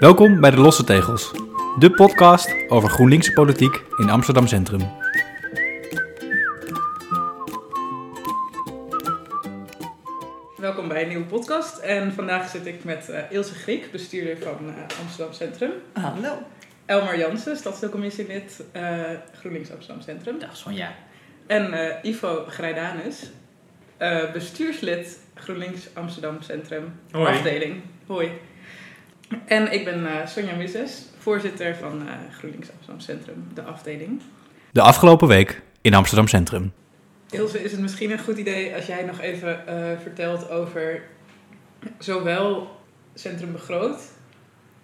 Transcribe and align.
Welkom 0.00 0.40
bij 0.40 0.50
de 0.50 0.56
Losse 0.56 0.84
Tegels, 0.84 1.32
de 1.78 1.90
podcast 1.90 2.54
over 2.68 2.90
GroenLinkse 2.90 3.32
politiek 3.32 3.82
in 3.96 4.10
Amsterdam 4.10 4.46
Centrum. 4.46 4.80
Welkom 10.56 10.88
bij 10.88 11.02
een 11.02 11.08
nieuwe 11.08 11.24
podcast. 11.24 11.78
En 11.78 12.12
vandaag 12.12 12.48
zit 12.48 12.66
ik 12.66 12.84
met 12.84 13.08
eh, 13.08 13.30
Ilse 13.30 13.54
Griek, 13.54 13.90
bestuurder 13.90 14.36
van 14.36 14.68
eh, 14.68 15.00
Amsterdam 15.02 15.32
Centrum. 15.32 15.72
Hallo. 15.92 16.38
Elmar 16.86 17.18
Jansen, 17.18 17.56
stadsdeelcommissielid 17.56 18.64
eh 18.72 19.10
GroenLinks 19.38 19.72
Amsterdam 19.72 20.02
Centrum. 20.02 20.38
Dag 20.38 20.56
Sonja. 20.56 20.94
En 21.46 21.72
eh, 21.72 22.10
Ivo 22.10 22.44
Grijdanus, 22.48 23.30
eh, 23.96 24.32
bestuurslid 24.32 25.18
GroenLinks 25.34 25.88
Amsterdam 25.94 26.42
Centrum, 26.42 26.92
Hoi. 27.10 27.26
afdeling. 27.26 27.82
Hoi. 28.06 28.30
En 29.44 29.72
ik 29.72 29.84
ben 29.84 30.06
eh, 30.06 30.26
Sonja 30.26 30.54
Mises, 30.54 31.04
voorzitter 31.18 31.76
van 31.76 32.08
eh, 32.08 32.14
GroenLinks 32.38 32.70
Amsterdam 32.70 33.00
Centrum, 33.00 33.48
de 33.54 33.62
afdeling. 33.62 34.20
De 34.72 34.80
afgelopen 34.80 35.28
week 35.28 35.62
in 35.80 35.94
Amsterdam 35.94 36.28
Centrum. 36.28 36.72
Ilse, 37.30 37.62
is 37.62 37.72
het 37.72 37.80
misschien 37.80 38.10
een 38.10 38.18
goed 38.18 38.38
idee 38.38 38.74
als 38.74 38.86
jij 38.86 39.04
nog 39.04 39.20
even 39.20 39.66
eh, 39.66 39.98
vertelt 40.02 40.50
over 40.50 41.02
zowel 41.98 42.80
Centrum 43.14 43.52
Begroot, 43.52 44.00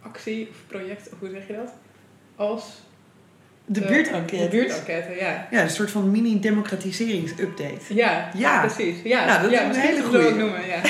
actie 0.03 0.49
of 0.51 0.57
project, 0.67 1.13
of 1.13 1.19
hoe 1.19 1.31
zeg 1.31 1.47
je 1.47 1.53
dat? 1.53 1.73
Als 2.37 2.81
De 3.69 3.81
eh, 3.81 3.89
buurtenquête. 3.91 4.43
De 4.43 4.49
buurtenquête, 4.57 5.15
ja. 5.21 5.49
Ja, 5.51 5.63
een 5.63 5.71
soort 5.71 5.91
van 5.91 6.11
mini-democratiseringsupdate. 6.11 7.95
Ja, 7.95 8.31
Ja. 8.35 8.61
precies. 8.61 8.97
Ja, 9.05 9.27
Nou, 9.27 9.43
dat 9.43 9.53
is 9.53 9.59
een 9.61 9.75
hele 9.75 10.03
goeie. 10.03 10.27
ook 10.27 10.37
noemen, 10.37 10.67
ja. 10.67 10.81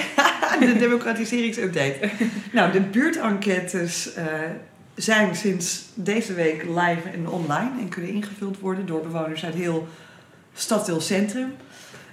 de 0.72 0.76
democratiseringsupdate. 0.78 1.98
nou, 2.52 2.72
de 2.72 2.80
buurtenquêtes 2.80 4.14
eh, 4.14 4.24
zijn 4.94 5.36
sinds 5.36 5.84
deze 5.94 6.34
week 6.34 6.62
live 6.62 7.08
en 7.14 7.28
online 7.28 7.70
en 7.80 7.88
kunnen 7.88 8.10
ingevuld 8.10 8.58
worden 8.58 8.86
door 8.86 9.00
bewoners 9.02 9.44
uit 9.44 9.54
heel 9.54 9.88
stadsdeel 10.54 11.00
Centrum. 11.00 11.54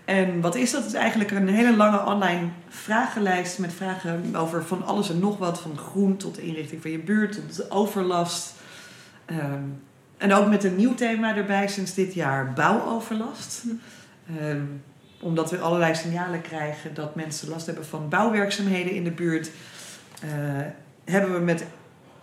En 0.05 0.41
wat 0.41 0.55
is 0.55 0.71
dat? 0.71 0.83
Het 0.83 0.93
is 0.93 0.99
eigenlijk 0.99 1.31
een 1.31 1.47
hele 1.47 1.75
lange 1.75 2.05
online 2.05 2.47
vragenlijst 2.69 3.59
met 3.59 3.73
vragen 3.73 4.35
over 4.35 4.63
van 4.65 4.85
alles 4.85 5.09
en 5.09 5.19
nog 5.19 5.37
wat. 5.37 5.61
Van 5.61 5.77
groen 5.77 6.17
tot 6.17 6.35
de 6.35 6.41
inrichting 6.41 6.81
van 6.81 6.91
je 6.91 6.99
buurt, 6.99 7.33
tot 7.33 7.55
de 7.55 7.65
overlast. 7.71 8.53
Ehm, 9.25 9.63
en 10.23 10.33
ook 10.33 10.47
met 10.47 10.63
een 10.63 10.75
nieuw 10.75 10.95
thema 10.95 11.35
erbij 11.35 11.67
sinds 11.67 11.93
dit 11.93 12.13
jaar, 12.13 12.53
bouwoverlast. 12.53 13.63
Ehm, 14.39 14.63
omdat 15.21 15.51
we 15.51 15.59
allerlei 15.59 15.95
signalen 15.95 16.41
krijgen 16.41 16.93
dat 16.93 17.15
mensen 17.15 17.49
last 17.49 17.65
hebben 17.65 17.85
van 17.85 18.09
bouwwerkzaamheden 18.09 18.93
in 18.93 19.03
de 19.03 19.11
buurt, 19.11 19.51
eh, 20.21 20.29
hebben 21.05 21.33
we 21.33 21.39
met 21.39 21.65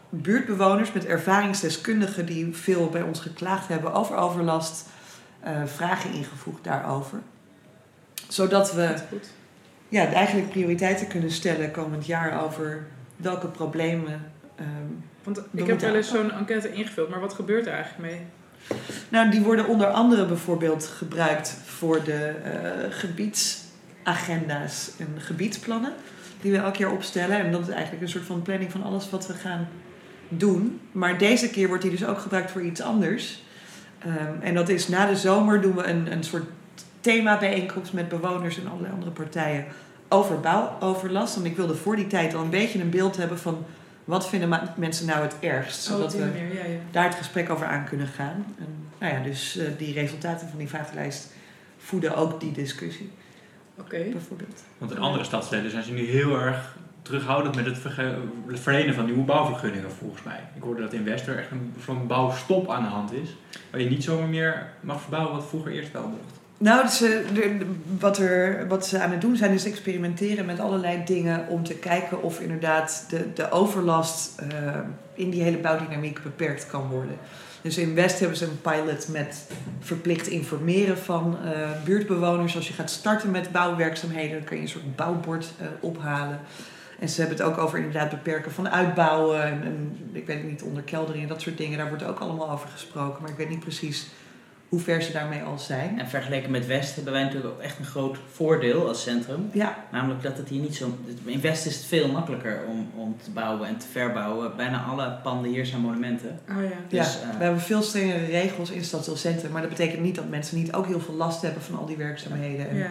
buurtbewoners, 0.09 0.93
met 0.93 1.07
ervaringsdeskundigen 1.07 2.27
die 2.27 2.57
veel 2.57 2.89
bij 2.89 3.03
ons 3.03 3.21
geklaagd 3.21 3.69
hebben 3.69 3.93
over 3.93 4.17
overlast, 4.17 4.87
eh, 5.41 5.65
vragen 5.65 6.13
ingevoegd 6.13 6.65
daarover. 6.65 7.19
Zodat 8.29 8.73
we 8.73 8.95
ja, 9.89 10.07
eigenlijk 10.07 10.51
prioriteiten 10.51 11.07
kunnen 11.07 11.31
stellen 11.31 11.71
komend 11.71 12.07
jaar 12.07 12.45
over 12.45 12.87
welke 13.17 13.47
problemen. 13.47 14.33
ehm, 14.57 15.09
Want 15.23 15.43
ik 15.51 15.67
heb 15.67 15.81
wel 15.81 15.95
eens 15.95 16.09
zo'n 16.09 16.33
enquête 16.33 16.73
ingevuld, 16.73 17.09
maar 17.09 17.21
wat 17.21 17.35
gebeurt 17.35 17.67
er 17.67 17.73
eigenlijk 17.73 18.13
mee? 18.13 18.21
nou, 19.09 19.31
die 19.31 19.41
worden 19.41 19.67
onder 19.67 19.87
andere 19.87 20.27
bijvoorbeeld 20.27 20.87
gebruikt 20.87 21.57
voor 21.65 22.05
de 22.05 22.35
eh, 22.45 22.51
gebiedsagenda's 22.91 24.91
en 24.99 25.09
gebiedsplannen 25.19 25.93
die 26.41 26.53
we 26.53 26.59
elk 26.59 26.77
jaar 26.77 26.93
opstellen. 26.93 27.39
En 27.39 27.53
dat 27.53 27.61
is 27.61 27.69
eigenlijk 27.69 28.03
een 28.03 28.09
soort 28.09 28.25
van 28.25 28.43
planning 28.43 28.73
van 28.73 28.83
alles 28.83 29.11
wat 29.11 29.27
we 29.27 29.33
gaan 29.33 29.69
doen. 30.29 30.81
Maar 30.93 31.19
deze 31.19 31.51
keer 31.51 31.69
wordt 31.69 31.83
die 31.83 31.91
dus 31.91 32.05
ook 32.05 32.19
gebruikt 32.19 32.51
voor 32.51 32.63
iets 32.63 32.81
anders. 32.81 33.43
Ehm, 33.99 34.41
en 34.41 34.55
dat 34.55 34.69
is 34.69 34.89
na 34.89 35.07
de 35.07 35.17
zomer 35.17 35.61
doen 35.61 35.77
we 35.77 35.85
een, 35.85 36.13
een 36.13 36.25
soort 36.25 36.45
thema-bijeenkomst 37.01 37.93
met 37.93 38.09
bewoners 38.09 38.59
en 38.59 38.69
allerlei 38.69 38.93
andere 38.93 39.11
partijen 39.11 39.65
over 40.09 40.41
bouwoverlast. 40.41 41.37
En 41.37 41.45
ik 41.45 41.57
wilde 41.57 41.75
voor 41.75 41.97
die 41.97 42.07
tijd 42.07 42.35
al 42.35 42.43
een 42.43 42.51
beetje 42.51 42.81
een 42.81 42.91
beeld 42.91 43.17
hebben 43.17 43.39
van 43.39 43.65
wat 44.11 44.29
vinden 44.29 44.73
mensen 44.77 45.07
nou 45.07 45.23
het 45.23 45.37
ergst. 45.41 45.91
Oh, 45.91 45.95
Zodat 45.95 46.13
we 46.13 46.19
manier, 46.19 46.55
ja, 46.55 46.65
ja. 46.65 46.79
daar 46.91 47.05
het 47.05 47.15
gesprek 47.15 47.51
over 47.51 47.67
aan 47.67 47.85
kunnen 47.85 48.07
gaan. 48.07 48.55
En, 48.59 48.89
nou 48.99 49.15
ja, 49.15 49.23
dus 49.23 49.57
eh, 49.57 49.67
die 49.79 49.93
resultaten 49.93 50.49
van 50.49 50.59
die 50.59 50.69
vragenlijst 50.69 51.33
voeden 51.79 52.17
ook 52.17 52.41
die 52.41 52.53
discussie, 52.53 53.11
Oké. 53.79 54.05
bijvoorbeeld. 54.13 54.63
Want 54.79 54.91
in 54.91 54.99
andere 54.99 55.25
stadsteden 55.25 55.71
zijn 55.71 55.85
ze 55.85 55.93
nu 55.93 56.05
heel 56.05 56.41
erg 56.41 56.77
terughoudend 57.03 57.57
met 57.57 57.67
het 57.67 57.79
verlenen 58.61 58.95
van 58.95 59.05
nieuwe 59.05 59.23
bouwvergunningen, 59.23 59.91
volgens 59.91 60.23
mij. 60.23 60.41
Ik 60.55 60.63
hoorde 60.63 60.83
dat 60.83 60.93
in 60.93 61.05
Wester 61.05 61.39
echt 61.39 61.51
een 61.51 61.75
zo'n 61.85 62.07
bouwstop 62.07 62.71
aan 62.71 62.83
de 62.83 62.89
hand 62.89 63.13
is. 63.13 63.37
Waar 63.71 63.81
je 63.81 63.89
niet 63.89 64.05
zomaar 64.05 64.29
meer 64.29 64.67
mag 64.81 65.01
verbouwen 65.01 65.35
wat 65.35 65.47
vroeger 65.49 65.73
eerst 65.73 65.93
wel 65.93 66.09
mocht. 66.09 66.40
Nou, 66.63 66.83
dus, 66.83 67.03
eh, 67.03 67.11
wat, 67.99 68.19
er, 68.19 68.69
wat 68.69 68.87
ze 68.87 69.01
aan 69.01 69.11
het 69.11 69.21
doen 69.21 69.37
zijn 69.37 69.53
is 69.53 69.65
experimenteren 69.65 70.47
met 70.47 70.61
allerlei 70.61 71.03
dingen 71.05 71.49
om 71.49 71.65
te 71.65 71.75
kijken 71.75 72.23
of 72.23 72.41
inderdaad 72.41 73.05
de, 73.09 73.33
de 73.33 73.51
overlast 73.51 74.39
eh, 74.39 74.49
in 75.15 75.31
die 75.31 75.43
hele 75.43 75.59
bouwdynamiek 75.59 76.23
beperkt 76.23 76.67
kan 76.67 76.89
worden. 76.89 77.17
Dus 77.63 77.79
in 77.79 77.95
West 77.95 78.19
hebben 78.19 78.37
ze 78.37 78.45
een 78.45 78.61
pilot 78.61 79.09
met 79.09 79.47
verplicht 79.81 80.27
informeren 80.27 80.99
van 80.99 81.39
eh, 81.45 81.53
buurtbewoners. 81.85 82.57
Als 82.57 82.69
je 82.69 82.75
gaat 82.75 82.91
starten 82.91 83.31
met 83.31 83.53
bouwwerkzaamheden, 83.53 84.37
dan 84.37 84.45
kan 84.45 84.57
je 84.57 84.63
een 84.63 84.69
soort 84.69 84.97
bouwbord 84.97 85.53
ophalen. 85.81 86.41
En 86.99 87.09
ze 87.09 87.21
hebben 87.21 87.39
het 87.39 87.47
ook 87.47 87.59
over 87.59 87.79
inderdaad 87.79 88.11
beperken 88.11 88.53
van 88.53 88.69
uitbouwen 88.69 89.43
en, 89.43 89.63
en 89.63 89.99
ik 90.13 90.27
weet 90.27 90.45
niet, 90.45 90.63
onderkeldering 90.63 91.23
en 91.23 91.29
dat 91.29 91.41
soort 91.41 91.59
dingen. 91.59 91.79
Daar 91.79 91.89
wordt 91.89 92.05
ook 92.05 92.19
allemaal 92.19 92.51
over 92.51 92.69
gesproken, 92.69 93.23
maar 93.23 93.31
ik 93.31 93.37
weet 93.37 93.49
niet 93.49 93.61
precies 93.61 94.09
hoe 94.71 94.81
ver 94.81 95.03
ze 95.03 95.13
daarmee 95.13 95.43
al 95.43 95.59
zijn. 95.59 95.99
En 95.99 96.09
vergeleken 96.09 96.51
met 96.51 96.67
West 96.67 96.95
hebben 96.95 97.13
wij 97.13 97.23
natuurlijk 97.23 97.55
ook 97.55 97.61
echt 97.61 97.79
een 97.79 97.85
groot 97.85 98.19
voordeel 98.33 98.89
als 98.89 99.03
centrum. 99.03 99.51
Ja, 99.53 99.85
Namelijk 99.93 100.23
dat 100.23 100.37
het 100.37 100.49
hier 100.49 100.61
niet 100.61 100.77
zo... 100.77 100.99
In 101.25 101.41
West 101.41 101.67
is 101.67 101.77
het 101.77 101.85
veel 101.85 102.09
makkelijker 102.09 102.61
om, 102.69 102.91
om 102.97 103.17
te 103.23 103.31
bouwen 103.31 103.69
en 103.69 103.77
te 103.77 103.87
verbouwen. 103.87 104.57
Bijna 104.57 104.83
alle 104.83 105.19
panden 105.23 105.51
hier 105.51 105.67
zijn 105.67 105.81
monumenten. 105.81 106.41
Oh 106.49 106.63
ja. 106.63 106.71
Dus, 106.89 107.19
ja, 107.23 107.31
eh, 107.31 107.37
we 107.37 107.43
hebben 107.45 107.61
veel 107.61 107.83
strengere 107.83 108.25
regels 108.25 108.71
in 108.71 108.85
stadsdeelcentrum. 108.85 109.53
Maar 109.53 109.61
dat 109.61 109.71
betekent 109.71 110.01
niet 110.01 110.15
dat 110.15 110.29
mensen 110.29 110.57
niet 110.57 110.73
ook 110.73 110.87
heel 110.87 111.01
veel 111.01 111.15
last 111.15 111.43
hebben 111.43 111.63
van 111.63 111.79
al 111.79 111.87
die 111.87 111.97
werkzaamheden. 111.97 112.69
En 112.69 112.77
ja. 112.77 112.91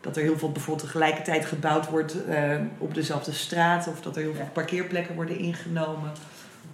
dat 0.00 0.16
er 0.16 0.22
heel 0.22 0.38
veel 0.38 0.52
bijvoorbeeld 0.52 0.86
tegelijkertijd 0.86 1.44
gebouwd 1.44 1.88
wordt 1.88 2.24
eh, 2.24 2.56
op 2.78 2.94
dezelfde 2.94 3.32
straat. 3.32 3.88
Of 3.88 4.00
dat 4.00 4.16
er 4.16 4.22
heel 4.22 4.34
veel 4.34 4.48
parkeerplekken 4.52 5.14
worden 5.14 5.38
ingenomen. 5.38 6.10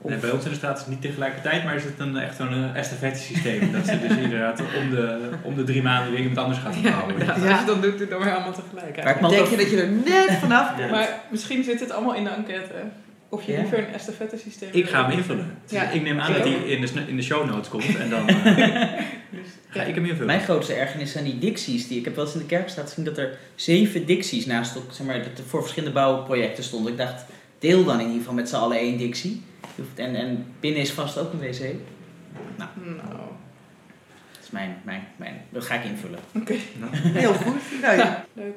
Of, 0.04 0.10
Nee, 0.10 0.18
bij 0.18 0.30
ons 0.30 0.44
in 0.44 0.50
de 0.50 0.56
straat 0.56 0.74
is 0.76 0.80
het 0.80 0.90
niet 0.90 1.00
tegelijkertijd, 1.02 1.64
maar 1.64 1.74
is 1.74 1.84
het 1.84 1.98
een, 1.98 2.16
echt 2.16 2.36
zo'n 2.36 2.52
uh, 2.52 2.76
estafette 2.76 3.20
systeem. 3.20 3.72
dat 3.72 3.86
ze 3.86 4.00
dus 4.08 4.16
inderdaad 4.16 4.60
om 4.60 4.90
de, 4.90 5.18
om 5.42 5.54
de 5.54 5.64
drie 5.64 5.82
maanden 5.82 6.10
weer 6.10 6.20
iemand 6.20 6.38
anders 6.38 6.58
gaat 6.58 6.74
Ja, 6.74 6.80
verbouwen. 6.80 7.18
Ja. 7.18 7.32
Als 7.32 7.60
je 7.60 7.66
dat 7.66 7.82
doet, 7.82 7.90
doe 7.90 8.00
het 8.00 8.10
dan 8.10 8.22
weer 8.22 8.32
allemaal 8.34 8.52
tegelijk. 8.52 8.74
Maar 8.74 8.88
ik 8.88 8.96
eigenlijk. 8.96 9.20
mag 9.20 9.30
denk 9.30 9.46
je 9.46 9.56
dat 9.56 9.70
je 9.70 9.80
er 9.82 9.90
net 9.90 10.38
vanaf 10.44 10.78
Ja. 10.78 10.90
Maar 10.90 11.20
misschien 11.30 11.64
zit 11.64 11.80
het 11.80 11.90
allemaal 11.90 12.14
in 12.14 12.24
de 12.24 12.30
enquête. 12.30 12.72
Of 13.28 13.42
je 13.42 13.52
Ja. 13.52 13.58
liever 13.60 13.78
een 13.78 13.94
estafette 13.94 14.36
systeem 14.36 14.68
Ik 14.72 14.88
ga 14.88 15.06
hem 15.08 15.18
invullen. 15.18 15.58
Ja. 15.68 15.90
Ik 15.90 16.02
neem 16.02 16.20
aan 16.20 16.30
Ik 16.30 16.36
dat 16.36 16.46
hij 16.46 16.54
in 16.54 16.80
de, 16.80 16.88
in 17.06 17.16
de 17.16 17.22
show 17.22 17.46
notes 17.50 17.68
komt 17.68 17.96
en 17.96 18.10
dan 18.10 18.28
eh, 18.28 18.66
Dus, 19.30 19.46
ga 19.68 19.82
ik 19.82 19.94
hem 19.94 20.04
invullen. 20.04 20.26
Mijn 20.26 20.40
grootste 20.40 20.72
ergernis 20.74 21.12
zijn 21.12 21.24
die 21.24 21.38
dicties. 21.38 21.88
Die, 21.88 21.98
ik 21.98 22.04
heb 22.04 22.14
wel 22.16 22.24
eens 22.24 22.34
in 22.34 22.40
de 22.40 22.46
kerkstraat 22.46 22.88
gezien 22.88 23.04
dat 23.04 23.18
er 23.18 23.36
zeven 23.54 24.06
dicties 24.06 24.46
naast 24.46 24.76
op, 24.76 24.84
zeg 24.90 25.06
maar, 25.06 25.18
dat 25.18 25.38
er 25.38 25.44
voor 25.46 25.60
verschillende 25.60 25.94
bouwprojecten 25.94 26.64
stonden. 26.64 26.92
Ik 26.92 26.98
dacht, 26.98 27.24
deel 27.58 27.84
dan 27.84 27.94
in 27.94 28.04
ieder 28.06 28.18
geval 28.18 28.34
met 28.34 28.48
z'n 28.48 28.54
allen 28.56 28.78
één 28.78 28.98
dictie. 28.98 29.42
Hoeft- 29.76 29.98
En, 29.98 30.14
en 30.14 30.46
binnen 30.60 30.80
is 30.80 30.92
vast 30.92 31.18
ook 31.18 31.32
een 31.32 31.38
wc. 31.38 31.60
nou, 32.56 32.70
Dat 34.32 34.42
is 34.42 34.50
mijn, 34.50 34.76
mijn, 34.84 35.02
mijn, 35.16 35.40
dat 35.48 35.64
ga 35.64 35.74
ik 35.74 35.84
invullen. 35.84 36.18
oké. 36.34 36.54
heel 37.20 37.32
goed. 37.34 37.60
Nou, 37.82 37.96
ja. 37.96 38.24
Leuk. 38.32 38.56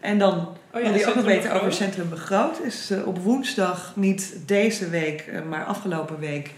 En 0.00 0.18
dan 0.18 0.56
Oh 0.72 0.82
ja, 0.82 0.88
wil 0.90 0.98
je 0.98 1.06
ook 1.06 1.14
nog 1.14 1.24
weten 1.24 1.52
over 1.52 1.72
Centrum 1.72 2.08
Begroot. 2.08 2.60
Is 2.62 2.90
eh, 2.90 3.06
op 3.06 3.18
woensdag, 3.18 3.92
niet 3.96 4.36
deze 4.46 4.88
week, 4.90 5.20
eh, 5.20 5.42
maar 5.42 5.64
afgelopen 5.64 6.18
week, 6.18 6.50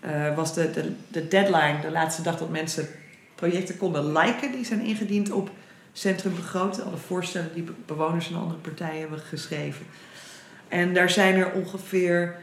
eh, 0.00 0.34
was 0.36 0.54
de, 0.54 0.70
de, 0.70 0.92
de 1.08 1.28
deadline, 1.28 1.80
de 1.82 1.90
laatste 1.90 2.22
dag 2.22 2.38
dat 2.38 2.50
mensen 2.50 2.86
projecten 3.34 3.76
konden 3.76 4.12
liken. 4.12 4.52
Die 4.52 4.64
zijn 4.64 4.80
ingediend 4.80 5.30
op 5.30 5.50
Centrum 5.92 6.34
Begroot. 6.34 6.82
Alle 6.82 6.96
voorstellen 6.96 7.50
die 7.54 7.62
be- 7.62 7.72
bewoners 7.86 8.28
en 8.30 8.36
andere 8.36 8.58
partijen 8.58 9.00
hebben 9.00 9.18
geschreven. 9.18 9.86
En 10.68 10.94
daar 10.94 11.10
zijn 11.10 11.34
er 11.36 11.52
ongeveer, 11.52 12.34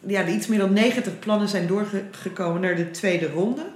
ja, 0.00 0.26
iets 0.26 0.46
meer 0.46 0.58
dan 0.58 0.72
90 0.72 1.18
plannen 1.18 1.48
zijn 1.48 1.66
doorgekomen 1.66 2.60
naar 2.60 2.76
de 2.76 2.90
tweede 2.90 3.30
ronde. 3.30 3.66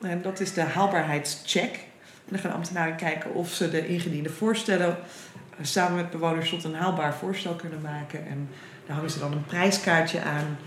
En 0.00 0.22
dat 0.22 0.40
is 0.40 0.52
de 0.52 0.60
haalbaarheidscheck. 0.60 1.74
En 2.04 2.36
dan 2.36 2.38
gaan 2.38 2.52
ambtenaren 2.52 2.96
kijken 2.96 3.34
of 3.34 3.52
ze 3.52 3.70
de 3.70 3.88
ingediende 3.88 4.30
voorstellen 4.30 4.88
eh, 4.88 5.64
samen 5.64 5.96
met 5.96 6.10
bewoners 6.10 6.50
tot 6.50 6.64
een 6.64 6.74
haalbaar 6.74 7.14
voorstel 7.14 7.54
kunnen 7.54 7.80
maken. 7.80 8.26
En 8.26 8.48
daar 8.86 8.94
hangen 8.94 9.10
ze 9.10 9.18
dan 9.18 9.32
een 9.32 9.44
prijskaartje 9.44 10.22
aan. 10.22 10.58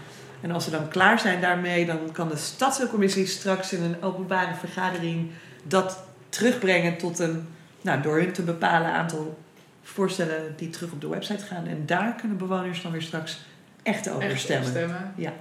En 0.42 0.52
als 0.52 0.64
ze 0.64 0.72
dan 0.72 0.88
klaar 0.88 1.20
zijn 1.20 1.42
daarmee, 1.42 1.86
dan 1.86 2.12
kan 2.12 2.30
de 2.30 2.38
stadscommissie 2.38 3.26
straks 3.26 3.74
in 3.74 3.82
een 3.82 4.02
openbare 4.02 4.56
vergadering 4.56 5.32
dat 5.64 6.04
terugbrengen 6.30 6.98
tot 6.98 7.20
een, 7.20 7.48
nou, 7.82 8.02
door 8.02 8.18
hun 8.18 8.34
te 8.34 8.42
bepalen 8.42 8.92
aantal 8.92 9.38
voorstellen 9.84 10.54
die 10.58 10.70
terug 10.70 10.92
op 10.92 11.02
de 11.02 11.08
website 11.08 11.46
gaan. 11.46 11.68
En 11.68 11.86
daar 11.86 12.16
kunnen 12.16 12.38
bewoners 12.38 12.82
dan 12.82 12.92
weer 12.92 13.02
straks 13.02 13.46
Echt 13.84 14.08
Echt 14.08 14.16
overstemmen. 14.16 14.70
stemmen. 14.70 15.14
Ja. 15.16 15.34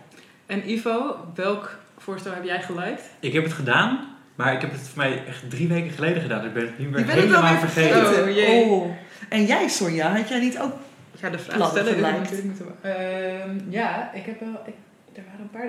En 0.47 0.71
Ivo, 0.71 1.17
welk 1.35 1.79
voorstel 1.99 2.33
heb 2.35 2.45
jij 2.45 2.63
geliked? 2.63 3.11
Ik 3.21 3.33
heb 3.33 3.45
het 3.45 3.53
gedaan, 3.53 4.09
maar 4.35 4.53
ik 4.53 4.61
heb 4.61 4.71
het 4.73 4.81
voor 4.81 4.99
mij 4.99 5.25
echt 5.27 5.51
drie 5.51 5.69
weken 5.69 5.91
geleden 5.91 6.23
gedaan. 6.23 6.41
Dus 6.41 6.49
ik 6.49 6.55
ben 6.55 6.63
het 6.95 7.13
het 7.13 7.15
wel 7.15 7.43
helemaal 7.45 7.57
vergeten. 7.59 7.99
vergeten. 8.07 8.23
Oh, 8.29 8.35
jee. 8.35 8.65
Oh. 8.65 8.91
En 9.29 9.45
jij, 9.45 9.69
Sonja, 9.69 10.17
had 10.17 10.29
jij 10.29 10.41
niet 10.41 10.59
ook... 10.59 10.73
Ja, 11.21 11.31
de 11.31 11.39
vraag 11.39 11.69
stellen 11.71 12.01
natuurlijk 12.01 12.45
moeten... 12.45 12.67
Ehm, 12.83 13.59
ja, 13.69 14.13
ik 14.13 14.25
heb 14.25 14.41
wel... 14.41 14.63
Ik, 14.67 14.75
er 15.13 15.23
waren 15.27 15.41
een 15.41 15.51
paar... 15.51 15.67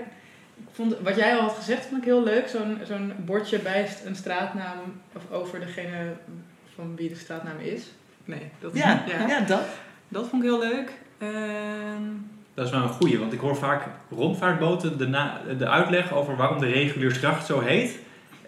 Ik 0.58 0.70
vond, 0.72 0.96
wat 1.02 1.16
jij 1.16 1.36
al 1.36 1.42
had 1.42 1.56
gezegd 1.56 1.86
vond 1.86 1.98
ik 2.02 2.04
heel 2.08 2.24
leuk. 2.24 2.48
Zo'n 2.48 2.78
zo'n 2.88 3.14
bordje 3.18 3.60
bij 3.60 3.88
een 4.06 4.16
straatnaam 4.16 4.78
of 5.16 5.22
over 5.32 5.60
degene 5.60 6.14
van 6.76 6.96
wie 6.96 7.10
de 7.10 7.16
straatnaam 7.16 7.60
is. 7.60 7.84
Nee, 8.26 8.42
dat 8.60 8.74
is 8.74 8.82
Ja, 8.82 9.04
niet- 9.06 9.30
ja. 9.30 9.40
dat. 9.40 9.62
Dat 10.08 10.28
vond 10.30 10.44
ik 10.44 10.50
heel 10.50 10.60
leuk. 10.60 10.92
Ehm, 11.18 12.02
Dat 12.54 12.66
is 12.66 12.72
wel 12.72 12.82
een 12.82 12.90
goeie, 12.90 13.20
want 13.20 13.34
ik 13.34 13.40
hoor 13.40 13.56
vaak 13.56 13.84
rondvaartboten 14.10 14.98
de, 14.98 15.08
na, 15.08 15.42
de 15.58 15.68
uitleg 15.70 16.14
over 16.14 16.36
waarom 16.36 16.60
de 16.60 16.68
reguliersgracht 16.72 17.46
zo 17.46 17.60
heet. 17.60 18.00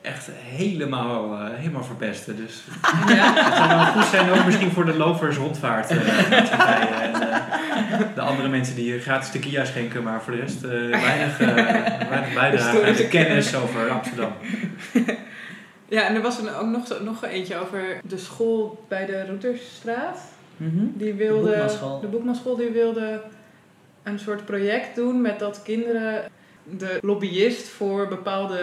Echt 0.01 0.29
helemaal, 0.33 1.33
eh, 1.33 1.45
helemaal 1.53 1.83
verpesten. 1.83 2.35
Dus 2.37 2.63
ja. 3.07 3.33
het 3.35 3.55
zou 3.55 3.69
wel 3.69 3.85
goed 3.85 4.03
zijn 4.05 4.29
ook 4.31 4.45
misschien 4.45 4.71
voor 4.71 4.85
de 4.85 4.97
lopers 4.97 5.37
rondvaart. 5.37 5.89
eh, 5.89 6.31
en 7.03 7.13
eh, 7.21 7.99
de 8.15 8.21
andere 8.21 8.47
mensen 8.47 8.75
die 8.75 8.99
gratis 8.99 9.31
tequila 9.31 9.65
schenken, 9.65 10.03
maar 10.03 10.21
voor 10.21 10.33
de 10.33 10.39
rest 10.39 10.63
eh, 10.63 10.69
weinig, 11.01 11.39
eh, 11.39 11.55
weinig 12.09 12.33
bijdrage 12.39 12.85
aan 12.85 12.93
de 12.93 13.07
kennis 13.07 13.55
over 13.55 13.89
Amsterdam. 13.89 14.31
ja, 15.87 16.07
en 16.07 16.15
er 16.15 16.21
was 16.21 16.39
er 16.45 16.57
ook 16.59 16.67
nog, 16.67 17.01
nog 17.03 17.23
eentje 17.25 17.57
over 17.57 17.79
de 18.03 18.17
school 18.17 18.85
bij 18.87 19.05
de 19.05 19.25
Routersstraat. 19.25 20.19
Mhm. 20.57 20.85
Die 20.93 21.13
wilde, 21.13 21.47
Boekmanschool. 21.49 21.99
de 21.99 22.07
boekmanschool 22.07 22.55
die 22.55 22.69
wilde 22.69 23.21
een 24.05 24.19
soort 24.19 24.45
project 24.45 24.95
doen 24.95 25.21
met 25.21 25.39
dat 25.39 25.61
kinderen 25.63 26.23
de 26.63 26.97
lobbyist 27.01 27.67
voor 27.67 28.07
bepaalde 28.07 28.59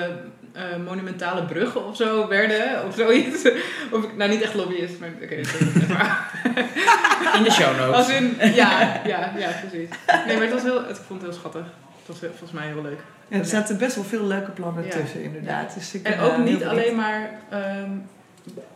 eh, 0.52 0.62
monumentale 0.84 1.44
bruggen 1.44 1.86
of 1.86 1.96
zo 1.96 2.28
werden, 2.28 2.86
of 2.86 2.94
zoiets. 2.94 3.42
Of, 3.92 4.04
ik- 4.04 4.16
nou, 4.16 4.30
niet 4.30 4.42
echt 4.42 4.54
lobbyist, 4.54 4.98
maar 5.00 5.08
oké. 5.22 5.40
maar 5.88 6.30
In 7.36 7.42
de 7.42 7.50
show 7.50 7.76
notes. 7.78 7.94
als 7.96 8.08
in, 8.08 8.36
ja, 8.54 9.00
ja, 9.06 9.32
ja, 9.38 9.50
precies. 9.68 9.88
Nee, 10.26 10.34
maar 10.36 10.44
het 10.44 10.52
was 10.52 10.62
heel, 10.62 10.86
het, 10.86 10.96
ik 10.96 11.02
vond 11.06 11.22
het 11.22 11.30
heel 11.30 11.38
schattig. 11.40 11.62
Het 11.98 12.06
was 12.06 12.20
heel- 12.20 12.28
volgens 12.30 12.52
mij 12.52 12.66
heel 12.66 12.82
leuk. 12.82 12.98
Ja, 13.28 13.38
er 13.38 13.44
zaten 13.44 13.78
best 13.78 13.94
wel 13.94 14.04
veel 14.04 14.24
leuke 14.26 14.50
plannen 14.50 14.84
Ja. 14.84 14.90
tussen, 14.90 15.22
inderdaad. 15.22 15.74
Dus 15.74 15.94
ik 15.94 16.06
En 16.06 16.20
ook 16.20 16.30
eh, 16.30 16.34
heel 16.36 16.44
niet 16.44 16.64
alleen 16.64 16.94
maar 16.96 17.30
ehm, 17.50 17.90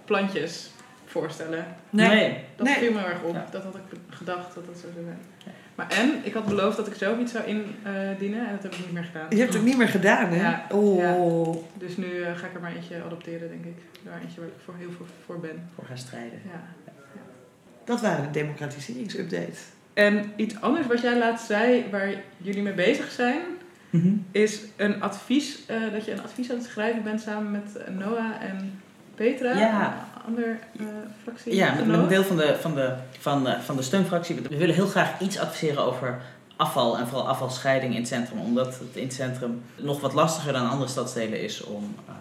plantjes 0.04 0.70
voorstellen. 1.06 1.66
Nee. 1.90 2.38
Dat 2.56 2.66
Nee. 2.66 2.74
viel 2.76 2.92
me 2.92 2.98
erg 3.04 3.22
op. 3.22 3.34
Ja. 3.34 3.46
Dat 3.50 3.62
had 3.62 3.74
ik 3.74 3.98
gedacht 4.10 4.54
dat 4.54 4.66
dat 4.66 4.74
zo 4.74 4.86
zou 4.94 5.04
zijn. 5.04 5.18
Maar 5.76 5.90
en, 5.90 6.10
ik 6.22 6.32
had 6.34 6.46
beloofd 6.46 6.76
dat 6.76 6.86
ik 6.86 6.94
zelf 6.94 7.18
iets 7.18 7.32
zou 7.32 7.44
indienen 7.46 8.46
en 8.46 8.52
dat 8.52 8.62
heb 8.62 8.72
ik 8.72 8.78
niet 8.78 8.92
meer 8.92 9.04
gedaan. 9.04 9.26
Je 9.30 9.36
hebt 9.38 9.54
het 9.54 9.62
niet 9.64 9.76
meer 9.76 9.88
gedaan, 9.88 10.28
hè? 10.30 10.40
Ja. 10.40 10.66
Oh. 10.70 11.56
Dus 11.78 11.96
nu 11.96 12.22
eh, 12.22 12.36
ga 12.36 12.46
ik 12.46 12.54
er 12.54 12.60
maar 12.60 12.74
eentje 12.76 13.02
adopteren, 13.02 13.48
denk 13.48 13.64
ik. 13.64 13.76
Daar 14.02 14.20
eentje 14.22 14.40
waar 14.40 14.48
ik 14.48 14.54
voor 14.64 14.74
heel 14.78 14.90
veel 14.96 15.06
voor 15.26 15.40
ben. 15.40 15.68
Voor 15.74 15.84
gaan 15.84 15.98
strijden. 15.98 16.40
Ja. 16.52 16.92
Dat 17.84 18.00
waren 18.00 18.24
de 18.24 18.30
democratiseringsupdates. 18.30 19.60
En 19.94 20.32
iets 20.36 20.60
anders 20.60 20.86
wat 20.86 21.00
jij 21.00 21.18
laatst 21.18 21.46
zei, 21.46 21.84
waar 21.90 22.10
jullie 22.36 22.62
mee 22.62 22.74
bezig 22.74 23.10
zijn, 23.10 23.40
Mhm. 23.90 24.12
is 24.30 24.60
een 24.76 25.02
advies, 25.02 25.66
eh, 25.66 25.76
dat 25.92 26.04
je 26.04 26.12
een 26.12 26.22
advies 26.22 26.50
aan 26.50 26.56
het 26.56 26.66
schrijven 26.66 27.02
bent 27.02 27.20
samen 27.20 27.50
met 27.50 27.96
Noah 27.98 28.42
en 28.42 28.80
Petra, 29.16 29.58
Ja. 29.58 30.06
een 30.16 30.22
ander 30.26 30.58
eh, 30.78 30.86
fractie. 31.22 31.54
Ja, 31.54 31.74
met, 31.74 31.86
met 31.86 31.98
een 31.98 32.08
deel 32.08 32.24
van 32.24 32.36
de, 32.36 32.56
van, 32.60 32.74
de, 32.74 32.94
van, 33.18 33.44
de, 33.44 33.56
van 33.64 33.76
de 33.76 33.82
steunfractie. 33.82 34.34
We 34.48 34.56
willen 34.56 34.74
heel 34.74 34.86
graag 34.86 35.20
iets 35.20 35.38
adviseren 35.38 35.82
over 35.82 36.20
afval 36.56 36.98
en 36.98 37.06
vooral 37.06 37.28
afvalscheiding 37.28 37.92
in 37.94 37.98
het 38.00 38.08
centrum. 38.08 38.38
Omdat 38.40 38.66
het 38.66 38.94
in 38.96 39.02
het 39.04 39.12
centrum 39.14 39.62
nog 39.76 40.00
wat 40.00 40.12
lastiger 40.12 40.52
dan 40.52 40.70
andere 40.70 40.90
stadsdelen 40.90 41.42
is 41.42 41.62
om, 41.62 41.94
eh, 42.08 42.14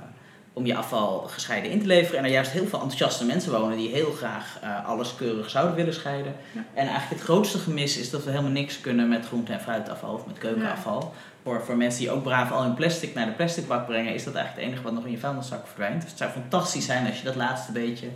om 0.53 0.65
je 0.65 0.75
afval 0.75 1.19
gescheiden 1.19 1.71
in 1.71 1.79
te 1.79 1.85
leveren. 1.87 2.19
En 2.19 2.25
er 2.25 2.31
juist 2.31 2.51
heel 2.51 2.67
veel 2.67 2.79
enthousiaste 2.79 3.25
mensen 3.25 3.51
wonen 3.51 3.77
die 3.77 3.89
heel 3.89 4.11
graag 4.11 4.57
eh, 4.61 4.85
alles 4.87 5.15
keurig 5.15 5.49
zouden 5.49 5.75
willen 5.75 5.93
scheiden. 5.93 6.33
Ja. 6.51 6.59
En 6.73 6.87
eigenlijk 6.87 7.09
het 7.09 7.21
grootste 7.21 7.57
gemis 7.57 7.97
is 7.97 8.09
dat 8.09 8.23
we 8.23 8.29
helemaal 8.29 8.51
niks 8.51 8.81
kunnen 8.81 9.07
met 9.09 9.25
groente- 9.25 9.53
en 9.53 9.61
fruitafval 9.61 10.13
of 10.13 10.25
met 10.25 10.37
keukenafval. 10.37 11.13
Voor, 11.45 11.61
voor 11.65 11.77
mensen 11.77 11.99
die 11.99 12.11
ook 12.11 12.23
braaf 12.23 12.51
al 12.51 12.61
hun 12.63 12.73
plastic 12.73 13.13
naar 13.13 13.25
de 13.25 13.31
plasticbak 13.31 13.85
brengen, 13.85 14.13
is 14.13 14.23
dat 14.23 14.35
eigenlijk 14.35 14.65
het 14.65 14.73
enige 14.73 14.83
wat 14.83 14.93
nog 14.93 15.05
in 15.05 15.11
je 15.11 15.17
vuilniszak 15.17 15.67
verdwijnt. 15.67 16.01
Dus 16.01 16.09
het 16.09 16.19
zou 16.19 16.31
fantastisch 16.31 16.85
zijn 16.85 17.07
als 17.07 17.17
je 17.17 17.23
dat 17.25 17.35
laatste 17.35 17.71
beetje 17.71 18.07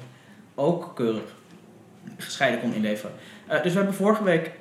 ook 0.56 0.92
keurig 0.96 1.36
gescheiden 2.18 2.60
kon 2.60 2.74
inleveren. 2.74 3.16
Eh, 3.48 3.64
dus 3.64 3.72
we 3.72 3.78
hebben 3.78 3.96
vorige 3.96 4.24
week 4.24 4.52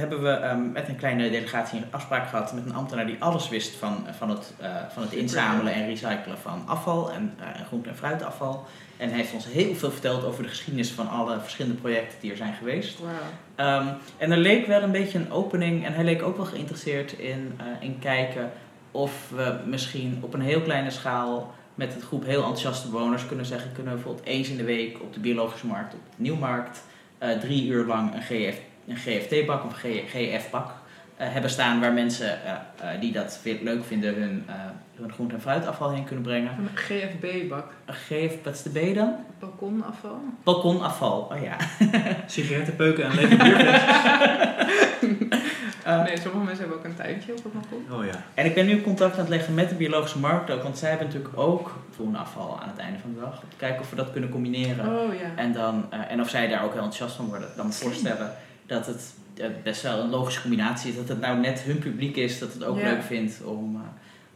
hebben 0.00 0.22
we 0.22 0.30
ehm, 0.30 0.72
met 0.72 0.88
een 0.88 0.96
kleine 0.96 1.30
delegatie 1.30 1.78
een 1.78 1.84
afspraak 1.90 2.28
gehad 2.28 2.52
met 2.52 2.66
een 2.66 2.74
ambtenaar 2.74 3.06
die 3.06 3.16
alles 3.18 3.48
wist 3.48 3.74
van, 3.74 4.06
van, 4.18 4.30
het, 4.30 4.52
eh, 4.58 4.70
van 4.92 5.02
het 5.02 5.12
inzamelen 5.12 5.72
en 5.72 5.86
recyclen 5.86 6.38
van 6.38 6.62
afval 6.66 7.12
en, 7.12 7.34
eh, 7.38 7.60
en 7.60 7.66
groente- 7.66 7.88
en 7.88 7.96
fruitafval. 7.96 8.66
En 8.96 9.08
hij 9.08 9.18
heeft 9.18 9.32
ons 9.32 9.46
heel 9.46 9.74
veel 9.74 9.90
verteld 9.90 10.24
over 10.24 10.42
de 10.42 10.48
geschiedenis 10.48 10.90
van 10.90 11.08
alle 11.08 11.40
verschillende 11.40 11.80
projecten 11.80 12.18
die 12.20 12.30
er 12.30 12.36
zijn 12.36 12.54
geweest. 12.54 12.98
Wauw. 12.98 13.12
Ehm, 13.54 13.86
en 14.16 14.30
er 14.30 14.38
leek 14.38 14.66
wel 14.66 14.82
een 14.82 14.90
beetje 14.90 15.18
een 15.18 15.30
opening 15.30 15.84
en 15.84 15.94
hij 15.94 16.04
leek 16.04 16.22
ook 16.22 16.36
wel 16.36 16.46
geïnteresseerd 16.46 17.12
in, 17.12 17.54
eh, 17.56 17.66
in 17.80 17.98
kijken 17.98 18.50
of 18.90 19.30
we 19.34 19.58
misschien 19.66 20.18
op 20.20 20.34
een 20.34 20.40
heel 20.40 20.60
kleine 20.60 20.90
schaal 20.90 21.54
met 21.74 21.94
een 21.94 22.00
groep 22.00 22.24
heel 22.24 22.40
enthousiaste 22.40 22.88
bewoners 22.88 23.26
kunnen 23.26 23.46
zeggen, 23.46 23.72
kunnen 23.72 23.92
we 23.92 23.98
bijvoorbeeld 23.98 24.26
eens 24.26 24.48
in 24.48 24.56
de 24.56 24.64
week 24.64 25.00
op 25.00 25.14
de 25.14 25.20
biologische 25.20 25.66
markt, 25.66 25.94
op 25.94 26.00
de 26.16 26.22
nieuwmarkt, 26.22 26.82
eh, 27.18 27.30
drie 27.38 27.66
uur 27.66 27.84
lang 27.86 28.14
een, 28.14 28.22
GF, 28.22 28.60
een 28.88 28.96
GFT-bak 28.96 29.64
of 29.64 29.82
een 29.84 30.02
GF-bak 30.08 30.70
eh, 31.16 31.32
hebben 31.32 31.50
staan 31.50 31.80
waar 31.80 31.92
mensen 31.92 32.44
eh, 32.44 32.52
eh, 32.52 33.00
die 33.00 33.12
dat 33.12 33.40
leuk 33.42 33.84
vinden 33.84 34.14
hun, 34.14 34.44
eh, 34.46 34.54
hun 34.96 35.12
groente- 35.12 35.34
en 35.34 35.40
fruitafval 35.40 35.92
heen 35.92 36.04
kunnen 36.04 36.24
brengen. 36.24 36.50
Een 36.58 36.76
GFB-bak. 36.76 37.66
Een 37.84 37.94
GF, 37.94 38.34
wat 38.44 38.54
is 38.54 38.62
de 38.62 38.70
B 38.70 38.94
dan? 38.94 39.14
Balkonafval. 39.38 40.20
Balkonafval, 40.42 41.30
oh 41.32 41.42
ja. 41.42 41.56
Sigarettenpeuken 42.26 43.04
en 43.04 43.14
lege 43.14 43.36
bierfles. 43.36 43.80
Eh, 45.84 46.02
nee, 46.02 46.20
sommige 46.20 46.44
mensen 46.44 46.58
hebben 46.58 46.78
ook 46.78 46.84
een 46.84 46.94
tuintje 46.94 47.32
op 47.32 47.42
het 47.42 47.52
balkon. 47.52 47.98
Oh 47.98 48.04
ja. 48.04 48.24
En 48.34 48.46
ik 48.46 48.54
ben 48.54 48.66
nu 48.66 48.72
in 48.72 48.82
contact 48.82 49.12
aan 49.12 49.20
het 49.20 49.28
leggen 49.28 49.54
met 49.54 49.68
de 49.68 49.74
biologische 49.74 50.18
markt 50.18 50.50
ook, 50.50 50.62
want 50.62 50.78
zij 50.78 50.88
hebben 50.88 51.06
natuurlijk 51.06 51.38
ook 51.38 51.78
groen 51.94 52.16
afval 52.16 52.60
aan 52.60 52.68
het 52.68 52.78
einde 52.78 52.98
van 52.98 53.14
de 53.14 53.20
dag. 53.20 53.42
Om 53.42 53.48
te 53.48 53.56
kijken 53.56 53.80
of 53.80 53.90
we 53.90 53.96
dat 53.96 54.12
kunnen 54.12 54.30
combineren. 54.30 54.86
Oh 54.86 55.14
ja. 55.14 55.30
En, 55.36 55.52
dan, 55.52 55.86
eh, 55.90 55.98
en 56.08 56.20
of 56.20 56.28
zij 56.28 56.48
daar 56.48 56.64
ook 56.64 56.72
heel 56.72 56.82
enthousiast 56.82 57.16
van 57.16 57.26
worden. 57.26 57.48
Dan 57.56 57.72
voorstellen 57.72 58.32
dat 58.66 58.86
het 58.86 59.14
eh, 59.36 59.46
best 59.62 59.82
wel 59.82 59.98
een 60.00 60.10
logische 60.10 60.40
combinatie 60.40 60.90
is. 60.90 60.96
Dat 60.96 61.08
het 61.08 61.20
nou 61.20 61.38
net 61.38 61.60
hun 61.60 61.78
publiek 61.78 62.16
is, 62.16 62.38
dat 62.38 62.52
het 62.52 62.64
ook 62.64 62.78
Ja. 62.78 62.84
leuk 62.84 63.02
vindt 63.02 63.42
om, 63.44 63.74
eh, 63.76 63.80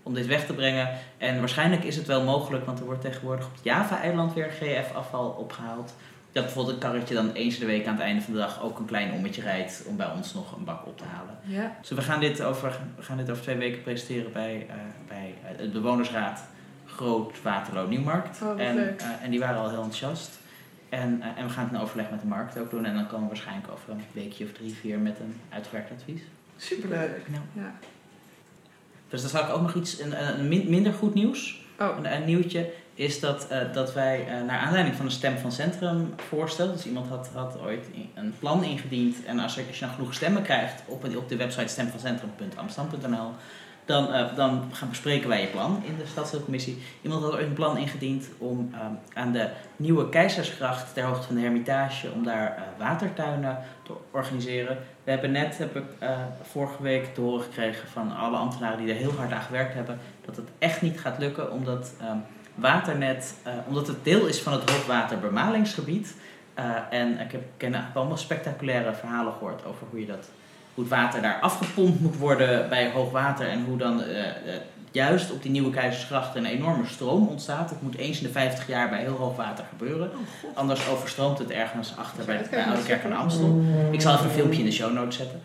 om 0.03 0.15
dit 0.15 0.27
weg 0.27 0.47
te 0.47 0.53
brengen. 0.53 0.89
En 1.19 1.39
waarschijnlijk 1.39 1.85
is 1.85 1.97
het 1.97 2.07
wel 2.07 2.23
mogelijk, 2.25 2.67
want 2.67 2.79
er 2.79 2.85
wordt 2.85 3.01
tegenwoordig 3.01 3.47
op 3.47 3.53
het 3.55 3.65
Java-eiland 3.65 4.35
weer 4.35 4.51
GF-afval 4.51 5.29
opgehaald. 5.29 5.95
Dat 6.33 6.45
bijvoorbeeld 6.45 6.75
een 6.75 6.81
karretje 6.83 7.15
dan 7.15 7.33
eens 7.33 7.55
in 7.55 7.61
de 7.61 7.67
week 7.67 7.87
aan 7.87 7.95
het 7.95 8.03
einde 8.03 8.23
van 8.23 8.33
de 8.33 8.39
dag 8.39 8.63
ook 8.63 8.79
een 8.79 8.85
klein 8.85 9.13
ommetje 9.13 9.43
rijdt 9.43 9.83
om 9.87 9.97
bij 9.97 10.11
ons 10.17 10.35
nog 10.35 10.57
een 10.57 10.65
bak 10.65 10.87
op 10.87 10.99
te 10.99 11.05
halen. 11.05 11.39
Ja. 11.43 11.77
Dus 11.81 11.91
we 11.91 12.03
gaan 12.03 12.21
dit 12.21 12.43
over, 12.43 12.79
we 12.97 13.03
gaan 13.03 13.17
dit 13.17 13.31
over 13.31 13.43
twee 13.43 13.57
weken 13.57 13.83
presenteren 13.83 14.33
bij, 14.33 14.67
eh, 14.69 14.75
bij 15.09 15.35
de 15.59 15.69
bewonersraad 15.69 16.45
Groot 16.87 17.43
Waterloo 17.43 17.87
Nieuwmarkt. 17.89 18.43
Oh, 18.43 18.61
en, 18.61 18.97
en 19.23 19.31
die 19.31 19.41
waren 19.41 19.61
al 19.61 19.69
heel 19.69 19.83
enthousiast. 19.83 20.39
En, 20.89 21.23
eh, 21.23 21.29
en 21.37 21.47
we 21.47 21.53
gaan 21.53 21.65
het 21.65 21.73
in 21.73 21.81
overleg 21.81 22.11
met 22.11 22.21
de 22.21 22.27
markt 22.27 22.59
ook 22.59 22.71
doen. 22.71 22.85
En 22.85 22.95
dan 22.95 23.07
komen 23.07 23.21
we 23.23 23.27
waarschijnlijk 23.35 23.73
over 23.73 23.91
een 23.91 24.01
weekje 24.13 24.45
of 24.45 24.53
drie, 24.53 24.75
vier 24.75 24.99
met 24.99 25.19
een 25.21 25.41
uitgewerkt 25.49 25.91
advies. 25.91 26.21
Superleuk. 26.57 27.23
Nou, 27.29 27.43
ja. 27.53 27.73
dus 29.09 29.21
dan 29.21 29.31
zal 29.31 29.43
ik 29.43 29.49
ook 29.51 29.63
nog 29.63 29.75
iets, 29.75 30.01
een, 30.01 30.39
een 30.39 30.49
min- 30.49 30.71
minder 30.71 30.93
goed 30.93 31.15
nieuws. 31.15 31.65
Oh, 31.81 31.97
Een, 31.99 32.13
een 32.15 32.25
nieuwtje 32.25 32.71
is 32.95 33.21
dat, 33.21 33.49
eh, 33.49 33.73
dat 33.73 33.93
wij 33.95 34.27
eh, 34.29 34.43
naar 34.47 34.59
aanleiding 34.59 34.97
van 34.97 35.05
een 35.05 35.11
stem 35.13 35.39
van 35.39 35.53
Centrum 35.53 36.15
voorstel. 36.29 36.73
Dus 36.73 36.87
iemand 36.87 37.09
had, 37.09 37.31
had 37.35 37.59
ooit 37.61 37.87
een 38.15 38.35
plan 38.39 38.65
ingediend. 38.65 39.25
En 39.25 39.39
als, 39.39 39.55
je- 39.55 39.65
als 39.69 39.79
je 39.79 39.85
dan 39.85 39.95
genoeg 39.95 40.15
stemmen 40.15 40.43
krijgt 40.43 40.83
op, 40.87 41.05
op 41.17 41.29
de 41.29 41.37
website 41.37 41.69
stemvancentrum.amsterdam.nl. 41.69 43.31
Dan, 43.87 44.13
eh, 44.13 44.37
dan 44.37 44.65
gaan 44.73 44.89
bespreken 44.89 45.29
wij 45.29 45.41
je 45.41 45.47
plan 45.47 45.83
in 45.85 45.97
de 45.97 46.07
stadsdeelcommissie. 46.07 46.83
Iemand 47.03 47.23
had 47.23 47.39
een 47.39 47.53
plan 47.53 47.77
ingediend 47.77 48.29
om 48.39 48.71
eh, 48.73 48.81
aan 49.15 49.33
de 49.33 49.49
nieuwe 49.77 50.09
Keizersgracht, 50.09 50.95
ter 50.95 51.05
hoogte 51.05 51.27
van 51.27 51.35
de 51.35 51.41
Hermitage, 51.41 52.11
om 52.13 52.25
daar 52.25 52.57
eh, 52.57 52.63
watertuinen 52.79 53.59
te 53.83 53.93
organiseren. 54.11 54.79
We 55.05 55.11
hebben 55.11 55.33
net, 55.33 55.59
heb 55.59 55.77
ik 55.77 55.85
vorige 56.43 56.83
week 56.83 57.15
te 57.15 57.21
horen 57.21 57.43
gekregen 57.43 57.89
van 57.89 58.17
alle 58.17 58.37
ambtenaren 58.37 58.79
die 58.79 58.89
er 58.89 59.01
heel 59.01 59.13
hard 59.13 59.33
aan 59.33 59.41
gewerkt 59.41 59.75
hebben, 59.75 59.99
dat 60.25 60.37
het 60.37 60.49
echt 60.59 60.83
niet 60.83 61.01
gaat 61.01 61.19
lukken 61.19 61.53
omdat 61.53 61.93
ehm, 62.01 62.17
Waternet, 62.55 63.35
omdat 63.67 63.87
het 63.87 64.05
deel 64.05 64.27
is 64.27 64.41
van 64.41 64.53
het 64.53 64.71
hoogwaterbemalingsgebied. 64.71 66.15
En 66.91 67.21
ik 67.21 67.33
heb 67.33 67.43
ken 67.57 67.75
allemaal 67.95 68.17
spectaculaire 68.17 68.95
verhalen 68.95 69.33
gehoord 69.33 69.65
over 69.65 69.87
hoe 69.91 70.01
je 70.01 70.07
dat, 70.07 70.29
hoe 70.77 70.85
het 70.85 70.93
water 70.95 71.23
daar 71.23 71.39
afgepompt 71.41 72.01
moet 72.01 72.17
worden 72.17 72.69
bij 72.69 72.91
hoogwater 72.91 73.49
en 73.49 73.65
hoe 73.65 73.77
dan 73.77 74.03
eh, 74.03 74.27
eh, 74.29 74.35
juist 74.91 75.33
op 75.33 75.43
die 75.43 75.51
nieuwe 75.51 75.71
Keizersgracht 75.71 76.37
een 76.37 76.47
enorme 76.47 76.87
stroom 76.87 77.29
ontstaat. 77.29 77.71
Het 77.71 77.83
moet 77.83 77.97
eens 77.97 78.19
in 78.19 78.27
de 78.27 78.33
50 78.33 78.67
jaar 78.67 78.89
bij 78.89 79.01
heel 79.01 79.17
hoog 79.17 79.37
water 79.37 79.65
gebeuren. 79.69 80.11
Anders 80.55 80.89
overstroomt 80.89 81.39
het 81.39 81.51
ergens 81.51 81.95
achter 81.97 82.25
bij, 82.25 82.47
bij 82.51 82.65
Oude 82.65 82.83
Kerk 82.83 83.03
de 83.03 83.15
Amstel. 83.15 83.61
Ik 83.91 84.01
zal 84.01 84.13
even 84.15 84.25
een 84.25 84.31
filmpje 84.31 84.59
in 84.59 84.65
de 84.65 84.73
show 84.73 84.93
notes 84.93 85.17
zetten. 85.17 85.43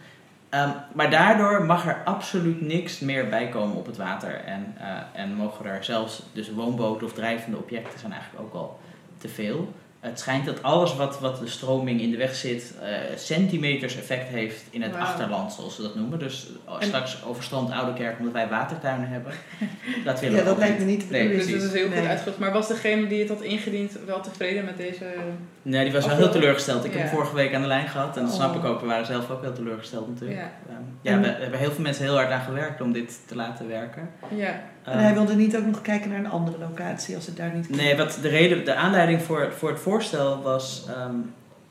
Ehm, 0.50 0.70
maar 0.94 1.10
daardoor 1.10 1.66
mag 1.66 1.88
er 1.88 2.02
absoluut 2.06 2.62
niks 2.62 3.00
meer 3.00 3.30
bij 3.30 3.50
komen 3.50 3.76
op 3.76 3.86
het 3.86 3.98
water. 3.98 4.42
En, 4.46 4.76
eh, 4.78 5.22
en 5.22 5.34
mogen 5.34 5.66
er 5.66 5.84
zelfs, 5.84 6.24
dus 6.34 6.54
woonboten 6.54 7.08
of 7.08 7.14
drijvende 7.14 7.58
objecten 7.58 8.00
zijn 8.00 8.12
eigenlijk 8.12 8.44
ook 8.44 8.54
al 8.54 8.80
te 9.18 9.28
veel. 9.28 9.74
Het 10.02 10.20
schijnt 10.20 10.46
dat 10.46 10.64
alles 10.64 10.96
wat, 10.96 11.20
wat 11.20 11.40
de 11.40 11.48
stroming 11.48 12.02
in 12.02 12.12
de 12.12 12.18
weg 12.18 12.36
zit, 12.36 12.74
eh, 12.82 12.88
centimeters 13.18 13.98
effect 13.98 14.28
heeft 14.28 14.64
in 14.70 14.82
het 14.82 14.96
achterland, 14.96 15.54
zoals 15.54 15.76
ze 15.76 15.82
dat 15.82 15.96
noemen. 15.96 16.20
Dus 16.20 16.48
En- 16.80 16.88
straks 16.88 17.24
overstroomt 17.26 17.72
Oude 17.72 17.94
Kerk 17.94 18.20
omdat 18.20 18.34
wij 18.34 18.48
watertuinen 18.50 19.08
hebben. 19.08 19.32
Dat 20.06 20.20
willen 20.20 20.36
Ja, 20.36 20.42
we 20.42 20.48
dat 20.48 20.54
ook 20.54 20.60
lijkt 20.60 20.80
me 20.80 20.86
niet 20.86 21.02
de 21.02 21.08
Nee. 21.16 21.30
Dus 21.30 21.52
dat 21.52 21.62
is 21.62 21.72
heel 21.74 21.88
goed 21.88 22.06
uitgezocht. 22.08 22.38
Maar 22.40 22.52
was 22.52 22.68
degene 22.68 23.08
die 23.08 23.20
het 23.20 23.30
had 23.30 23.42
ingediend 23.42 23.92
wel 24.06 24.22
tevreden 24.22 24.66
met 24.66 24.78
deze... 24.78 25.06
Nee, 25.62 25.84
die 25.84 25.94
was 25.94 26.06
wel 26.06 26.16
heel 26.18 26.32
teleurgesteld. 26.32 26.86
Ik 26.86 26.92
heb 26.94 27.02
hem 27.02 27.10
vorige 27.12 27.36
week 27.36 27.54
aan 27.54 27.62
de 27.62 27.68
lijn 27.68 27.88
gehad 27.88 28.18
en 28.18 28.24
dat 28.26 28.34
snap 28.34 28.50
Oh. 28.50 28.56
ik 28.56 28.66
ook. 28.66 28.80
We 28.82 28.88
waren 28.88 29.06
zelf 29.06 29.30
ook 29.30 29.42
heel 29.42 29.54
teleurgesteld 29.54 30.08
natuurlijk. 30.08 30.40
Ja. 30.40 30.82
Ja, 31.02 31.16
we, 31.16 31.22
we 31.22 31.28
hebben 31.42 31.60
heel 31.60 31.72
veel 31.72 31.84
mensen 31.84 32.04
heel 32.04 32.16
hard 32.16 32.32
aan 32.32 32.42
gewerkt 32.42 32.82
om 32.82 32.92
dit 32.92 33.20
te 33.28 33.36
laten 33.36 33.68
werken. 33.68 34.10
Ja, 34.36 34.62
En 34.84 35.00
hij 35.00 35.14
wilde 35.14 35.36
niet 35.36 35.58
ook 35.58 35.66
nog 35.66 35.82
kijken 35.82 36.10
naar 36.10 36.20
een 36.20 36.30
andere 36.30 36.58
locatie 36.58 37.16
als 37.16 37.26
het 37.26 37.38
daar 37.38 37.54
niet 37.56 37.70
Nee, 37.70 37.98
wat 37.98 38.18
de, 38.22 38.28
reden, 38.28 38.66
de 38.66 38.76
aanleiding 38.76 39.22
voor, 39.22 39.52
voor 39.58 39.70
het 39.70 39.80
voorstel 39.80 40.42
was, 40.42 40.86
ehm, 40.90 41.16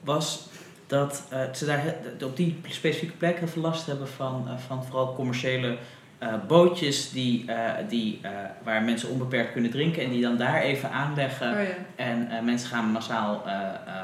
was 0.04 0.48
dat 0.86 1.22
eh, 1.28 1.40
ze 1.52 1.66
daar 1.66 1.82
op 2.24 2.36
die 2.36 2.60
specifieke 2.68 3.16
plek 3.16 3.38
heel 3.38 3.48
veel 3.48 3.62
last 3.62 3.86
hebben 3.86 4.08
van, 4.08 4.44
eh, 4.48 4.54
van 4.66 4.84
vooral 4.84 5.14
commerciële 5.14 5.76
eh, 6.18 6.34
bootjes 6.46 7.10
die, 7.10 7.44
eh, 7.46 7.72
die, 7.88 8.18
eh, 8.22 8.30
waar 8.62 8.82
mensen 8.82 9.08
onbeperkt 9.10 9.52
kunnen 9.52 9.70
drinken 9.70 10.02
en 10.04 10.10
die 10.10 10.22
dan 10.22 10.36
daar 10.36 10.60
even 10.60 10.90
aanleggen. 10.90 11.52
oh 11.52 11.62
ja. 11.62 12.04
En 12.04 12.30
eh, 12.30 12.42
mensen 12.42 12.68
gaan 12.68 12.84
massaal 12.90 13.42
eh, 13.46 13.52
eh, 13.52 13.60
eh, 13.86 13.94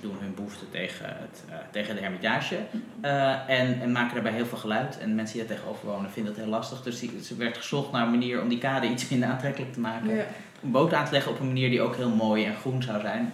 doen 0.00 0.16
hun 0.20 0.34
behoefte 0.34 0.70
tegen, 0.70 1.06
het, 1.06 1.44
eh, 1.48 1.56
tegen 1.70 1.94
de 1.94 2.00
hermitage. 2.00 2.56
Eh, 3.00 3.48
en, 3.48 3.80
en 3.80 3.92
maken 3.92 4.14
daarbij 4.14 4.32
heel 4.32 4.46
veel 4.46 4.58
geluid. 4.58 4.98
En 4.98 5.14
mensen 5.14 5.38
die 5.38 5.46
daar 5.46 5.56
tegenover 5.56 5.86
wonen 5.86 6.10
vinden 6.10 6.34
dat 6.34 6.42
heel 6.42 6.52
lastig. 6.52 6.82
Dus 6.82 7.00
die, 7.00 7.10
er 7.30 7.36
werd 7.36 7.56
gezocht 7.56 7.92
naar 7.92 8.02
een 8.02 8.10
manier 8.10 8.42
om 8.42 8.48
die 8.48 8.58
kade 8.58 8.86
iets 8.86 9.08
minder 9.08 9.28
aantrekkelijk 9.28 9.72
te 9.72 9.80
maken. 9.80 10.16
ja. 10.16 10.24
Een 10.62 10.70
boot 10.70 10.94
aan 10.94 11.04
te 11.04 11.12
leggen 11.12 11.32
op 11.32 11.40
een 11.40 11.46
manier 11.46 11.70
die 11.70 11.80
ook 11.80 11.96
heel 11.96 12.10
mooi 12.10 12.44
en 12.44 12.56
groen 12.56 12.82
zou 12.82 13.00
zijn. 13.00 13.32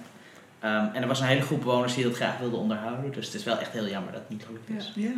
Ehm, 0.59 0.87
en 0.93 1.03
er 1.03 1.09
was 1.09 1.21
een 1.21 1.27
hele 1.27 1.43
groep 1.43 1.61
bewoners 1.61 1.95
die 1.95 2.05
dat 2.05 2.15
graag 2.15 2.39
wilden 2.39 2.59
onderhouden. 2.59 3.13
Dus 3.13 3.27
het 3.27 3.35
is 3.35 3.45
wel 3.45 3.59
echt 3.59 3.73
heel 3.73 3.89
jammer 3.89 4.13
dat 4.13 4.21
het 4.21 4.31
niet 4.31 4.45
gelukt 4.45 4.71
is. 4.71 4.93
Ja. 4.95 5.13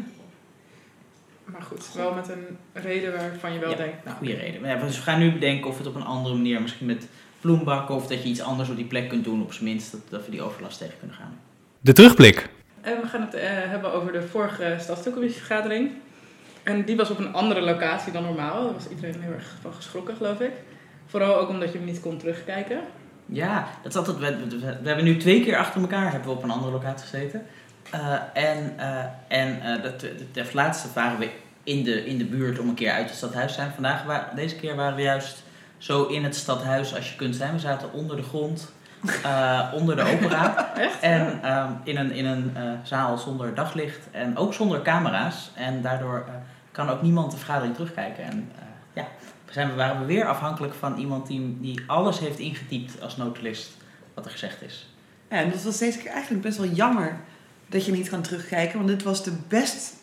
Maar 1.44 1.62
goed, 1.62 1.92
wel 1.94 2.14
met 2.14 2.28
een 2.28 2.58
reden 2.72 3.12
waarvan 3.12 3.52
je 3.52 3.58
wel 3.58 3.70
Ja, 3.70 3.76
denkt... 3.76 4.04
Nou, 4.04 4.16
goede 4.16 4.34
reden. 4.34 4.60
Maar 4.60 4.70
ja, 4.70 4.76
dus 4.76 4.96
we 4.96 5.02
gaan 5.02 5.18
nu 5.18 5.32
bedenken 5.32 5.68
of 5.68 5.78
we 5.78 5.82
het 5.82 5.94
op 5.94 6.00
een 6.00 6.06
andere 6.06 6.34
manier, 6.34 6.62
misschien 6.62 6.86
met 6.86 7.08
bloembakken 7.40 7.94
of 7.94 8.06
dat 8.06 8.22
je 8.22 8.28
iets 8.28 8.40
anders 8.40 8.68
op 8.68 8.76
die 8.76 8.84
plek 8.84 9.08
kunt 9.08 9.24
doen, 9.24 9.42
op 9.42 9.52
zijn 9.52 9.64
minst, 9.64 9.92
dat, 9.92 10.00
dat 10.08 10.24
we 10.24 10.30
die 10.30 10.42
overlast 10.42 10.78
tegen 10.78 10.98
kunnen 10.98 11.16
gaan. 11.16 11.38
De 11.80 11.92
terugblik. 11.92 12.48
En 12.80 13.00
we 13.00 13.06
gaan 13.06 13.20
het 13.20 13.34
eh, 13.34 13.48
hebben 13.50 13.92
over 13.92 14.12
de 14.12 14.22
vorige 14.22 14.76
stadsdeelcommissievergadering. 14.78 15.90
En 16.62 16.84
die 16.84 16.96
was 16.96 17.10
op 17.10 17.18
een 17.18 17.32
andere 17.32 17.60
locatie 17.60 18.12
dan 18.12 18.22
normaal. 18.22 18.64
Daar 18.64 18.72
was 18.72 18.88
iedereen 18.88 19.22
heel 19.22 19.32
erg 19.32 19.54
van 19.60 19.72
geschrokken, 19.72 20.16
geloof 20.16 20.40
ik. 20.40 20.52
Vooral 21.06 21.36
ook 21.36 21.48
omdat 21.48 21.72
je 21.72 21.78
hem 21.78 21.86
niet 21.86 22.00
kon 22.00 22.18
terugkijken. 22.18 22.80
Ja, 23.26 23.68
dat 23.82 23.92
is 23.92 23.98
altijd. 23.98 24.18
We, 24.18 24.48
we, 24.48 24.58
we 24.58 24.86
hebben 24.86 25.04
nu 25.04 25.16
twee 25.16 25.44
keer 25.44 25.56
achter 25.56 25.80
elkaar 25.80 26.12
hebben 26.12 26.30
we 26.30 26.36
op 26.36 26.42
een 26.42 26.50
andere 26.50 26.72
locatie 26.72 27.06
gezeten. 27.06 27.46
Eh, 27.90 28.14
en 28.32 28.78
eh, 28.78 29.04
en 29.28 29.62
eh, 29.62 29.82
dat, 29.82 30.00
de, 30.00 30.14
de 30.32 30.44
laatste 30.52 30.88
waren 30.94 31.18
we 31.18 31.30
in 31.62 31.84
de, 31.84 32.06
in 32.06 32.18
de 32.18 32.24
buurt 32.24 32.58
om 32.58 32.68
een 32.68 32.74
keer 32.74 32.90
uit 32.90 33.08
het 33.08 33.16
stadhuis 33.16 33.48
te 33.48 33.58
zijn. 33.58 33.72
Vandaag 33.72 34.30
deze 34.34 34.56
keer 34.56 34.76
waren 34.76 34.96
we 34.96 35.02
juist 35.02 35.42
zo 35.78 36.04
in 36.04 36.24
het 36.24 36.36
stadhuis 36.36 36.94
als 36.94 37.10
je 37.10 37.16
kunt 37.16 37.36
zijn. 37.36 37.52
We 37.52 37.58
zaten 37.58 37.92
onder 37.92 38.16
de 38.16 38.22
grond, 38.22 38.72
eh, 39.22 39.72
onder 39.74 39.96
de 39.96 40.02
opera. 40.02 40.54
Echt? 40.76 41.00
En 41.00 41.42
ehm, 41.42 41.72
in 41.84 41.96
een, 41.96 42.12
in 42.12 42.26
een 42.26 42.56
eh, 42.56 42.62
zaal 42.82 43.18
zonder 43.18 43.54
daglicht 43.54 44.08
en 44.10 44.36
ook 44.36 44.54
zonder 44.54 44.82
camera's. 44.82 45.50
En 45.54 45.82
daardoor 45.82 46.24
eh, 46.26 46.34
kan 46.72 46.88
ook 46.88 47.02
niemand 47.02 47.30
de 47.30 47.36
vergadering 47.36 47.74
terugkijken. 47.74 48.24
En 48.24 48.52
ja, 48.92 49.08
zijn 49.50 49.68
we, 49.68 49.74
waren 49.74 50.00
we 50.00 50.06
weer 50.06 50.26
afhankelijk 50.26 50.74
van 50.74 50.96
iemand 50.96 51.26
die, 51.26 51.56
die 51.60 51.82
alles 51.86 52.18
heeft 52.18 52.38
ingetypt 52.38 53.02
als 53.02 53.16
notulist 53.16 53.76
wat 54.14 54.24
er 54.24 54.30
gezegd 54.30 54.62
is. 54.62 54.88
Ja, 55.30 55.36
en 55.36 55.50
dat 55.50 55.62
was 55.62 55.78
deze 55.78 55.98
keer 55.98 56.10
eigenlijk 56.10 56.42
best 56.42 56.58
wel 56.58 56.68
jammer 56.68 57.16
dat 57.66 57.86
je 57.86 57.92
niet 57.92 58.08
kan 58.08 58.22
terugkijken. 58.22 58.76
Want 58.76 58.88
dit 58.88 59.02
was 59.02 59.24
de 59.24 59.36
best 59.48 59.95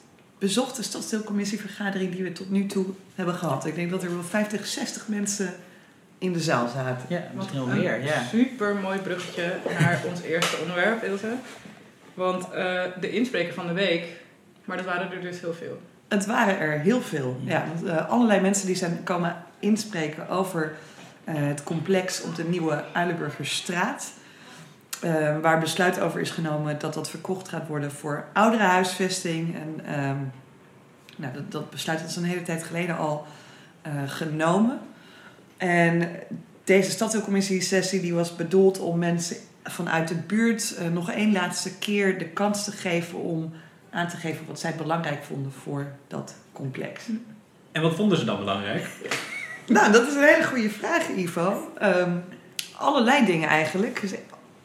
bezochte 0.43 0.83
stadsdeelcommissievergadering 0.83 2.11
die 2.11 2.23
we 2.23 2.31
tot 2.31 2.49
nu 2.49 2.65
toe 2.65 2.85
hebben 3.15 3.35
gehad. 3.35 3.65
Ik 3.65 3.75
denk 3.75 3.89
dat 3.89 4.03
er 4.03 4.13
wel 4.13 4.23
50, 4.23 4.67
60 4.67 5.07
mensen 5.07 5.53
in 6.17 6.33
de 6.33 6.39
zaal 6.39 6.67
zaten. 6.67 7.05
Ja, 7.09 7.23
misschien 7.33 7.65
wel 7.65 7.75
meer. 7.75 8.03
Ja. 8.03 8.23
super 8.23 8.75
mooi 8.75 8.99
bruggetje 8.99 9.55
naar 9.79 10.01
ons 10.09 10.21
eerste 10.21 10.57
onderwerp, 10.61 11.03
Ilse. 11.03 11.33
Want 12.13 12.49
eh, 12.51 12.83
de 12.99 13.11
inspreker 13.11 13.53
van 13.53 13.67
de 13.67 13.73
week, 13.73 14.05
maar 14.65 14.77
dat 14.77 14.85
waren 14.85 15.11
er 15.11 15.21
dus 15.21 15.39
heel 15.39 15.53
veel. 15.53 15.81
Het 16.07 16.25
waren 16.25 16.59
er 16.59 16.79
heel 16.79 17.01
veel. 17.01 17.39
Ja, 17.43 17.65
want, 17.73 17.85
eh, 17.85 18.09
allerlei 18.09 18.41
mensen 18.41 18.67
die 18.67 18.75
zijn 18.75 19.03
komen 19.03 19.35
inspreken 19.59 20.29
over 20.29 20.73
eh, 21.23 21.33
het 21.35 21.63
complex 21.63 22.21
op 22.21 22.35
de 22.35 22.43
nieuwe 22.43 22.83
Uilenburgerstraat. 22.93 24.11
Eh, 25.03 25.39
waar 25.41 25.59
besluit 25.59 25.99
over 25.99 26.19
is 26.19 26.29
genomen 26.29 26.79
dat 26.79 26.93
dat 26.93 27.09
verkocht 27.09 27.49
gaat 27.49 27.67
worden 27.67 27.91
voor 27.91 28.25
ouderenhuisvesting. 28.33 29.55
En 29.55 29.85
ehm, 29.85 30.17
nou, 31.15 31.33
dat, 31.33 31.51
dat 31.51 31.69
besluit 31.69 32.03
is 32.05 32.15
een 32.15 32.23
hele 32.23 32.41
tijd 32.41 32.63
geleden 32.63 32.97
al 32.97 33.25
eh, 33.81 33.91
genomen. 34.05 34.79
En 35.57 36.09
deze 36.63 36.91
stadsdeelcommissiesessie 36.91 38.01
die 38.01 38.13
was 38.13 38.35
bedoeld 38.35 38.79
om 38.79 38.99
mensen 38.99 39.37
vanuit 39.63 40.07
de 40.07 40.15
buurt 40.15 40.75
eh, 40.75 40.87
nog 40.87 41.11
één 41.11 41.31
laatste 41.31 41.77
keer 41.77 42.17
de 42.19 42.27
kans 42.27 42.63
te 42.63 42.71
geven 42.71 43.19
om 43.19 43.53
aan 43.89 44.07
te 44.07 44.17
geven 44.17 44.45
wat 44.47 44.59
zij 44.59 44.75
belangrijk 44.75 45.23
vonden 45.23 45.51
voor 45.51 45.87
dat 46.07 46.35
complex. 46.51 47.03
En 47.71 47.81
wat 47.81 47.95
vonden 47.95 48.17
ze 48.17 48.25
dan 48.25 48.37
belangrijk? 48.37 48.87
Nou, 49.67 49.91
dat 49.91 50.07
is 50.07 50.13
een 50.13 50.23
hele 50.23 50.43
goede 50.43 50.69
vraag, 50.69 51.09
Ivo. 51.09 51.71
Ehm, 51.77 52.17
allerlei 52.77 53.25
dingen 53.25 53.49
eigenlijk. 53.49 54.01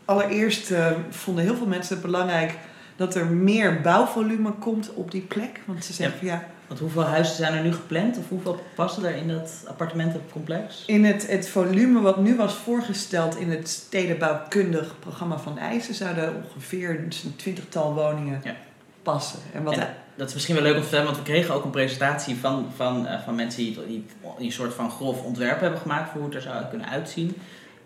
Allereerst 0.09 0.71
eh, 0.71 0.87
vonden 1.11 1.45
heel 1.45 1.57
veel 1.57 1.67
mensen 1.67 1.95
het 1.95 2.05
belangrijk 2.05 2.55
dat 2.97 3.15
er 3.15 3.27
meer 3.27 3.81
bouwvolume 3.81 4.51
komt 4.53 4.91
op 4.95 5.11
die 5.11 5.21
plek. 5.21 5.61
Want 5.65 5.85
ze 5.85 5.93
zeggen 5.93 6.19
van 6.19 6.29
ja, 6.29 6.45
Want 6.67 6.81
hoeveel 6.81 7.03
huizen 7.03 7.37
zijn 7.37 7.55
er 7.55 7.63
nu 7.63 7.73
gepland? 7.73 8.19
Of 8.19 8.29
hoeveel 8.29 8.61
passen 8.75 9.05
er 9.05 9.17
in 9.17 9.29
dat 9.29 9.65
appartementencomplex? 9.67 10.85
in 10.87 11.05
het, 11.05 11.31
het 11.31 11.49
volume 11.49 12.01
wat 12.01 12.19
nu 12.21 12.37
was 12.37 12.55
voorgesteld 12.55 13.37
in 13.37 13.51
het 13.51 13.69
stedenbouwkundig 13.69 14.95
programma 15.01 15.39
van 15.39 15.59
Eisen 15.59 15.95
zouden 15.95 16.43
ongeveer 16.45 16.91
een 16.91 17.37
twintigtal 17.37 17.95
woningen 17.95 18.41
Ja. 18.45 18.55
passen. 19.03 19.39
En 19.55 19.63
wat 19.63 19.77
En 19.77 19.89
dat 20.15 20.29
is 20.29 20.35
misschien 20.35 20.55
wel 20.55 20.65
leuk 20.65 20.75
om 20.75 20.81
te 20.81 20.87
vertellen, 20.89 21.13
want 21.13 21.27
we 21.27 21.33
kregen 21.33 21.55
ook 21.55 21.65
een 21.65 21.71
presentatie 21.71 22.37
van, 22.37 22.67
van, 22.77 23.07
eh, 23.07 23.21
van 23.25 23.35
mensen 23.35 23.63
die, 23.63 23.75
die, 23.87 24.07
die 24.39 24.47
een 24.47 24.53
soort 24.53 24.75
van 24.75 24.91
grof 24.91 25.23
ontwerp 25.23 25.61
hebben 25.61 25.81
gemaakt 25.81 26.11
voor 26.11 26.21
hoe 26.21 26.29
het 26.29 26.37
er 26.37 26.43
zou 26.43 26.65
kunnen 26.71 26.89
uitzien. 26.89 27.37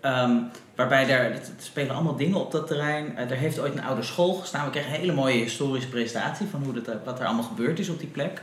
Ehm, 0.02 0.36
waarbij 0.74 1.08
er, 1.08 1.30
er 1.30 1.40
spelen 1.58 1.94
allemaal 1.94 2.16
dingen 2.16 2.40
op 2.40 2.52
dat 2.52 2.66
terrein. 2.66 3.16
Eh, 3.16 3.30
er 3.30 3.36
heeft 3.36 3.58
ooit 3.58 3.72
een 3.72 3.84
oude 3.84 4.02
school 4.02 4.34
gestaan. 4.34 4.64
We 4.64 4.70
kregen 4.70 4.90
een 4.90 5.00
hele 5.00 5.12
mooie 5.12 5.42
historische 5.42 5.88
presentatie 5.88 6.46
van 6.46 6.62
hoe 6.62 6.72
dat, 6.72 6.96
wat 7.04 7.20
er 7.20 7.26
allemaal 7.26 7.44
gebeurd 7.44 7.78
is 7.78 7.88
op 7.88 7.98
die 7.98 8.08
plek. 8.08 8.42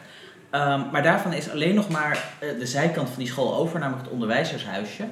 Ehm, 0.49 0.81
maar 0.91 1.03
daarvan 1.03 1.33
is 1.33 1.49
alleen 1.49 1.75
nog 1.75 1.89
maar 1.89 2.33
eh, 2.39 2.59
de 2.59 2.65
zijkant 2.65 3.09
van 3.09 3.17
die 3.17 3.27
school 3.27 3.55
over, 3.55 3.79
namelijk 3.79 4.03
het 4.03 4.13
onderwijzershuisje. 4.13 5.07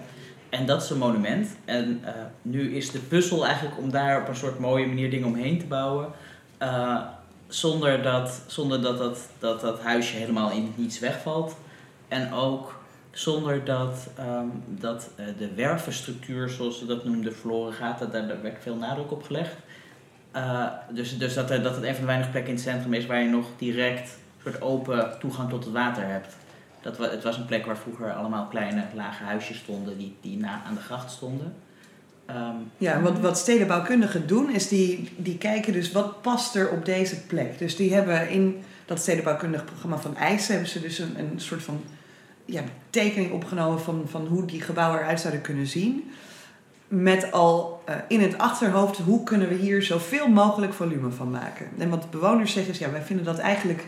En 0.50 0.66
dat 0.66 0.84
is 0.84 0.90
een 0.90 0.98
monument. 0.98 1.50
En 1.66 2.02
eh, 2.04 2.14
nu 2.42 2.76
is 2.76 2.92
de 2.92 3.00
puzzel 3.00 3.46
eigenlijk 3.46 3.78
om 3.78 3.92
daar 3.92 4.22
op 4.22 4.28
een 4.28 4.36
soort 4.36 4.60
mooie 4.60 4.88
manier 4.88 5.10
dingen 5.10 5.28
omheen 5.28 5.60
te 5.60 5.66
bouwen. 5.66 6.08
Zonder 7.48 8.04
dat, 8.04 8.42
zonder 8.46 8.82
dat, 8.82 8.98
dat, 8.98 9.20
dat 9.40 9.62
dat 9.62 9.82
huisje 9.82 10.16
helemaal 10.16 10.52
in 10.52 10.74
niets 10.76 11.00
wegvalt. 11.00 11.56
En 12.08 12.34
ook 12.34 12.77
zonder 13.18 13.66
dat, 13.66 14.08
ehm, 14.16 14.46
dat 14.68 15.10
eh, 15.16 15.26
de 15.38 15.54
wervenstructuur, 15.54 16.50
zoals 16.50 16.80
ze 16.80 16.86
dat 16.86 17.06
noemden, 17.06 17.36
verloren 17.36 17.74
gaat. 17.74 18.00
Dat, 18.00 18.12
daar, 18.12 18.28
daar 18.28 18.42
werd 18.42 18.62
veel 18.62 18.76
nadruk 18.76 19.12
op 19.12 19.24
gelegd. 19.24 19.56
Eh, 20.32 20.66
dus 20.90 21.18
dus 21.18 21.34
dat, 21.34 21.52
er, 21.52 21.64
dat 21.64 21.76
het 21.76 21.84
een 21.84 21.92
van 21.92 22.02
de 22.02 22.08
weinige 22.08 22.30
plekken 22.30 22.52
in 22.52 22.58
het 22.60 22.68
centrum 22.68 22.94
is 22.94 23.06
waar 23.06 23.22
je 23.22 23.30
nog 23.30 23.48
direct 23.58 24.18
soort 24.44 24.62
open 24.62 25.12
toegang 25.20 25.50
tot 25.50 25.64
het 25.64 25.74
water 25.74 26.04
hebt. 26.08 26.36
Dat, 26.82 26.98
het 26.98 27.24
was 27.24 27.38
een 27.38 27.46
plek 27.46 27.66
waar 27.66 27.78
vroeger 27.78 28.14
allemaal 28.14 28.46
kleine 28.46 28.84
lage 28.94 29.24
huisjes 29.24 29.58
stonden 29.58 29.98
die, 29.98 30.16
die 30.22 30.38
na 30.38 30.62
aan 30.68 30.76
de 30.76 30.82
gracht 30.82 31.12
stonden. 31.12 31.54
Ehm, 32.26 32.56
Ja, 32.78 33.02
wat, 33.02 33.20
wat 33.20 33.38
stedenbouwkundigen 33.38 34.28
doen, 34.28 34.52
is 34.52 34.68
die, 34.68 35.10
die 35.16 35.38
kijken 35.38 35.74
dus 35.74 35.92
wat 35.92 36.22
past 36.22 36.56
er 36.56 36.70
op 36.70 36.86
deze 36.86 37.22
plek. 37.26 37.60
Dus 37.60 37.76
die 37.76 37.94
hebben 37.94 38.30
in 38.30 38.64
dat 38.86 39.00
stedenbouwkundig 39.00 39.66
programma 39.66 39.98
van 39.98 40.16
Eisen 40.16 40.52
hebben 40.52 40.72
ze 40.72 40.82
dus 40.82 41.00
een, 41.00 41.20
een 41.20 41.34
soort 41.40 41.64
van 41.64 41.84
ja, 42.48 42.62
tekening 42.90 43.32
opgenomen 43.32 43.80
van, 43.80 44.04
van 44.06 44.28
hoe 44.28 44.46
die 44.46 44.62
gebouwen 44.62 45.00
eruit 45.00 45.20
zouden 45.20 45.42
kunnen 45.42 45.68
zien. 45.68 46.12
Met 46.88 47.32
al 47.32 47.82
eh, 47.86 47.96
in 48.08 48.22
het 48.22 48.38
achterhoofd 48.38 48.98
hoe 48.98 49.24
kunnen 49.24 49.48
we 49.48 49.56
hier 49.56 49.84
zoveel 49.84 50.28
mogelijk 50.28 50.74
volume 50.74 51.12
van 51.12 51.32
maken. 51.32 51.68
En 51.78 51.90
wat 51.90 52.02
de 52.02 52.08
bewoners 52.12 52.54
zeggen 52.54 52.74
is, 52.74 52.80
ja, 52.80 52.92
wij 52.92 53.02
vinden 53.02 53.26
dat 53.26 53.38
eigenlijk 53.38 53.86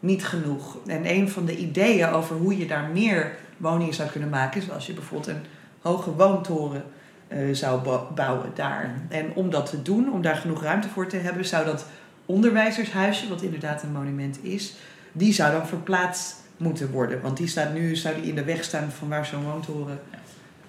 niet 0.00 0.24
genoeg. 0.24 0.78
En 0.86 1.10
een 1.10 1.28
van 1.28 1.44
de 1.44 1.56
ideeën 1.56 2.08
over 2.08 2.36
hoe 2.36 2.58
je 2.58 2.66
daar 2.66 2.90
meer 2.92 3.36
woningen 3.56 3.94
zou 3.94 4.08
kunnen 4.10 4.28
maken, 4.28 4.60
is 4.60 4.70
als 4.70 4.86
je 4.86 4.92
bijvoorbeeld 4.92 5.36
een 5.36 5.44
hoge 5.80 6.14
woontoren 6.14 6.84
eh, 7.28 7.38
zou 7.52 7.82
bou- 7.82 8.14
bouwen 8.14 8.50
daar. 8.54 8.94
En 9.08 9.32
om 9.34 9.50
dat 9.50 9.70
te 9.70 9.82
doen, 9.82 10.12
om 10.12 10.22
daar 10.22 10.36
genoeg 10.36 10.62
ruimte 10.62 10.88
voor 10.88 11.06
te 11.06 11.16
hebben, 11.16 11.44
zou 11.44 11.64
dat 11.64 11.86
onderwijzershuisje, 12.26 13.28
wat 13.28 13.42
inderdaad 13.42 13.82
een 13.82 13.92
monument 13.92 14.44
is, 14.44 14.74
die 15.12 15.32
zou 15.32 15.52
dan 15.52 15.66
verplaatst 15.66 16.36
moeten 16.60 16.90
worden. 16.90 17.20
Want 17.20 17.36
die 17.36 17.46
staat 17.48 17.72
nu 17.74 17.96
zou 17.96 18.14
die 18.14 18.24
in 18.24 18.34
de 18.34 18.44
weg 18.44 18.64
staan 18.64 18.90
van 18.90 19.08
waar 19.08 19.26
zo'n 19.26 19.44
woontoren 19.44 20.00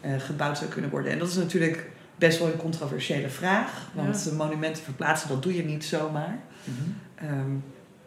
eh, 0.01 0.11
gebouwd 0.19 0.57
zou 0.57 0.69
kunnen 0.69 0.89
worden. 0.89 1.11
En 1.11 1.19
dat 1.19 1.27
is 1.27 1.35
natuurlijk 1.35 1.89
best 2.15 2.39
wel 2.39 2.47
een 2.47 2.57
controversiële 2.57 3.29
vraag. 3.29 3.71
Want 3.93 4.23
Ja. 4.29 4.33
monumenten 4.37 4.83
verplaatsen, 4.83 5.29
dat 5.29 5.43
doe 5.43 5.55
je 5.55 5.63
niet 5.63 5.85
zomaar. 5.85 6.39
Mhm. 6.63 6.89
Ehm, 7.15 7.51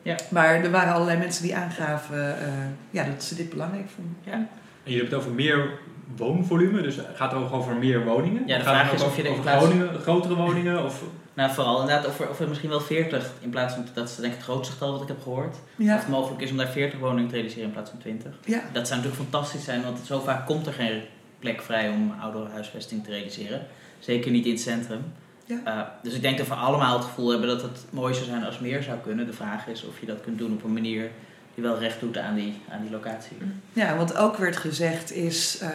Ja. 0.03 0.17
Maar 0.31 0.55
er 0.55 0.71
waren 0.71 0.93
allerlei 0.93 1.19
mensen 1.19 1.43
die 1.43 1.57
aangaven 1.57 2.38
eh, 2.41 2.49
ja, 2.91 3.05
dat 3.05 3.23
ze 3.25 3.35
dit 3.35 3.50
belangrijk 3.50 3.88
vonden. 3.95 4.17
Ja. 4.25 4.33
En 4.33 4.47
jullie 4.83 4.99
hebben 5.00 5.19
het 5.19 5.26
over 5.26 5.35
meer 5.37 5.71
woonvolume, 6.17 6.83
dus 6.83 6.99
gaat 7.14 7.33
het 7.33 7.41
ook 7.41 7.53
over 7.53 7.76
meer 7.76 8.05
woningen? 8.05 8.43
Ja, 8.47 8.59
de 8.59 8.64
gaat 8.64 8.73
vraag 8.75 8.91
het 8.91 9.00
is 9.00 9.07
of 9.07 9.17
je 9.17 9.23
er 9.23 9.29
over, 9.31 9.43
in 9.45 9.49
over 9.49 9.59
plaats- 9.61 9.64
woningen, 9.79 10.00
grotere 10.00 10.35
woningen 10.35 10.85
of... 10.85 11.03
Nou, 11.35 11.53
vooral 11.53 11.81
inderdaad 11.81 12.07
of 12.07 12.21
er, 12.21 12.31
of 12.31 12.41
er 12.41 12.49
misschien 12.49 12.71
wel 12.71 12.81
40 12.81 13.33
in 13.41 13.50
plaats 13.50 13.75
van, 13.75 13.87
dat 13.95 14.09
is 14.09 14.14
denk 14.14 14.33
ik 14.33 14.38
het 14.38 14.49
grootste 14.49 14.73
getal 14.73 14.93
wat 14.93 15.03
ik 15.03 15.09
heb 15.09 15.23
gehoord. 15.23 15.55
Of 15.55 15.61
Ja, 15.76 15.97
het 15.97 16.09
mogelijk 16.09 16.43
is 16.43 16.50
om 16.50 16.57
daar 16.57 16.69
40 16.69 16.99
woningen 16.99 17.29
te 17.29 17.35
realiseren 17.35 17.64
in 17.64 17.73
plaats 17.73 17.91
van 17.91 17.99
20. 17.99 18.33
ja. 18.45 18.62
Dat 18.73 18.88
zou 18.88 19.00
natuurlijk 19.00 19.31
fantastisch 19.31 19.64
zijn, 19.64 19.83
want 19.83 19.99
zo 20.07 20.21
vaak 20.21 20.47
komt 20.47 20.67
er 20.67 20.73
geen 20.73 21.03
plek 21.38 21.62
vrij 21.62 21.88
om 21.88 22.14
ouderenhuisvesting 22.21 23.05
te 23.05 23.11
realiseren. 23.11 23.67
Zeker 23.99 24.31
niet 24.31 24.45
in 24.45 24.53
het 24.53 24.61
centrum. 24.61 25.00
Ja. 25.45 25.61
Eh, 25.64 25.81
dus 26.03 26.14
ik 26.14 26.23
denk 26.23 26.38
dat 26.38 26.47
we 26.49 26.55
allemaal 26.55 26.97
het 26.97 27.05
gevoel 27.05 27.31
hebben 27.31 27.49
dat 27.49 27.62
het 27.62 27.85
mooi 27.91 28.14
zou 28.14 28.26
zijn 28.26 28.45
als 28.45 28.59
meer 28.59 28.83
zou 28.83 28.99
kunnen. 28.99 29.26
De 29.26 29.33
vraag 29.33 29.67
is 29.67 29.85
of 29.85 30.00
je 30.00 30.07
dat 30.07 30.21
kunt 30.21 30.38
doen 30.38 30.53
op 30.53 30.64
een 30.64 30.73
manier 30.73 31.11
die 31.55 31.64
wel 31.64 31.79
recht 31.79 32.00
doet 32.00 32.19
aan 32.19 32.35
die, 32.35 32.61
aan 32.71 32.83
die 32.83 32.91
locatie. 32.91 33.37
Ja, 33.73 33.97
wat 33.97 34.17
ook 34.17 34.37
werd 34.37 34.57
gezegd 34.57 35.12
is, 35.12 35.59
eh, 35.59 35.69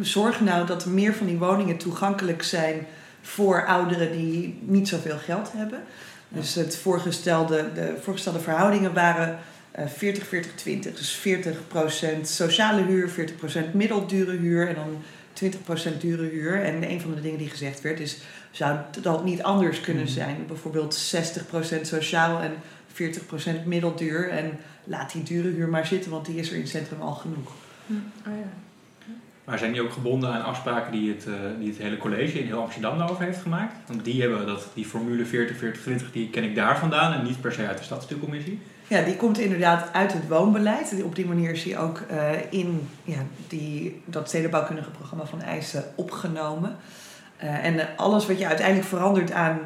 zorg 0.00 0.40
nou 0.40 0.66
dat 0.66 0.84
er 0.84 0.90
meer 0.90 1.14
van 1.14 1.26
die 1.26 1.38
woningen 1.38 1.76
toegankelijk 1.76 2.42
zijn 2.42 2.86
voor 3.22 3.66
ouderen 3.66 4.12
die 4.12 4.58
niet 4.62 4.88
zoveel 4.88 5.18
geld 5.18 5.52
hebben. 5.52 5.80
Dus 6.28 6.54
het 6.54 6.76
voorgestelde, 6.76 7.72
de 7.74 7.94
voorgestelde 8.02 8.40
verhoudingen 8.40 8.94
waren 8.94 9.38
eh 9.70 9.86
40, 9.86 10.26
40, 10.26 10.54
20. 10.54 10.96
Dus 10.96 11.20
40% 11.28 12.20
sociale 12.22 12.82
huur, 12.82 13.10
40% 13.10 13.72
middeldure 13.72 14.36
huur 14.36 14.68
en 14.68 14.74
dan 14.74 15.02
20% 15.32 16.00
dure 16.00 16.22
huur. 16.28 16.62
En 16.64 16.90
een 16.90 17.00
van 17.00 17.14
de 17.14 17.20
dingen 17.20 17.38
die 17.38 17.50
gezegd 17.50 17.80
werd 17.80 18.00
is, 18.00 18.18
zou 18.50 18.78
dat 19.02 19.24
niet 19.24 19.42
anders 19.42 19.80
kunnen 19.80 20.02
Mhm. 20.02 20.12
zijn? 20.12 20.36
Bijvoorbeeld 20.46 20.94
60% 20.94 21.86
sociaal 21.86 22.40
en 22.40 22.52
40% 22.92 23.64
middelduur. 23.66 24.28
En 24.28 24.58
laat 24.84 25.12
die 25.12 25.22
dure 25.22 25.48
huur 25.48 25.68
maar 25.68 25.86
zitten, 25.86 26.10
want 26.10 26.26
die 26.26 26.36
is 26.36 26.48
er 26.48 26.54
in 26.54 26.60
het 26.60 26.70
centrum 26.70 27.00
al 27.00 27.14
genoeg. 27.14 27.52
Hm. 27.86 27.92
Oh 28.28 28.36
ja. 28.36 28.52
Maar 29.44 29.58
zijn 29.58 29.72
die 29.72 29.82
ook 29.82 29.92
gebonden 29.92 30.32
aan 30.32 30.44
afspraken 30.44 30.92
die 30.92 31.12
het, 31.12 31.26
eh, 31.26 31.34
die 31.58 31.68
het 31.68 31.78
hele 31.78 31.96
college 31.96 32.38
in 32.38 32.46
heel 32.46 32.60
Amsterdam 32.60 32.98
daarover 32.98 33.24
heeft 33.24 33.42
gemaakt? 33.42 33.74
Want 33.86 34.04
die 34.04 34.20
hebben 34.20 34.46
dat, 34.46 34.66
die 34.74 34.84
formule 34.84 35.24
40-40-20, 35.24 36.12
die 36.12 36.30
ken 36.30 36.44
ik 36.44 36.54
daar 36.54 36.78
vandaan 36.78 37.12
en 37.12 37.24
niet 37.24 37.40
per 37.40 37.52
se 37.52 37.66
uit 37.66 37.78
de 37.78 37.84
stadsdeelcommissie. 37.84 38.60
Ja, 38.90 39.02
die 39.02 39.16
komt 39.16 39.38
inderdaad 39.38 39.92
uit 39.92 40.12
het 40.12 40.28
woonbeleid. 40.28 41.02
Op 41.04 41.14
die 41.14 41.26
manier 41.26 41.50
is 41.50 41.62
die 41.62 41.78
ook 41.78 42.00
eh, 42.00 42.30
in 42.50 42.88
ja, 43.04 43.18
die, 43.48 44.02
dat 44.04 44.28
stedenbouwkundige 44.28 44.90
programma 44.90 45.24
van 45.24 45.42
eisen 45.42 45.84
opgenomen. 45.94 46.76
Eh, 47.36 47.64
en 47.64 47.88
alles 47.96 48.26
wat 48.26 48.38
je 48.38 48.46
uiteindelijk 48.46 48.86
verandert 48.86 49.32
aan, 49.32 49.58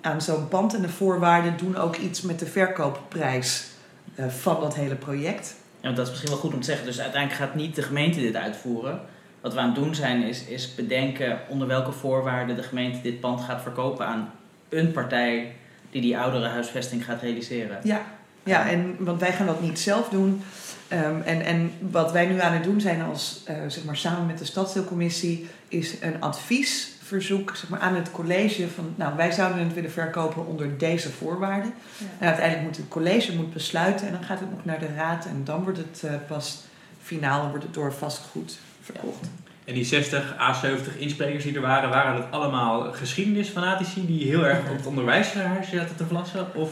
aan 0.00 0.22
zo'n 0.22 0.48
pand 0.48 0.74
en 0.74 0.82
de 0.82 0.88
voorwaarden 0.88 1.56
doen 1.56 1.76
ook 1.76 1.96
iets 1.96 2.20
met 2.22 2.38
de 2.38 2.46
verkoopprijs 2.46 3.66
eh, 4.14 4.28
van 4.28 4.60
dat 4.60 4.74
hele 4.74 4.94
project. 4.94 5.54
Ja, 5.80 5.82
want 5.82 5.96
dat 5.96 6.04
is 6.04 6.10
misschien 6.10 6.30
wel 6.30 6.40
goed 6.40 6.54
om 6.54 6.60
te 6.60 6.66
zeggen. 6.66 6.86
Dus 6.86 7.00
uiteindelijk 7.00 7.42
gaat 7.42 7.54
niet 7.54 7.74
de 7.74 7.82
gemeente 7.82 8.20
dit 8.20 8.36
uitvoeren. 8.36 9.00
Wat 9.42 9.54
we 9.54 9.58
aan 9.58 9.66
het 9.66 9.74
doen 9.74 9.94
zijn 9.94 10.22
is, 10.22 10.44
is 10.44 10.74
bedenken 10.74 11.38
onder 11.48 11.68
welke 11.68 11.92
voorwaarden 11.92 12.56
de 12.56 12.62
gemeente 12.62 13.00
dit 13.00 13.20
pand 13.20 13.40
gaat 13.40 13.62
verkopen 13.62 14.06
aan 14.06 14.30
een 14.68 14.92
partij 14.92 15.54
die 15.90 16.00
die 16.00 16.18
ouderenhuisvesting 16.18 17.04
gaat 17.04 17.22
realiseren. 17.22 17.78
Ja, 17.82 18.02
ja 18.42 18.68
en, 18.68 18.96
want 18.98 19.20
wij 19.20 19.32
gaan 19.32 19.46
dat 19.46 19.60
niet 19.60 19.78
zelf 19.78 20.08
doen. 20.08 20.42
Ehm, 20.88 21.20
en, 21.20 21.44
en 21.44 21.72
wat 21.90 22.12
wij 22.12 22.26
nu 22.26 22.40
aan 22.40 22.52
het 22.52 22.64
doen 22.64 22.80
zijn 22.80 23.02
als, 23.02 23.42
eh, 23.44 23.56
zeg 23.66 23.84
maar, 23.84 23.96
samen 23.96 24.26
met 24.26 24.38
de 24.38 24.44
stadsdeelcommissie, 24.44 25.48
is 25.68 26.00
een 26.00 26.20
adviesverzoek 26.20 27.56
zeg 27.56 27.68
maar, 27.68 27.80
aan 27.80 27.94
het 27.94 28.10
college 28.10 28.68
van, 28.68 28.94
nou, 28.96 29.16
wij 29.16 29.32
zouden 29.32 29.64
het 29.64 29.74
willen 29.74 29.90
verkopen 29.90 30.46
onder 30.46 30.78
deze 30.78 31.10
voorwaarden. 31.10 31.72
Ja. 31.98 32.06
En 32.18 32.26
uiteindelijk 32.26 32.66
moet 32.66 32.76
het 32.76 32.88
college 32.88 33.34
moet 33.34 33.52
besluiten 33.52 34.06
en 34.06 34.12
dan 34.12 34.24
gaat 34.24 34.40
het 34.40 34.50
nog 34.50 34.64
naar 34.64 34.78
de 34.78 34.94
raad 34.96 35.26
en 35.26 35.40
dan 35.44 35.62
wordt 35.62 35.78
het 35.78 36.02
eh, 36.04 36.12
pas 36.26 36.60
finaal, 37.02 37.48
wordt 37.48 37.64
het 37.64 37.74
door 37.74 37.92
vastgoed 37.92 38.58
verkocht. 38.82 39.28
En 39.64 39.74
die 39.74 39.84
60 39.84 40.38
à 40.38 40.52
70 40.52 40.96
insprekers 40.96 41.44
die 41.44 41.54
er 41.54 41.60
waren, 41.60 41.90
waren 41.90 42.20
dat 42.20 42.30
allemaal 42.30 42.92
geschiedenisfanatici 42.92 44.06
die 44.06 44.28
heel 44.28 44.46
erg 44.46 44.58
op 44.70 44.76
het 44.76 44.86
onderwijshuis 44.86 45.68
zaten 45.68 45.96
te 45.96 46.06
vlassen? 46.06 46.54
Of 46.54 46.70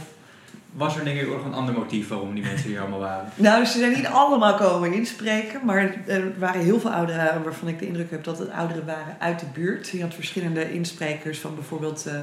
was 0.73 0.97
er 0.97 1.05
denk 1.05 1.21
ik 1.21 1.29
ook 1.29 1.37
nog 1.37 1.45
een 1.45 1.55
ander 1.55 1.75
motief 1.75 2.09
waarom 2.09 2.35
die 2.35 2.45
mensen 2.45 2.69
hier 2.69 2.81
allemaal 2.81 2.99
waren? 2.99 3.33
Nou, 3.37 3.65
ze 3.65 3.79
zijn 3.79 3.93
niet 3.93 4.07
allemaal 4.07 4.55
komen 4.55 4.93
inspreken, 4.93 5.61
maar 5.65 5.97
er 6.07 6.39
waren 6.39 6.61
heel 6.61 6.81
veel 6.81 6.91
ouderen 6.91 7.43
waarvan 7.43 7.69
ik 7.69 7.79
de 7.79 7.87
indruk 7.87 8.11
heb 8.11 8.25
dat 8.25 8.39
het 8.39 8.51
ouderen 8.51 8.87
waren 8.87 9.17
uit 9.19 9.41
de 9.41 9.47
buurt. 9.55 9.89
Je 9.89 10.03
had 10.03 10.15
verschillende 10.15 10.73
insprekers 10.73 11.39
van 11.39 11.55
bijvoorbeeld 11.55 12.07
eh, 12.07 12.15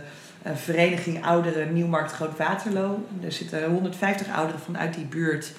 eh, 0.42 0.56
Vereniging 0.56 1.26
Ouderen 1.26 1.74
Nieuwmarkt 1.74 2.12
Groot 2.12 2.38
Waterloo. 2.38 3.08
Er 3.24 3.32
zitten 3.32 3.70
150 3.70 4.28
ouderen 4.36 4.62
vanuit 4.62 4.94
die 4.94 5.06
buurt 5.06 5.52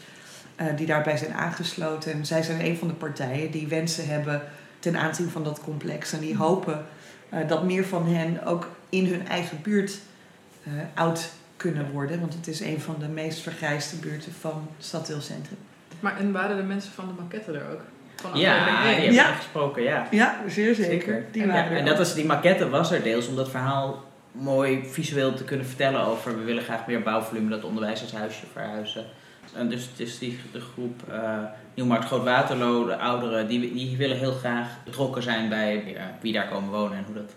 eh, 0.58 0.66
die 0.76 0.86
daarbij 0.86 1.16
zijn 1.16 1.34
aangesloten. 1.34 2.12
En 2.12 2.26
zij 2.26 2.42
zijn 2.42 2.64
een 2.64 2.76
van 2.76 2.88
de 2.88 2.94
partijen 2.94 3.50
die 3.50 3.66
wensen 3.68 4.08
hebben 4.08 4.42
ten 4.78 4.96
aanzien 4.96 5.28
van 5.30 5.44
dat 5.44 5.60
complex. 5.60 6.12
En 6.12 6.20
die 6.20 6.36
hopen 6.36 6.86
eh, 7.28 7.48
dat 7.48 7.64
meer 7.64 7.84
van 7.84 8.06
hen 8.06 8.44
ook 8.46 8.68
in 8.88 9.06
hun 9.06 9.28
eigen 9.28 9.58
buurt 9.62 9.98
eh, 10.64 10.72
oud 10.94 11.30
kunnen 11.56 11.90
worden. 11.90 12.20
Want 12.20 12.34
het 12.34 12.46
is 12.46 12.60
een 12.60 12.80
van 12.80 12.96
de 12.98 13.08
meest 13.08 13.40
vergrijsde 13.40 13.96
buurten 13.96 14.32
van 14.40 14.68
het 14.76 14.86
stadsdeelcentrum. 14.86 15.58
Maar 16.00 16.18
en 16.18 16.32
waren 16.32 16.56
de 16.56 16.62
mensen 16.62 16.92
van 16.92 17.06
de 17.06 17.22
maquette 17.22 17.52
er 17.52 17.72
ook? 17.72 17.80
Van 18.14 18.38
Ja, 18.38 18.84
je 18.84 18.94
één? 18.94 19.02
hebt 19.02 19.14
Ja. 19.14 19.32
gesproken, 19.32 19.82
ja. 19.82 20.06
Ja, 20.10 20.40
zeer 20.48 20.74
zeker. 20.74 21.24
Die 21.32 21.42
En, 21.42 21.48
waren 21.48 21.64
ja, 21.64 21.70
er 21.70 21.76
en 21.76 21.84
dat 21.84 21.98
was, 21.98 22.14
die 22.14 22.24
maquette 22.24 22.68
was 22.68 22.90
er 22.90 23.02
deels 23.02 23.28
om 23.28 23.36
dat 23.36 23.50
verhaal 23.50 24.04
mooi 24.32 24.84
visueel 24.90 25.34
te 25.34 25.44
kunnen 25.44 25.66
vertellen 25.66 26.00
over 26.00 26.38
we 26.38 26.44
willen 26.44 26.62
graag 26.62 26.86
meer 26.86 27.02
bouwvolume, 27.02 27.50
dat 27.50 27.64
onderwijzershuisje 27.64 28.46
verhuizen. 28.52 29.04
En 29.54 29.68
dus 29.68 29.86
het 29.90 30.00
is 30.00 30.18
die, 30.18 30.38
de 30.52 30.60
groep 30.60 31.02
eh 31.10 31.42
Nieuwmarkt 31.78 32.04
Groot 32.04 32.24
Waterloo, 32.24 32.86
de 32.86 32.96
ouderen, 32.96 33.48
die, 33.48 33.72
die 33.72 33.96
willen 33.96 34.16
heel 34.16 34.32
graag 34.32 34.68
betrokken 34.84 35.22
zijn 35.22 35.48
bij 35.48 35.84
ja, 35.86 36.18
wie 36.20 36.32
daar 36.32 36.48
komen 36.48 36.70
wonen 36.70 36.98
en 36.98 37.04
hoe 37.04 37.14
dat, 37.14 37.34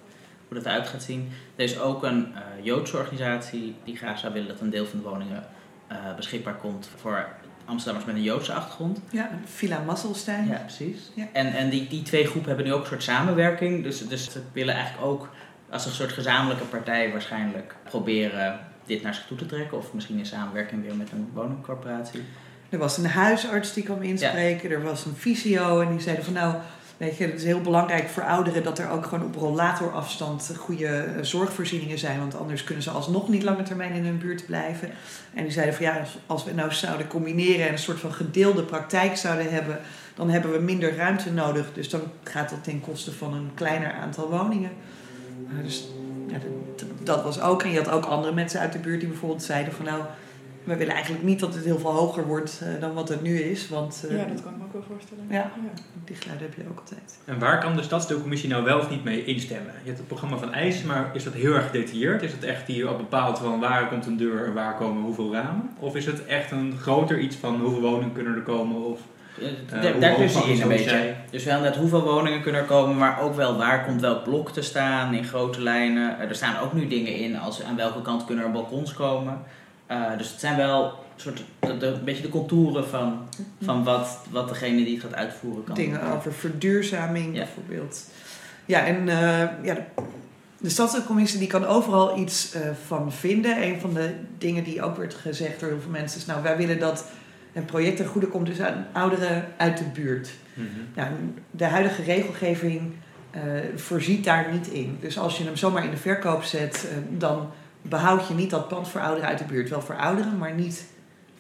hoe 0.48 0.58
dat 0.58 0.66
eruit 0.66 0.88
gaat 0.88 1.04
zien. 1.04 1.30
Er 1.56 1.64
is 1.64 1.80
ook 1.80 2.04
een 2.04 2.34
eh, 2.36 2.66
Joodse 2.66 2.98
organisatie 2.98 3.76
die 3.84 3.98
graag 3.98 4.20
zou 4.20 4.34
willen 4.34 4.48
dat 4.48 4.60
een 4.60 4.70
deel 4.70 4.86
van 4.86 5.02
de 5.02 5.10
woningen 5.10 5.48
eh, 5.88 5.98
beschikbaar 6.16 6.56
komt 6.56 6.90
voor 6.96 7.26
Amsterdammers 7.66 8.06
met 8.06 8.16
een 8.16 8.30
Joodse 8.30 8.54
achtergrond. 8.54 9.00
Ja, 9.12 9.30
Villa 9.46 9.80
Masselstein. 9.86 10.48
Ja, 10.48 10.58
precies. 10.58 11.12
Ja. 11.14 11.28
En, 11.34 11.54
en 11.54 11.70
die, 11.70 11.88
die 11.88 12.02
twee 12.02 12.26
groepen 12.26 12.48
hebben 12.48 12.66
nu 12.66 12.74
ook 12.74 12.82
een 12.82 12.88
soort 12.88 13.04
samenwerking. 13.04 13.84
Dus, 13.84 14.08
dus 14.08 14.32
ze 14.32 14.42
willen 14.54 14.74
eigenlijk 14.74 15.06
ook 15.06 15.30
als 15.70 15.86
een 15.86 15.92
soort 15.92 16.12
gezamenlijke 16.12 16.66
partij 16.66 17.12
waarschijnlijk 17.12 17.76
proberen 17.84 18.60
dit 18.92 19.04
naar 19.04 19.14
zich 19.16 19.26
toe 19.28 19.38
te 19.38 19.46
trekken. 19.46 19.78
Of 19.78 19.94
misschien 19.94 20.18
in 20.18 20.26
samenwerking 20.26 20.82
weer 20.84 20.96
met 20.96 21.12
een 21.12 21.30
woningcorporatie. 21.34 22.22
Er 22.70 22.78
was 22.78 22.98
een 22.98 23.06
huisarts 23.06 23.74
die 23.74 23.84
kwam 23.84 24.02
inspreken. 24.02 24.72
Er 24.72 24.82
was 24.84 25.06
een 25.06 25.16
fysio 25.16 25.80
en 25.82 25.90
die 25.92 26.00
zeiden 26.02 26.26
van 26.26 26.34
nou, 26.34 26.56
weet 26.98 27.18
je, 27.18 27.24
het 27.26 27.34
is 27.40 27.44
heel 27.44 27.62
belangrijk 27.62 28.08
voor 28.10 28.24
ouderen 28.24 28.64
dat 28.64 28.80
er 28.80 28.90
ook 28.90 29.06
gewoon 29.06 29.26
op 29.26 29.36
rollatorafstand 29.36 30.54
goede 30.58 30.88
eh, 30.88 31.24
zorgvoorzieningen 31.24 31.98
zijn. 31.98 32.20
Want 32.20 32.36
anders 32.40 32.64
kunnen 32.64 32.84
ze 32.84 32.90
alsnog 32.90 33.30
niet 33.30 33.44
lange 33.44 33.64
termijn 33.64 33.94
in 33.94 34.06
hun 34.06 34.18
buurt 34.18 34.46
blijven. 34.46 34.90
En 35.34 35.44
die 35.44 35.52
zeiden 35.52 35.76
van 35.76 35.86
ja, 35.86 36.04
als- 36.26 36.44
we 36.44 36.54
nou 36.54 36.72
zouden 36.74 37.08
combineren 37.08 37.66
en 37.66 37.72
een 37.72 37.78
soort 37.80 38.00
van 38.00 38.14
gedeelde 38.14 38.64
praktijk 38.64 39.18
zouden 39.18 39.52
hebben, 39.54 39.80
dan 40.16 40.30
hebben 40.30 40.52
we 40.52 40.60
minder 40.60 40.96
ruimte 40.96 41.32
nodig. 41.32 41.74
Dus 41.74 41.90
dan 41.90 42.02
gaat 42.24 42.50
dat 42.50 42.64
ten 42.64 42.82
koste 42.82 43.12
van 43.12 43.34
een 43.34 43.52
kleiner 43.54 43.92
aantal 43.92 44.30
woningen. 44.30 44.72
Dus 45.64 45.88
ja, 46.28 46.38
dat, 46.76 46.88
dat 47.04 47.24
was 47.24 47.42
ook. 47.42 47.64
En 47.64 47.72
je 47.72 47.78
had 47.78 47.90
ook 47.90 48.06
andere 48.06 48.34
mensen 48.34 48.60
uit 48.60 48.74
de 48.74 48.80
buurt 48.80 49.00
die 49.00 49.10
bijvoorbeeld 49.10 49.44
zeiden 49.44 49.74
van 49.74 49.86
nou, 49.86 50.02
we 50.64 50.76
willen 50.76 50.94
eigenlijk 50.94 51.24
niet 51.24 51.40
dat 51.40 51.54
het 51.54 51.66
heel 51.66 51.80
veel 51.80 51.92
hoger 51.92 52.28
wordt 52.28 52.62
eh, 52.64 52.82
dan 52.82 52.94
wat 52.94 53.10
het 53.10 53.22
nu 53.22 53.40
is. 53.40 53.70
Want 53.70 54.06
eh, 54.10 54.18
Ja, 54.18 54.26
dat 54.26 54.44
kan 54.44 54.52
ik 54.52 54.58
me 54.58 54.64
ook 54.64 54.74
wel 54.74 54.84
voorstellen. 54.88 55.26
Ja. 55.30 55.52
die 56.06 56.16
geluiden 56.16 56.48
heb 56.50 56.58
je 56.58 56.70
ook 56.70 56.80
altijd. 56.80 57.20
En 57.26 57.40
waar 57.40 57.60
kan 57.60 57.76
de 57.76 57.84
stadsdeelcommissie 57.84 58.50
nou 58.50 58.64
wel 58.64 58.80
of 58.80 58.90
niet 58.90 59.04
mee 59.04 59.26
instemmen? 59.26 59.74
Je 59.82 59.86
hebt 59.86 59.98
het 59.98 60.08
programma 60.08 60.38
van 60.38 60.54
eisen, 60.54 60.88
maar 60.88 61.10
is 61.14 61.24
dat 61.24 61.34
heel 61.34 61.54
erg 61.54 61.66
gedetailleerd? 61.66 62.22
Is 62.22 62.32
het 62.32 62.44
echt 62.44 62.68
hier 62.68 62.88
al 62.88 62.96
bepaald 62.96 63.40
van 63.40 63.60
waar 63.60 63.88
komt 63.88 64.06
een 64.06 64.18
deur 64.18 64.46
en 64.46 64.54
waar 64.54 64.76
komen 64.76 65.04
hoeveel 65.04 65.34
ramen? 65.34 65.70
Of 65.80 65.96
is 65.96 66.06
het 66.06 66.26
echt 66.26 66.52
een 66.52 66.78
groter 66.80 67.20
iets 67.20 67.36
van 67.36 67.60
hoeveel 67.60 67.82
woningen 67.82 68.14
kunnen 68.14 68.36
er 68.36 68.42
komen? 68.42 68.82
Of, 68.82 69.00
daar- 69.70 69.92
hoe 69.92 70.00
daar 70.02 70.18
het 70.20 70.36
een 70.62 70.68
beetje. 70.68 70.90
zijn? 70.90 71.16
Dus 71.32 71.44
wel 71.44 71.60
net 71.62 71.76
hoeveel 71.76 72.04
woningen 72.04 72.42
kunnen 72.42 72.62
er 72.62 72.68
komen, 72.68 72.98
maar 72.98 73.22
ook 73.22 73.36
wel 73.36 73.58
waar 73.58 73.86
komt 73.86 74.02
welk 74.02 74.24
blok 74.24 74.52
te 74.52 74.62
staan 74.62 75.14
in 75.14 75.24
grote 75.24 75.62
lijnen. 75.62 76.20
Eh, 76.20 76.30
er 76.30 76.36
staan 76.36 76.60
ook 76.60 76.74
nu 76.74 76.88
dingen 76.88 77.16
in 77.16 77.40
als 77.40 77.64
aan 77.64 77.76
welke 77.76 78.02
kant 78.02 78.26
kunnen 78.26 78.46
er 78.46 78.52
balkons 78.52 78.94
komen. 78.94 79.40
Eh, 79.88 80.02
dus 80.18 80.30
het 80.32 80.40
zijn 80.40 80.58
wel 80.58 80.94
soort, 81.16 81.44
de, 81.60 81.78
de- 81.78 81.86
een 81.88 82.04
beetje 82.04 82.22
de 82.22 82.30
contouren 82.30 82.88
van, 82.88 83.28
van 83.62 83.84
wat, 83.84 84.18
wat 84.30 84.50
degene 84.50 84.84
die 84.84 84.94
het 84.94 85.04
gaat 85.04 85.16
uitvoeren 85.16 85.64
kan. 85.64 85.76
Dingen 85.76 86.02
over 86.02 86.34
verduurzaming 86.34 87.36
Ja. 87.36 87.44
bijvoorbeeld. 87.44 88.04
Ja, 88.66 88.86
en 88.86 89.10
eh, 89.10 89.40
ja, 89.64 89.74
de, 89.74 89.82
de 90.58 90.70
stadscommissie 90.70 91.40
die 91.40 91.48
kan 91.48 91.66
overal 91.66 92.18
iets 92.18 92.54
eh, 92.54 92.62
van 92.88 93.12
vinden. 93.12 93.64
Een 93.64 93.80
van 93.80 93.94
de 93.94 94.10
dingen 94.38 94.64
die 94.64 94.82
ook 94.84 94.98
werd 94.98 95.14
gezegd 95.14 95.60
door 95.60 95.70
heel 95.70 95.80
veel 95.82 95.92
mensen 95.92 96.20
is... 96.20 96.26
nou, 96.26 96.44
wij 96.44 96.58
willen 96.58 96.80
dat 96.80 97.06
een 97.54 97.66
project 97.66 97.98
ten 97.98 98.06
goede 98.06 98.28
komt 98.28 98.46
dus 98.46 98.62
aan 98.62 98.88
ouderen 98.92 99.48
uit 99.58 99.78
de 99.78 99.84
buurt. 99.94 100.30
Mhm. 100.54 100.68
Nou, 100.96 101.10
de 101.52 101.66
huidige 101.66 102.04
regelgeving 102.04 102.94
eh, 103.32 103.42
voorziet 103.76 104.24
daar 104.24 104.52
niet 104.52 104.68
in. 104.68 104.98
Dus 105.00 105.18
als 105.20 105.38
je 105.38 105.44
hem 105.44 105.56
zomaar 105.56 105.84
in 105.84 105.92
de 105.92 105.98
verkoop 105.98 106.44
zet, 106.44 106.88
eh, 106.90 106.98
dan 107.10 107.50
behoud 107.82 108.28
je 108.28 108.34
niet 108.34 108.50
dat 108.50 108.68
pand 108.68 108.88
voor 108.88 109.02
ouderen 109.02 109.30
uit 109.30 109.38
de 109.38 109.44
buurt. 109.44 109.70
Wel 109.70 109.82
voor 109.82 109.96
ouderen, 109.96 110.38
maar 110.38 110.54
niet 110.54 110.86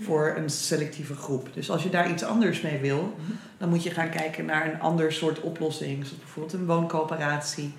voor 0.01 0.33
een 0.37 0.49
selectieve 0.49 1.15
groep. 1.15 1.49
Dus 1.53 1.71
als 1.71 1.83
je 1.83 1.89
daar 1.89 2.11
iets 2.11 2.23
anders 2.23 2.61
mee 2.61 2.79
wil, 2.79 3.15
dan 3.57 3.69
moet 3.69 3.83
je 3.83 3.89
gaan 3.89 4.09
kijken 4.09 4.45
naar 4.45 4.73
een 4.73 4.79
ander 4.79 5.13
soort 5.13 5.39
oplossing. 5.39 6.05
Zoals 6.05 6.19
bijvoorbeeld 6.19 6.53
een 6.53 6.65
wooncoöperatie. 6.65 7.73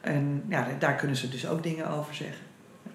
En 0.00 0.42
ja, 0.48 0.66
daar 0.78 0.94
kunnen 0.94 1.16
ze 1.16 1.28
dus 1.28 1.48
ook 1.48 1.62
dingen 1.62 1.90
over 1.90 2.14
zeggen. 2.14 2.44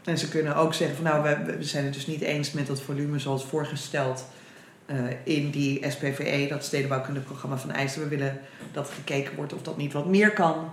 En 0.04 0.18
ze 0.18 0.30
kunnen 0.30 0.56
ook 0.56 0.74
zeggen 0.74 0.96
van 0.96 1.06
nou, 1.06 1.24
we, 1.24 1.56
we 1.58 1.64
zijn 1.64 1.84
het 1.84 1.94
dus 1.94 2.08
niet 2.08 2.22
eens 2.22 2.52
met 2.52 2.68
dat 2.68 2.82
volume 2.82 3.20
zoals 3.20 3.46
voorgesteld 3.46 4.26
eh, 4.92 5.36
in 5.36 5.50
die 5.50 5.90
SPVE, 5.90 6.46
dat 6.50 6.64
stedenbouwkundig 6.64 7.24
programma 7.24 7.58
van 7.58 7.72
eisen. 7.72 8.02
We 8.02 8.08
willen 8.08 8.40
dat 8.72 8.90
gekeken 8.90 9.36
wordt 9.36 9.54
of 9.54 9.62
dat 9.62 9.78
niet 9.78 9.94
wat 9.94 10.08
meer 10.08 10.32
kan. 10.32 10.72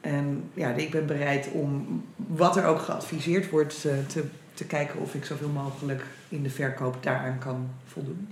En 0.00 0.50
ja, 0.54 0.68
ik 0.70 0.90
ben 0.90 1.06
bereid 1.06 1.48
om 1.52 2.04
wat 2.16 2.56
er 2.56 2.64
ook 2.64 2.80
geadviseerd 2.80 3.50
wordt 3.50 3.84
eh, 3.84 3.92
te, 4.06 4.24
te 4.54 4.64
kijken 4.64 5.00
of 5.00 5.14
ik 5.14 5.24
zoveel 5.24 5.48
mogelijk 5.48 6.02
in 6.28 6.42
de 6.42 6.50
verkoop 6.50 7.02
daaraan 7.02 7.38
kan 7.38 7.70
voldoen. 7.86 8.28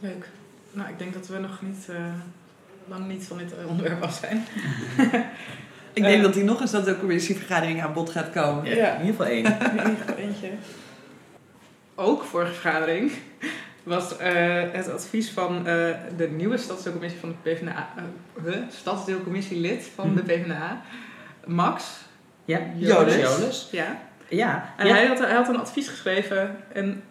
Leuk. 0.00 0.28
Nou, 0.72 0.88
ik 0.88 0.98
denk 0.98 1.14
dat 1.14 1.26
we 1.26 1.38
nog 1.38 1.62
niet, 1.62 1.88
eh, 1.88 1.96
lang 2.88 3.08
niet 3.08 3.24
van 3.24 3.38
dit 3.38 3.52
onderwerp 3.66 4.02
af 4.02 4.14
zijn. 4.14 4.44
Ik 5.92 6.02
denk 6.02 6.22
dat 6.22 6.34
die 6.34 6.44
nog 6.44 6.60
eens 6.60 6.70
dat 6.70 6.84
de 6.84 6.98
commissievergadering 6.98 7.82
aan 7.82 7.92
bod 7.92 8.10
gaat 8.10 8.30
komen. 8.30 8.64
Ja, 8.64 8.76
Ja. 8.76 8.94
In 8.94 9.06
ieder 9.06 9.14
geval 9.14 9.26
één. 9.26 9.44
In 9.44 9.76
ieder 9.76 9.96
geval 9.96 10.16
eentje. 10.16 10.50
Ook 11.94 12.24
vorige 12.24 12.52
vergadering 12.52 13.12
was 13.82 14.16
eh, 14.16 14.62
het 14.72 14.90
advies 14.90 15.30
van 15.30 15.56
eh, 15.56 15.64
de 16.16 16.28
nieuwe 16.36 16.56
stadsdeelcommissie 16.56 17.20
van 17.20 17.28
de 17.28 17.50
PvdA, 17.50 17.88
eh, 17.96 18.02
huh? 18.44 18.62
stadsdeelcommissielid 18.70 19.90
van 19.94 20.14
de 20.14 20.22
PvdA, 20.22 20.82
Max. 21.46 21.84
Ja, 22.44 22.60
Jolis. 22.76 23.14
Jolis. 23.14 23.68
Ja. 23.70 23.98
Ja, 24.28 24.74
En 24.76 24.86
ja. 24.86 24.94
Hij, 24.94 25.06
had, 25.06 25.18
hij 25.18 25.34
had 25.34 25.48
een 25.48 25.58
advies 25.58 25.88
geschreven 25.88 26.56
en 26.72 27.02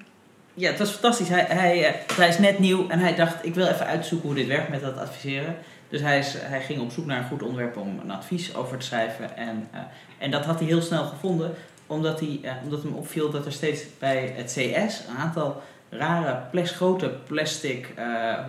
Ja, 0.54 0.70
het 0.70 0.80
was 0.80 0.92
fantastisch. 0.92 1.30
Hij, 1.30 1.46
hij, 1.50 2.04
hij 2.16 2.28
is 2.28 2.38
net 2.38 2.60
nieuw 2.60 2.90
en 2.90 3.00
hij 3.00 3.16
dacht, 3.16 3.46
ik 3.46 3.56
wil 3.56 3.68
even 3.68 3.86
uitzoeken 3.86 4.28
hoe 4.28 4.38
dit 4.38 4.48
werkt 4.48 4.70
met 4.70 4.82
dat 4.82 4.98
adviseren. 4.98 5.56
Dus 5.90 6.02
hij, 6.02 6.20
is, 6.20 6.36
hij 6.40 6.62
ging 6.62 6.82
op 6.82 6.92
zoek 6.92 7.06
naar 7.06 7.18
een 7.18 7.28
goed 7.28 7.44
onderwerp 7.44 7.78
om 7.78 8.00
een 8.04 8.12
advies 8.12 8.56
over 8.56 8.78
te 8.78 8.86
schrijven. 8.86 9.38
En, 9.38 9.70
en 10.18 10.32
dat 10.32 10.46
had 10.46 10.60
hij 10.60 10.68
heel 10.68 10.82
snel 10.82 11.04
gevonden, 11.04 11.54
omdat, 11.94 12.20
hij, 12.20 12.40
eh, 12.42 12.52
omdat 12.64 12.84
hem 12.84 12.94
opviel 12.94 13.30
dat 13.30 13.46
er 13.46 13.52
steeds 13.52 13.84
bij 14.00 14.34
het 14.36 14.52
CS 14.52 15.08
een 15.08 15.18
aantal 15.18 15.62
rare, 15.90 16.40
grote 16.54 17.10
plastic 17.28 17.94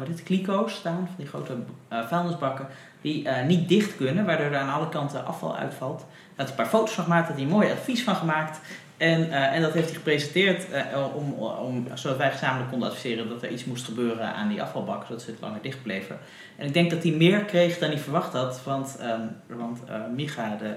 is 0.02 0.08
het, 0.08 0.22
kliko's 0.22 0.74
staan, 0.74 1.06
van 1.06 1.14
die 1.16 1.26
grote 1.26 1.56
eh, 1.88 2.06
vuilnisbakken, 2.06 2.66
die 3.00 3.28
niet 3.28 3.68
dicht 3.68 3.96
kunnen, 3.96 4.24
waardoor 4.24 4.46
er 4.46 4.56
aan 4.56 4.74
alle 4.74 4.88
kanten 4.88 5.26
afval 5.26 5.56
uitvalt. 5.56 6.00
Hij 6.08 6.44
had 6.44 6.48
een 6.48 6.54
paar 6.54 6.66
foto's 6.66 6.94
van 6.94 7.04
gemaakt, 7.04 7.26
had 7.26 7.36
hij 7.36 7.44
een 7.44 7.50
mooi 7.50 7.70
advies 7.70 8.02
van 8.02 8.16
gemaakt. 8.16 8.60
En, 8.96 9.30
en 9.30 9.62
dat 9.62 9.72
heeft 9.72 9.86
hij 9.86 9.96
gepresenteerd 9.96 10.66
om, 11.14 11.32
om, 11.42 11.86
zodat 11.94 12.18
wij 12.18 12.30
gezamenlijk 12.30 12.70
konden 12.70 12.88
adviseren 12.88 13.28
dat 13.28 13.42
er 13.42 13.50
iets 13.50 13.64
moest 13.64 13.84
gebeuren 13.84 14.34
aan 14.34 14.48
die 14.48 14.62
afvalbak, 14.62 15.06
zodat 15.06 15.22
ze 15.22 15.30
het 15.30 15.40
langer 15.40 15.62
dicht 15.62 15.82
bleven. 15.82 16.18
En 16.56 16.66
ik 16.66 16.72
denk 16.72 16.90
dat 16.90 17.02
hij 17.02 17.12
meer 17.12 17.44
kreeg 17.44 17.78
dan 17.78 17.88
hij 17.90 17.98
verwacht 17.98 18.32
had, 18.32 18.62
want, 18.64 18.96
ehm, 19.00 19.20
want 19.46 19.80
Micha, 20.14 20.56
de 20.56 20.74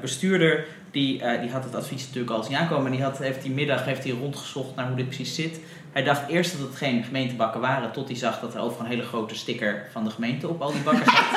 bestuurder, 0.00 0.66
die, 0.90 1.22
eh, 1.22 1.40
die 1.40 1.50
had 1.50 1.64
het 1.64 1.74
advies 1.74 2.06
natuurlijk 2.06 2.32
al 2.34 2.42
zien 2.42 2.56
aankomen. 2.56 2.86
En 2.86 2.92
die 2.92 3.02
had, 3.02 3.18
heeft 3.18 3.42
die 3.42 3.50
middag 3.50 3.84
heeft 3.84 4.04
hij 4.04 4.12
rondgezocht 4.12 4.74
naar 4.76 4.86
hoe 4.86 4.96
dit 4.96 5.06
precies 5.06 5.34
zit. 5.34 5.60
Hij 5.92 6.02
dacht 6.04 6.28
eerst 6.28 6.58
dat 6.58 6.68
het 6.68 6.76
geen 6.76 7.04
gemeentebakken 7.04 7.60
waren, 7.60 7.92
tot 7.92 8.08
hij 8.08 8.16
zag 8.16 8.40
dat 8.40 8.54
er 8.54 8.60
overal 8.60 8.84
een 8.84 8.90
hele 8.90 9.02
grote 9.02 9.34
sticker 9.34 9.86
van 9.92 10.04
de 10.04 10.10
gemeente 10.10 10.48
op 10.48 10.62
al 10.62 10.72
die 10.72 10.80
bakken 10.82 11.04
zat. 11.04 11.24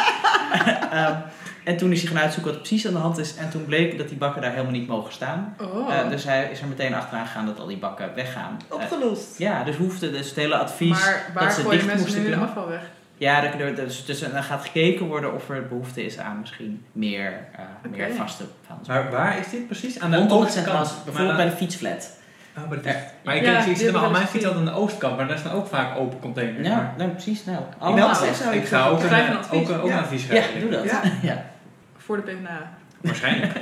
Ehm, 0.92 1.16
en 1.64 1.78
toen 1.78 1.92
is 1.92 2.02
hij 2.02 2.12
gaan 2.12 2.22
uitzoeken 2.22 2.52
wat 2.52 2.62
er 2.62 2.68
precies 2.68 2.88
aan 2.88 2.94
de 2.94 3.00
hand 3.00 3.18
is. 3.18 3.36
En 3.36 3.50
toen 3.50 3.66
bleek 3.66 3.98
dat 3.98 4.08
die 4.10 4.18
bakken 4.18 4.42
daar 4.42 4.52
helemaal 4.52 4.72
niet 4.72 4.88
mogen 4.88 5.14
staan. 5.14 5.56
oh, 5.62 5.94
Eh, 5.94 6.10
dus 6.10 6.24
hij 6.24 6.50
is 6.52 6.62
er 6.62 6.68
meteen 6.68 6.94
achteraan 6.94 7.26
gegaan 7.26 7.46
dat 7.46 7.60
al 7.60 7.68
die 7.68 7.78
bakken 7.78 8.12
weggaan. 8.16 8.60
Eh, 8.70 8.76
Opgelost. 8.76 9.38
ja, 9.38 9.64
dus 9.64 9.76
hoefde 9.76 10.12
dus 10.12 10.28
het 10.28 10.36
hele 10.36 10.56
advies. 10.58 10.90
maar 10.90 11.32
waar 11.34 11.44
dat 11.44 11.54
ze 11.54 11.62
gooien 11.62 11.78
dicht 11.78 11.86
mensen 11.86 12.06
moesten 12.06 12.22
nu 12.24 12.28
hun 12.30 12.38
kunnen. 12.40 12.56
afval 12.56 12.68
weg? 12.68 12.82
Ja, 13.22 13.42
dat- 13.42 13.60
dat- 13.60 13.76
dus, 13.76 14.06
dus 14.06 14.20
dan 14.20 14.44
gaat 14.44 14.62
gekeken 14.62 15.06
worden 15.06 15.34
of 15.34 15.50
er 15.50 15.68
behoefte 15.68 16.06
is 16.06 16.18
aan 16.20 16.40
misschien 16.40 16.86
meer, 16.92 17.46
eh, 17.56 17.92
meer 17.92 18.12
vaste 18.14 18.44
vuilnis. 18.66 18.88
Maar 18.88 19.12
waar 19.12 19.38
is 19.40 19.50
dit 19.50 19.66
precies? 19.68 20.00
Aan 20.00 20.12
de 20.12 20.18
oostkant? 20.30 20.66
bijvoorbeeld 21.06 21.28
Maar 21.28 21.36
bij 21.36 21.46
de 21.46 21.52
fietsflat. 21.52 22.18
oh, 22.58 22.68
maar, 22.70 22.78
dat 22.82 22.86
is- 22.86 23.02
maar 23.24 23.36
ik, 23.36 23.46
Ja, 23.46 23.60
ik, 23.60 23.66
ik 23.66 23.78
zit 23.78 23.96
al 23.96 24.10
mijn 24.10 24.28
fiets 24.28 24.46
altijd 24.46 24.68
aan 24.68 24.74
de 24.74 24.80
oostkant, 24.80 25.18
maar 25.18 25.28
daar 25.28 25.38
staan 25.38 25.52
ook 25.52 25.68
vaak 25.68 25.98
open 25.98 26.20
containers. 26.20 26.68
Ja, 26.68 26.76
Maar 26.76 26.94
nou 26.98 27.10
precies. 27.10 27.46
Nou. 27.46 27.60
Elzig 28.00 28.36
zou 28.36 28.56
ik 28.56 28.62
ik 28.62 28.68
ga 28.68 28.88
ook 28.88 29.04
een 29.04 29.14
een, 29.30 29.38
advies. 29.38 29.60
ook, 29.60 29.70
een- 29.70 29.82
ook 29.82 29.90
een 29.90 29.98
Ja. 30.54 30.60
doe 30.60 30.70
dat. 30.70 30.84
Ja. 30.86 31.02
Ja. 31.32 31.46
Voor 31.98 32.16
de 32.16 32.22
PvdA. 32.22 32.72
Waarschijnlijk. 33.02 33.54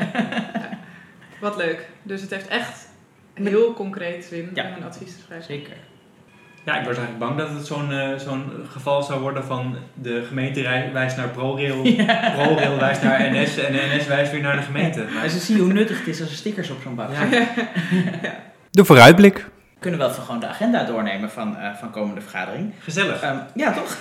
Wat 1.41 1.56
leuk. 1.56 1.88
Dus 2.04 2.22
het 2.22 2.30
heeft 2.30 2.48
echt 2.48 2.88
heel 3.34 3.74
concreet 3.74 4.26
zin 4.26 4.50
Ja. 4.54 4.63
om 4.67 4.74
een 4.76 4.84
advies 4.84 5.15
te 5.15 5.22
schrijven. 5.22 5.45
Zeker. 5.48 5.74
Ja, 6.70 6.80
ik 6.80 6.86
was 6.86 6.98
eigenlijk 6.98 7.20
bang 7.20 7.38
dat 7.38 7.50
het 7.58 7.66
zo'n 7.68 7.92
eh, 7.92 8.18
zo'n 8.18 8.44
geval 8.72 9.04
zou 9.04 9.20
worden 9.22 9.44
van 9.46 9.76
de 9.94 10.24
gemeente 10.28 10.62
rij- 10.62 10.90
wijst 10.94 11.18
naar 11.18 11.28
ProRail, 11.28 11.82
ProRail 12.36 12.78
wijst 12.80 13.04
naar 13.04 13.32
NS 13.32 13.58
en 13.58 13.74
NS 13.98 14.08
wijst 14.08 14.32
weer 14.32 14.42
naar 14.42 14.56
de 14.56 14.62
gemeente. 14.62 15.00
Maar, 15.04 15.14
Maar 15.14 15.30
ze 15.30 15.40
zien 15.40 15.58
hoe 15.60 15.74
nuttig 15.74 15.98
het 15.98 16.08
is 16.08 16.22
als 16.22 16.30
er 16.30 16.36
stickers 16.36 16.70
op 16.70 16.78
zo'n 16.84 16.96
bak 16.96 17.10
Ja. 17.12 17.20
zitten. 17.20 17.48
De 18.72 18.86
vooruitblik. 18.86 19.36
We 19.74 19.80
kunnen 19.80 20.00
wel 20.00 20.10
even 20.10 20.24
gewoon 20.24 20.40
de 20.40 20.48
agenda 20.48 20.84
doornemen 20.84 21.30
van, 21.32 21.58
eh, 21.58 21.74
van 21.76 21.92
komende 21.92 22.22
vergadering. 22.22 22.74
gezellig. 22.80 23.22
Ehm, 23.22 23.38
ja, 23.56 23.72
toch? 23.74 23.98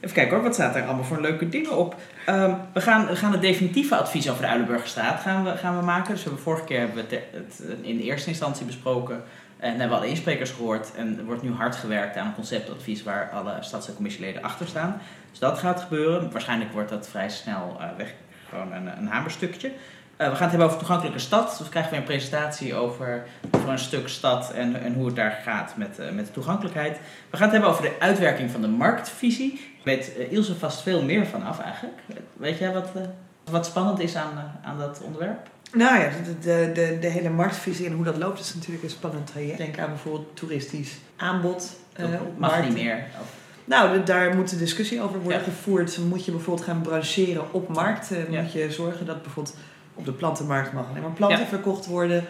Even 0.00 0.14
kijken 0.14 0.34
hoor, 0.34 0.42
wat 0.44 0.54
staat 0.54 0.76
er 0.76 0.82
allemaal 0.84 1.04
voor 1.04 1.20
leuke 1.20 1.48
dingen 1.48 1.76
op? 1.76 1.96
Ehm, 2.26 2.50
we, 2.72 2.80
gaan, 2.80 3.06
we 3.06 3.16
gaan 3.16 3.32
het 3.32 3.40
definitieve 3.40 3.96
advies 3.96 4.30
over 4.30 4.42
de 4.42 4.48
Uilenburgerstraat 4.48 5.20
gaan 5.20 5.44
we, 5.44 5.56
gaan 5.56 5.78
we 5.78 5.84
maken. 5.84 6.10
Dus 6.12 6.22
we 6.22 6.28
hebben 6.28 6.44
vorige 6.44 6.64
keer 6.64 6.78
hebben 6.78 6.96
we 6.96 7.02
het, 7.16 7.24
het 7.32 7.62
in 7.82 7.96
de 7.96 8.02
eerste 8.02 8.28
instantie 8.28 8.66
besproken. 8.66 9.22
En 9.62 9.68
hebben 9.68 9.88
we 9.88 9.94
alle 9.94 10.08
insprekers 10.08 10.50
gehoord. 10.50 10.94
En 10.94 11.18
er 11.18 11.24
wordt 11.24 11.42
nu 11.42 11.52
hard 11.52 11.76
gewerkt 11.76 12.16
aan 12.16 12.26
een 12.26 12.34
conceptadvies 12.34 13.02
waar 13.02 13.30
alle 13.30 13.56
stads- 13.60 13.88
en 13.88 13.94
commissieleden 13.94 14.42
achter 14.42 14.66
staan. 14.66 15.00
Dus 15.30 15.38
dat 15.38 15.58
gaat 15.58 15.80
gebeuren. 15.80 16.30
Waarschijnlijk 16.30 16.72
wordt 16.72 16.88
dat 16.88 17.08
vrij 17.08 17.28
snel 17.28 17.76
eh, 17.80 17.86
weg. 17.96 18.14
Gewoon 18.48 18.72
een, 18.72 18.98
een 18.98 19.06
hamerstukje. 19.06 19.68
Eh, 19.68 20.28
we 20.28 20.34
gaan 20.34 20.42
het 20.42 20.50
hebben 20.50 20.66
over 20.66 20.78
toegankelijke 20.78 21.18
stad. 21.18 21.48
Dus 21.48 21.58
we 21.58 21.68
krijgen 21.68 21.90
weer 21.90 22.00
een 22.00 22.06
presentatie 22.06 22.74
over, 22.74 23.26
een 23.66 23.78
stuk 23.78 24.08
stad 24.08 24.52
en, 24.52 24.82
en 24.82 24.94
hoe 24.94 25.06
het 25.06 25.16
daar 25.16 25.40
gaat 25.44 25.76
met, 25.76 25.98
eh, 25.98 26.10
met 26.10 26.26
de 26.26 26.32
toegankelijkheid. 26.32 27.00
We 27.30 27.36
gaan 27.36 27.42
het 27.42 27.52
hebben 27.52 27.70
over 27.70 27.82
de 27.82 27.96
uitwerking 27.98 28.50
van 28.50 28.60
de 28.60 28.68
marktvisie. 28.68 29.74
Weet 29.84 30.12
uh, 30.18 30.32
Ilse 30.32 30.54
vast 30.54 30.82
veel 30.82 31.02
meer 31.02 31.26
vanaf 31.26 31.60
eigenlijk. 31.60 32.00
Weet 32.32 32.58
jij 32.58 32.72
wat, 32.72 32.88
uh, 32.96 33.02
wat 33.50 33.66
spannend 33.66 34.00
is 34.00 34.16
aan, 34.16 34.32
uh, 34.34 34.68
aan 34.68 34.78
dat 34.78 35.00
onderwerp? 35.02 35.48
Nou 35.72 36.00
ja, 36.00 36.08
de, 36.24 36.38
de, 36.40 36.70
de, 36.74 36.98
de 37.00 37.06
hele 37.06 37.30
marktvisie 37.30 37.86
en 37.86 37.92
hoe 37.92 38.04
dat 38.04 38.16
loopt 38.16 38.40
is 38.40 38.54
natuurlijk 38.54 38.84
een 38.84 38.90
spannend 38.90 39.26
traject. 39.26 39.58
Denk 39.58 39.78
aan 39.78 39.88
bijvoorbeeld 39.88 40.36
toeristisch 40.36 40.92
aanbod. 41.16 41.76
Dat 41.96 42.08
uh, 42.08 42.20
op 42.20 42.38
mag 42.38 42.50
markten. 42.50 42.74
niet 42.74 42.82
meer. 42.84 43.04
Of, 43.20 43.26
Nou, 43.64 43.92
de, 43.98 44.02
daar 44.02 44.36
moet 44.36 44.50
de 44.50 44.56
discussie 44.58 45.02
over 45.02 45.20
worden 45.20 45.38
Ja. 45.38 45.44
gevoerd. 45.44 45.98
Moet 46.08 46.24
je 46.24 46.30
bijvoorbeeld 46.30 46.66
gaan 46.66 46.80
brancheren 46.80 47.52
op 47.52 47.68
markten? 47.68 48.32
Ja. 48.32 48.40
Moet 48.42 48.52
je 48.52 48.70
zorgen 48.72 49.06
dat 49.06 49.22
bijvoorbeeld 49.22 49.56
op 49.94 50.04
de 50.04 50.12
plantenmarkt 50.12 50.72
mag 50.72 50.88
alleen 50.90 51.02
maar 51.02 51.10
planten 51.10 51.38
Ja. 51.38 51.46
verkocht 51.46 51.86
worden? 51.86 52.24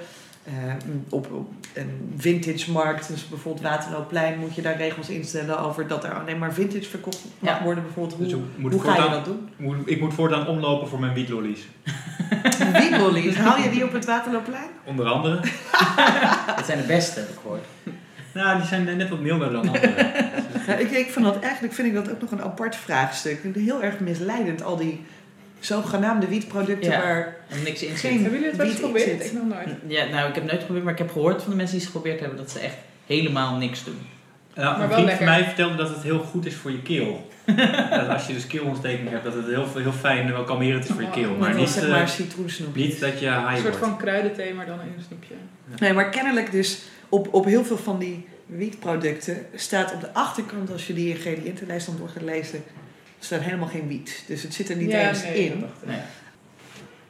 Uh, 0.49 0.73
op, 1.09 1.33
op 1.33 1.49
een 1.75 2.13
vintage 2.17 2.71
markt, 2.73 3.09
dus 3.09 3.29
bijvoorbeeld 3.29 3.65
Waterloopplein, 3.65 4.39
moet 4.39 4.55
je 4.55 4.63
daar 4.63 4.77
regels 4.77 5.09
instellen 5.09 5.59
over 5.59 5.87
dat 5.87 6.05
er 6.05 6.13
alleen 6.21 6.39
maar 6.39 6.53
vintage 6.53 6.89
verkocht 6.89 7.19
mag 7.39 7.59
Ja. 7.59 7.65
worden. 7.65 7.83
Bijvoorbeeld, 7.85 8.19
hoe, 8.19 8.27
Dus 8.27 8.37
moet 8.57 8.73
hoe 8.73 8.81
ga 8.81 9.05
je 9.05 9.11
dat 9.11 9.25
doen? 9.25 9.49
moet- 9.57 9.91
ik 9.91 10.01
moet 10.01 10.15
voortaan 10.15 10.47
omlopen 10.47 10.89
voor 10.89 11.01
mijn 11.01 11.15
wietlollies. 11.15 11.67
Wietlollies, 12.73 13.37
haal 13.37 13.59
je 13.59 13.71
die 13.71 13.85
op 13.85 13.93
het 13.93 14.05
Waterloopplein? 14.05 14.69
Onder 14.85 15.07
andere. 15.07 15.35
dat 16.57 16.67
zijn 16.67 16.79
de 16.79 16.87
beste, 16.87 17.21
heb 17.21 17.29
ik 17.29 17.35
gehoord. 17.43 17.65
Nou, 18.35 18.59
die 18.59 18.67
zijn 18.67 18.97
net 18.97 19.09
wat 19.09 19.21
milder 19.21 19.51
dan 19.53 19.67
andere. 19.69 19.93
Ja, 20.67 20.75
ik, 20.75 20.91
ik 20.91 21.11
vind 21.11 21.25
dat 21.25 21.41
eigenlijk 21.41 21.75
vind 21.75 21.89
ik 21.89 21.95
dat 21.95 22.11
ook 22.11 22.21
nog 22.21 22.31
een 22.31 22.43
apart 22.43 22.77
vraagstuk. 22.77 23.39
Heel 23.55 23.83
erg 23.83 23.99
misleidend, 24.01 24.63
al 24.63 24.77
die 24.77 25.05
zogenaamde 25.61 26.29
wietproducten 26.29 26.91
Ja. 26.91 27.01
waar 27.03 27.37
En 27.49 27.63
niks 27.63 27.83
in 27.83 27.89
Geen- 27.89 27.97
zit. 28.13 28.21
Hebben 28.21 28.31
jullie 28.33 28.47
het 28.47 28.57
wel 28.57 28.67
eens 28.67 28.75
geprobeerd? 28.75 29.25
Ik 29.25 29.33
nog 29.33 29.45
nooit. 29.49 29.69
Ja, 29.87 30.05
nou, 30.05 30.29
ik 30.29 30.35
heb 30.35 30.43
het 30.43 30.45
nooit 30.45 30.59
geprobeerd, 30.59 30.85
maar 30.85 30.93
ik 30.93 30.99
heb 30.99 31.11
gehoord 31.13 31.43
van 31.43 31.51
de 31.51 31.57
mensen 31.57 31.77
die 31.77 31.85
het 31.87 31.95
geprobeerd 31.95 32.21
hebben 32.21 32.39
dat 32.39 32.51
ze 32.51 32.59
echt 32.59 32.75
helemaal 33.07 33.57
niks 33.57 33.85
doen. 33.85 33.99
Nou, 34.55 34.79
Maar 34.79 34.87
een 34.87 34.93
vriend 34.93 35.07
lekker. 35.09 35.27
van 35.27 35.35
mij 35.35 35.45
vertelde 35.45 35.77
dat 35.77 35.89
het 35.89 36.03
heel 36.03 36.19
goed 36.19 36.47
is 36.47 36.55
voor 36.55 36.71
je 36.71 36.83
keel. 36.83 37.31
dat 37.91 38.09
als 38.09 38.27
je 38.27 38.33
dus 38.33 38.47
keelontsteking 38.47 39.09
hebt, 39.11 39.25
dat 39.25 39.35
het 39.35 39.47
heel, 39.47 39.67
heel 39.75 39.93
fijn 39.93 40.27
en 40.27 40.33
wel 40.33 40.45
kalmerend 40.45 40.85
is 40.85 40.91
voor 40.91 41.03
je 41.03 41.11
keel. 41.11 41.31
Maar 41.31 41.39
maar 41.39 41.55
niet, 41.55 41.69
zeg 41.69 41.85
eh, 41.85 41.91
maar 41.91 42.09
citroensnoep. 42.09 42.75
niet 42.75 43.01
dat 43.01 43.21
je 43.21 43.27
Een 43.27 43.33
high 43.49 43.53
soort 43.53 43.63
wordt. 43.63 43.77
van 43.79 43.97
kruidenthee, 43.97 44.55
maar 44.55 44.67
dan 44.67 44.81
in 44.81 44.93
een 44.97 45.05
snoepje. 45.09 45.35
Nee, 45.79 45.93
maar 45.93 46.09
kennelijk 46.11 46.51
dus 46.53 46.83
op, 47.09 47.35
op 47.35 47.45
heel 47.45 47.65
veel 47.65 47.77
van 47.77 47.99
die 47.99 48.27
wietproducten 48.47 49.37
staat 49.55 49.93
op 49.95 50.01
de 50.01 50.13
achterkant, 50.15 50.73
als 50.73 50.87
je 50.87 50.93
die 50.95 51.09
ingrediëntenlijst 51.09 51.87
dan 51.87 51.97
door 51.99 52.09
gaat 52.09 52.23
lezen, 52.23 52.63
staat 53.19 53.41
helemaal 53.41 53.69
geen 53.69 53.89
wiet. 53.89 54.25
Dus 54.27 54.43
het 54.43 54.55
zit 54.55 54.69
er 54.71 54.77
niet 54.77 54.91
Ja, 54.91 55.09
eens 55.09 55.23
nee, 55.23 55.45
in. 55.45 55.65
Nee. 55.87 55.99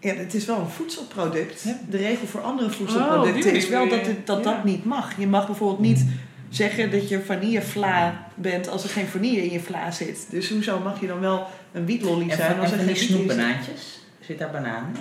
Ja, 0.00 0.14
het 0.14 0.34
is 0.34 0.44
wel 0.44 0.58
een 0.58 0.68
voedselproduct. 0.68 1.62
Ja. 1.62 1.78
De 1.90 1.96
regel 1.96 2.26
voor 2.26 2.40
andere 2.40 2.68
Oh, 2.68 2.74
voedselproducten 2.74 3.52
is 3.52 3.68
wel 3.68 3.88
dat 3.88 4.06
het, 4.06 4.26
dat, 4.26 4.44
Ja. 4.44 4.44
dat 4.52 4.64
niet 4.64 4.84
mag. 4.84 5.18
Je 5.18 5.26
mag 5.26 5.46
bijvoorbeeld 5.46 5.80
niet 5.80 6.04
zeggen 6.52 6.90
dat 6.90 7.08
je 7.08 7.20
vanillevla 7.20 8.26
bent 8.34 8.68
als 8.68 8.82
er 8.84 8.90
geen 8.90 9.06
vanille 9.06 9.44
in 9.44 9.52
je 9.52 9.60
vla 9.60 9.90
zit. 9.90 10.26
Dus 10.30 10.48
hoezo 10.50 10.78
mag 10.80 11.00
je 11.00 11.06
dan 11.06 11.20
wel 11.20 11.46
een 11.72 11.86
wietlolly 11.86 12.30
En 12.30 12.36
zijn 12.36 12.50
van, 12.50 12.60
als 12.60 12.72
en 12.72 12.78
er 12.78 12.84
van 12.84 12.94
geen 12.94 13.06
die 13.06 13.16
snoepbanaantjes. 13.16 14.00
Zit 14.20 14.38
daar 14.38 14.50
banaan 14.50 14.96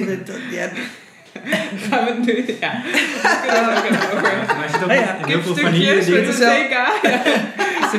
in? 0.00 0.06
Dat- 0.06 0.26
dat- 0.26 0.36
Ja, 0.50 0.68
Gaan 1.90 2.04
we 2.04 2.10
het 2.10 2.24
nu... 2.26 2.56
Ja, 2.60 2.82
daar 3.46 3.82
kunnen 3.82 4.00
we 4.00 4.06
het 4.06 4.12
ook 4.14 4.24
over. 4.26 4.56
Maar 4.56 4.64
er 4.64 4.70
zit 4.70 4.82
ook 4.82 5.26
heel 5.26 5.42
veel 5.42 5.54
vanille 5.56 5.94
met 5.94 6.40
een. 6.40 6.68
CK. 6.68 7.98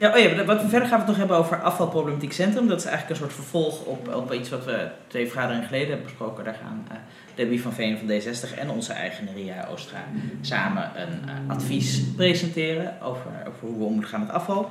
Ja, 0.00 0.12
oh 0.12 0.18
ja, 0.18 0.44
wat 0.44 0.60
verder 0.60 0.88
gaan 0.88 0.90
we 0.90 0.96
het 0.96 1.06
nog 1.06 1.16
hebben 1.16 1.36
over 1.36 1.62
afvalproblematiek 1.62 2.32
centrum. 2.32 2.68
Dat 2.68 2.78
is 2.78 2.84
eigenlijk 2.84 3.20
een 3.20 3.26
soort 3.26 3.38
vervolg 3.38 3.84
op, 3.84 4.14
op 4.14 4.32
iets 4.32 4.48
wat 4.48 4.64
we 4.64 4.88
twee 5.06 5.26
vergaderingen 5.26 5.66
geleden 5.66 5.88
hebben 5.88 6.06
besproken. 6.06 6.44
Daar 6.44 6.58
gaan 6.62 6.86
eh, 6.90 6.96
Debbie 7.34 7.62
van 7.62 7.72
Veen 7.72 7.98
van 7.98 8.08
D60 8.08 8.58
en 8.58 8.70
onze 8.70 8.92
eigen 8.92 9.28
Ria 9.34 9.68
Oostra 9.70 10.04
samen 10.40 10.90
een 10.96 11.28
eh, 11.28 11.34
advies 11.56 12.02
presenteren 12.16 13.02
over, 13.02 13.30
over 13.48 13.60
hoe 13.60 13.78
we 13.78 13.84
om 13.84 13.92
moeten 13.92 14.10
gaan 14.10 14.20
met 14.20 14.30
afval. 14.30 14.70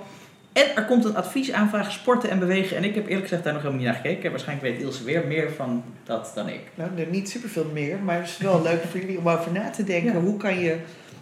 En 0.54 0.76
er 0.76 0.86
komt 0.86 1.06
een 1.06 1.16
adviesaanvraag 1.16 1.92
sporten 1.92 2.30
en 2.30 2.40
bewegen. 2.40 2.78
En 2.78 2.84
ik 2.84 2.96
heb 2.96 3.06
eerlijk 3.06 3.28
gezegd 3.28 3.44
daar 3.44 3.54
nog 3.54 3.62
helemaal 3.62 3.84
niet 3.84 3.92
naar 3.94 4.02
gekeken. 4.02 4.32
Waarschijnlijk 4.32 4.68
weet 4.68 4.82
Ilse 4.82 5.04
weer 5.04 5.28
meer 5.28 5.52
van 5.52 5.84
dat 6.04 6.32
dan 6.36 6.50
ik. 6.50 6.62
nou, 6.76 6.90
er 6.98 7.08
niet 7.08 7.30
superveel 7.30 7.70
meer, 7.74 8.00
maar 8.00 8.16
het 8.16 8.28
is 8.28 8.38
wel 8.38 8.62
leuk 8.70 8.82
voor 8.84 9.00
jullie 9.00 9.18
om 9.18 9.30
over 9.30 9.52
na 9.52 9.70
te 9.70 9.84
denken. 9.84 10.14
Ja. 10.14 10.20
Hoe 10.20 10.38
kan 10.38 10.60
je 10.60 10.78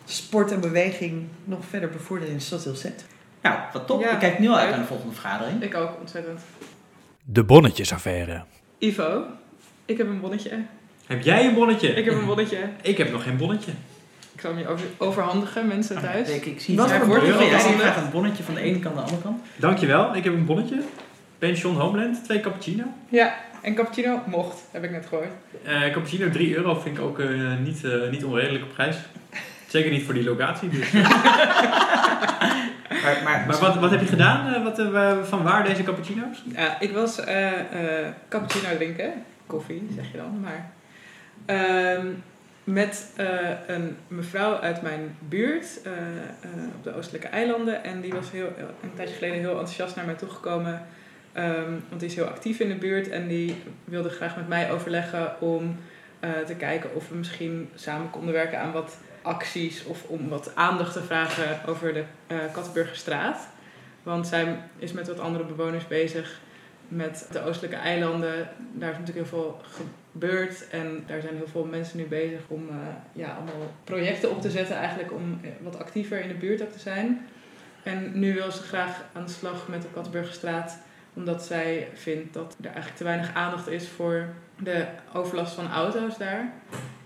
sport 0.06 0.52
en 0.52 0.60
beweging 0.60 1.28
nog 1.44 1.60
verder 1.70 1.90
bevorderen 1.90 2.34
in 2.34 2.42
Stadsdeel 2.42 2.76
Z? 2.76 2.86
Nou, 3.42 3.60
wat 3.74 3.88
top. 3.88 4.02
Ja, 4.02 4.12
ik 4.12 4.20
kijk 4.20 4.40
nu 4.40 4.48
al 4.48 4.58
uit 4.58 4.70
naar 4.70 4.80
de 4.80 4.86
volgende 4.86 5.14
vergadering. 5.14 5.64
Ik 5.64 5.76
ook, 5.76 6.00
ontzettend. 6.00 6.42
De 7.24 7.44
bonnetjesaffaire. 7.44 8.44
Ivo, 8.78 9.24
ik 9.86 9.98
heb 9.98 10.08
een 10.08 10.20
bonnetje. 10.20 10.62
Heb 11.08 11.22
jij 11.22 11.46
een 11.46 11.54
bonnetje? 11.54 11.88
Ik 11.88 12.06
heb 12.06 12.14
een 12.14 12.26
bonnetje. 12.26 12.70
Ik 12.82 12.98
heb 12.98 13.12
nog 13.12 13.24
geen 13.24 13.38
bonnetje. 13.38 13.72
Ik 14.34 14.42
zal 14.42 14.52
hem 14.52 14.60
je 14.60 14.68
over, 14.68 14.86
overhandigen, 14.98 15.68
mensen 15.68 16.02
thuis. 16.02 16.30
Ik, 16.30 16.46
ik 16.46 16.62
zie 16.62 16.76
Wat 16.76 16.92
het 16.92 17.04
voor 17.04 17.20
bonnetje? 17.20 17.60
Zie 17.60 17.78
graag 17.78 17.98
een 18.04 18.10
bonnetje 18.10 18.44
van 18.44 18.54
de 18.54 18.62
ene 18.62 18.80
kant 18.80 18.96
naar 18.96 19.04
de 19.04 19.12
andere 19.12 19.30
kant. 19.30 19.42
Dankjewel, 19.56 20.16
ik 20.16 20.24
heb 20.24 20.34
een 20.34 20.46
bonnetje. 20.46 20.82
Pension 21.38 21.76
Homeland, 21.76 22.24
twee 22.24 22.40
cappuccino. 22.40 22.84
Ja, 23.10 23.36
en 23.62 23.76
cappuccino 23.76 24.22
mocht, 24.26 24.62
heb 24.72 24.84
ik 24.84 24.92
net 24.92 25.06
gehoord. 25.06 25.30
Eh 25.64 25.82
cappuccino 25.82 26.30
3 26.30 26.56
euro 26.56 26.76
vind 26.76 26.98
ik 26.98 27.04
ook 27.04 27.20
eh, 27.20 27.30
niet, 27.64 27.84
eh, 27.84 28.10
niet 28.12 28.24
onredelijke 28.24 28.68
prijs. 28.68 28.98
Zeker 29.68 29.92
niet 29.92 30.04
voor 30.04 30.14
die 30.14 30.24
locatie. 30.24 30.70
Dus. 30.70 30.92
Maar, 33.14 33.24
maar, 33.24 33.46
maar 33.48 33.60
wat, 33.60 33.76
wat 33.76 33.92
heb 33.92 34.00
je 34.00 34.06
gedaan? 34.06 34.54
Eh, 34.54 34.64
wat, 34.64 34.80
eh, 34.80 35.24
van 35.24 35.44
waar 35.44 35.64
deze 35.64 35.84
cappuccino's? 35.84 36.44
Ja, 36.56 36.80
ik 36.80 36.92
was 36.92 37.20
eh, 37.20 37.60
eh, 37.60 38.08
cappuccino 38.30 38.76
drinken. 38.76 39.14
Koffie, 39.46 39.88
zeg 39.96 40.12
je 40.12 40.18
dan. 40.18 40.40
Maar 40.42 40.72
ehm, 41.46 42.08
met 42.64 43.12
eh, 43.16 43.28
een 43.68 43.98
mevrouw 44.08 44.60
uit 44.60 44.82
mijn 44.82 45.16
buurt 45.20 45.82
eh, 45.84 45.92
eh, 45.92 46.50
op 46.76 46.84
de 46.84 46.96
Oostelijke 46.96 47.28
Eilanden. 47.28 47.84
En 47.84 48.02
die 48.02 48.14
was 48.14 48.32
heel, 48.32 48.54
een 48.84 48.94
tijdje 48.96 49.16
geleden 49.16 49.40
heel 49.40 49.50
enthousiast 49.50 49.96
naar 49.96 50.06
mij 50.06 50.16
toegekomen. 50.16 50.82
Ehm, 51.34 51.72
want 51.90 52.00
die 52.00 52.10
is 52.10 52.16
heel 52.16 52.26
actief 52.26 52.60
in 52.60 52.68
de 52.68 52.76
buurt. 52.76 53.10
En 53.10 53.28
die 53.28 53.56
wilde 53.84 54.10
graag 54.10 54.36
met 54.36 54.48
mij 54.48 54.72
overleggen 54.72 55.42
om 55.42 55.78
eh, 56.20 56.30
te 56.46 56.56
kijken 56.56 56.96
of 56.96 57.10
we 57.10 57.16
misschien 57.16 57.70
samen 57.76 58.10
konden 58.10 58.34
werken 58.34 58.60
aan 58.60 58.72
wat 58.72 58.98
acties. 59.28 59.86
Of 59.86 60.04
om 60.04 60.30
wat 60.30 60.56
aandacht 60.56 60.94
te 60.94 61.04
vragen 61.04 61.60
over 61.68 61.94
de 61.94 62.04
eh 62.28 62.38
Kattenburgerstraat. 62.54 63.48
Want 64.04 64.28
zij 64.28 64.60
is 64.78 64.92
met 64.92 65.08
wat 65.08 65.20
andere 65.20 65.44
bewoners 65.44 65.88
bezig 65.88 66.40
met 66.88 67.28
de 67.32 67.44
oostelijke 67.44 67.76
eilanden. 67.76 68.50
Daar 68.74 68.92
is 68.92 68.98
natuurlijk 68.98 69.30
heel 69.30 69.40
veel 69.40 69.62
gebeurd. 70.12 70.70
En 70.70 71.04
daar 71.06 71.22
zijn 71.22 71.36
heel 71.36 71.48
veel 71.48 71.66
mensen 71.66 71.98
nu 71.98 72.06
bezig 72.06 72.40
om 72.48 72.70
eh, 72.70 72.76
ja, 73.14 73.28
allemaal 73.34 73.74
projecten 73.84 74.30
op 74.30 74.42
te 74.42 74.52
zetten 74.52 74.76
eigenlijk 74.76 75.12
om 75.12 75.40
eh, 75.44 75.50
wat 75.62 75.80
actiever 75.80 76.20
in 76.20 76.28
de 76.28 76.34
buurt 76.34 76.62
ook 76.62 76.72
te 76.72 76.80
zijn. 76.80 77.28
En 77.84 78.20
nu 78.20 78.34
wil 78.34 78.52
ze 78.52 78.62
graag 78.62 79.04
aan 79.14 79.26
de 79.26 79.32
slag 79.32 79.68
met 79.68 79.82
de 79.82 79.88
Kattenburgerstraat. 79.94 80.78
Omdat 81.14 81.44
zij 81.44 81.88
vindt 81.94 82.34
dat 82.34 82.56
er 82.60 82.66
eigenlijk 82.66 82.98
te 82.98 83.04
weinig 83.04 83.34
aandacht 83.34 83.68
is 83.68 83.88
voor 83.88 84.28
de 84.58 84.86
overlast 85.14 85.54
van 85.54 85.72
auto's 85.72 86.18
daar. 86.18 86.54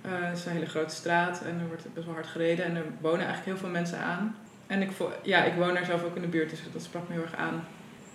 Eh, 0.01 0.11
het 0.11 0.37
is 0.37 0.45
een 0.45 0.51
hele 0.51 0.65
grote 0.65 0.95
straat 0.95 1.41
en 1.41 1.59
er 1.59 1.67
wordt 1.67 1.93
best 1.93 2.05
wel 2.05 2.15
hard 2.15 2.27
gereden. 2.27 2.65
En 2.65 2.75
er 2.75 2.83
wonen 3.01 3.25
eigenlijk 3.25 3.45
heel 3.45 3.57
veel 3.57 3.69
mensen 3.69 3.99
aan. 3.99 4.35
En 4.67 4.81
ik, 4.81 4.91
ja, 5.23 5.43
ik 5.43 5.53
woon 5.53 5.73
daar 5.73 5.85
zelf 5.85 6.03
ook 6.03 6.15
in 6.15 6.21
de 6.21 6.27
buurt, 6.27 6.49
dus 6.49 6.59
dat 6.73 6.81
sprak 6.83 7.07
me 7.07 7.13
heel 7.13 7.23
erg 7.23 7.35
aan. 7.35 7.63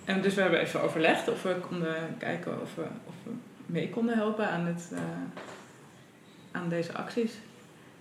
En 0.05 0.21
dus 0.21 0.33
we 0.33 0.41
hebben 0.41 0.59
even 0.59 0.81
overlegd 0.81 1.27
of 1.29 1.43
we 1.43 1.55
konden 1.69 1.95
kijken 2.17 2.61
of 2.61 2.75
we, 2.75 2.83
of 3.05 3.13
we 3.23 3.31
mee 3.65 3.89
konden 3.89 4.15
helpen 4.15 4.49
aan, 4.49 4.65
dit, 4.65 4.89
eh, 4.93 4.99
aan 6.51 6.69
deze 6.69 6.93
acties. 6.93 7.31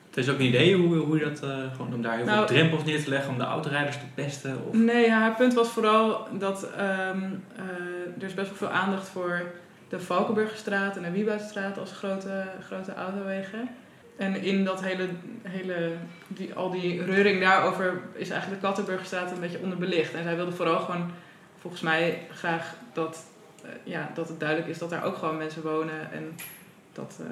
Het 0.08 0.16
is 0.24 0.30
ook 0.30 0.38
een 0.38 0.46
idee 0.46 0.76
hoe, 0.76 0.96
hoe 0.96 1.18
je 1.18 1.24
dat, 1.24 1.42
eh, 1.42 1.72
gewoon 1.76 1.94
om 1.94 2.02
daar 2.02 2.16
heel 2.16 2.24
Nou- 2.24 2.36
veel 2.46 2.56
drempels 2.56 2.84
neer 2.84 3.04
te 3.04 3.10
leggen 3.10 3.30
om 3.30 3.38
de 3.38 3.44
autorijders 3.44 3.96
te 3.96 4.04
pesten. 4.14 4.58
Of... 4.68 4.74
Nee, 4.74 5.10
haar 5.10 5.34
punt 5.34 5.54
was 5.54 5.68
vooral 5.68 6.28
dat 6.38 6.70
ehm, 6.70 7.22
eh, 7.56 8.18
er 8.18 8.24
is 8.24 8.34
best 8.34 8.48
wel 8.48 8.56
veel 8.56 8.68
aandacht 8.68 9.08
voor 9.08 9.42
de 9.88 10.00
Valkenburgerstraat 10.00 10.96
en 10.96 11.02
de 11.02 11.10
Wieboudstraat 11.10 11.78
als 11.78 11.92
grote, 11.92 12.44
grote 12.66 12.94
autowegen. 12.94 13.68
En 14.16 14.36
in 14.42 14.64
dat 14.64 14.82
hele, 14.82 15.08
hele 15.42 15.92
die, 16.26 16.54
al 16.54 16.70
die 16.70 17.04
reuring 17.04 17.40
daarover 17.40 18.00
is 18.12 18.30
eigenlijk 18.30 18.60
de 18.60 18.66
Kattenburgerstraat 18.66 19.30
een 19.30 19.40
beetje 19.40 19.58
onderbelicht. 19.62 20.14
En 20.14 20.22
zij 20.22 20.36
wilde 20.36 20.52
vooral 20.52 20.78
gewoon, 20.78 21.10
volgens 21.60 21.82
mij, 21.82 22.26
graag 22.30 22.74
dat, 22.92 23.24
eh, 23.64 23.70
ja, 23.82 24.10
dat 24.14 24.28
het 24.28 24.40
duidelijk 24.40 24.68
is 24.68 24.78
dat 24.78 24.90
daar 24.90 25.04
ook 25.04 25.16
gewoon 25.16 25.36
mensen 25.36 25.62
wonen. 25.62 26.12
En, 26.12 26.34
dat, 26.92 27.18
eh, 27.20 27.26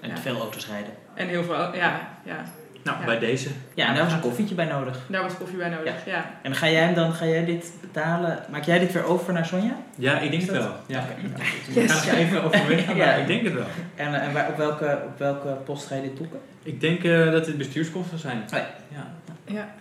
En 0.00 0.08
Ja. 0.08 0.16
veel 0.16 0.40
auto's 0.40 0.66
rijden. 0.68 0.92
en 1.14 1.26
heel 1.28 1.44
veel, 1.44 1.74
ja, 1.74 2.08
ja, 2.24 2.44
Nou, 2.84 2.98
Ja. 2.98 3.04
bij 3.04 3.18
deze. 3.18 3.48
Ja, 3.74 3.88
en 3.88 3.94
daar 3.94 4.04
was 4.04 4.12
een 4.12 4.20
koffietje 4.20 4.54
bij 4.54 4.64
nodig. 4.64 4.98
daar 5.08 5.22
was 5.22 5.36
koffie 5.36 5.56
bij 5.56 5.68
nodig. 5.68 6.06
Ja. 6.06 6.16
En 6.42 6.50
dan 6.50 6.54
ga 6.54 6.68
jij 6.68 6.82
hem 6.84 6.94
dan, 6.94 7.12
ga 7.12 7.24
jij 7.26 7.44
dit 7.44 7.72
betalen? 7.80 8.44
Maak 8.50 8.64
jij 8.64 8.78
dit 8.78 8.92
weer 8.92 9.04
over 9.04 9.32
naar 9.32 9.46
Sonja? 9.46 9.76
Ja, 9.96 10.18
ik 10.18 10.30
denk 10.30 10.42
het 10.42 10.50
wel. 10.50 10.76
Ja. 10.86 11.04
Ik 11.74 11.90
ga 11.90 12.12
even 12.14 12.42
overwegen, 12.44 12.96
Ja. 12.96 13.04
maar 13.06 13.18
ik 13.20 13.26
denk 13.26 13.42
het 13.44 13.52
wel. 13.52 13.66
En, 13.94 14.14
eh, 14.14 14.26
en 14.26 14.32
waar, 14.32 14.48
op, 14.48 14.56
welke, 14.56 15.02
op 15.06 15.18
welke 15.18 15.48
post 15.48 15.86
ga 15.86 15.94
je 15.94 16.02
dit 16.02 16.16
toeken? 16.16 16.40
Ik 16.62 16.80
denk 16.80 17.04
eh, 17.04 17.30
dat 17.30 17.46
het 17.46 17.58
bestuurskosten 17.58 18.18
zijn. 18.18 18.42
Oh 18.42 18.50
ja. 18.58 18.66
ja. 18.88 19.06
ja. 19.44 19.74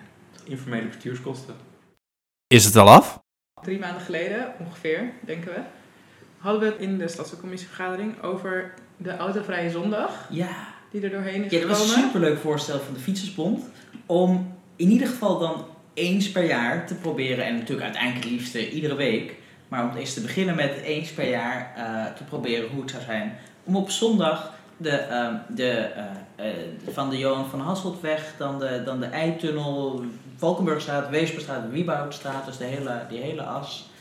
Informele 0.44 0.88
bestuurskosten. 0.88 1.56
Is 2.48 2.66
het 2.66 2.76
al 2.76 2.89
af? 2.89 3.22
drie 3.62 3.80
maanden 3.80 4.02
geleden, 4.02 4.54
ongeveer, 4.60 5.12
denken 5.20 5.54
we, 5.54 5.60
hadden 6.38 6.62
we 6.62 6.68
het 6.68 6.78
in 6.78 6.98
de 6.98 7.08
stadscommissievergadering 7.08 8.22
over 8.22 8.74
de 8.98 9.18
autovrije 9.18 9.70
zondag 9.70 10.28
Ja. 10.30 10.73
Die 10.93 11.01
er 11.01 11.10
doorheen 11.10 11.43
is 11.43 11.51
Ja, 11.51 11.60
dat 11.60 11.69
was 11.69 11.79
een 11.79 11.88
gekomen. 11.88 12.10
superleuk 12.10 12.39
voorstel 12.39 12.79
van 12.79 12.93
de 12.93 12.99
Fietsersbond. 12.99 13.63
Om 14.06 14.53
in 14.75 14.89
ieder 14.89 15.08
geval 15.08 15.39
dan 15.39 15.65
eens 15.93 16.32
per 16.32 16.45
jaar 16.45 16.88
te 16.88 16.95
proberen. 16.95 17.45
En 17.45 17.53
natuurlijk 17.53 17.84
uiteindelijk 17.84 18.23
het 18.23 18.34
liefst 18.34 18.56
iedere 18.56 18.95
week. 18.95 19.36
Maar 19.67 19.89
om 19.89 19.95
eens 19.97 20.13
te 20.13 20.21
beginnen 20.21 20.56
met 20.56 20.73
eens 20.84 21.12
per 21.12 21.29
jaar 21.29 21.73
eh, 21.75 22.15
te 22.15 22.23
proberen 22.23 22.69
hoe 22.69 22.82
het 22.82 22.91
zou 22.91 23.03
zijn. 23.03 23.38
Om 23.63 23.75
op 23.75 23.89
zondag 23.89 24.53
de, 24.77 24.89
ehm, 24.89 25.36
de, 25.47 25.69
eh, 26.36 26.45
van 26.91 27.10
de 27.10 27.17
Johan 27.17 27.49
van 27.49 27.60
Hasseltweg, 27.60 28.34
dan 28.38 28.60
de, 28.60 28.82
dan 28.86 28.99
de 28.99 29.06
Eitunnel, 29.06 30.03
Valkenburgstraat, 30.38 31.10
Weesperstraat, 31.10 31.69
Wieboudstraat. 31.71 32.45
Dus 32.45 32.58
de 32.58 32.63
hele, 32.63 33.01
die 33.10 33.19
hele 33.19 33.43
as. 33.43 33.91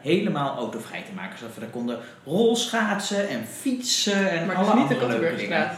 helemaal 0.00 0.56
autovrij 0.56 1.02
te 1.02 1.12
maken. 1.14 1.38
Zodat 1.38 1.54
we 1.54 1.60
daar 1.60 1.70
konden 1.70 1.98
rolschaatsen 2.24 3.28
en 3.28 3.44
fietsen 3.44 4.30
en 4.30 4.46
maar 4.46 4.56
alle 4.56 4.74
niet 4.74 4.88
de 4.88 4.94
andere 4.94 5.20
leuke 5.20 5.36
dingen. 5.36 5.70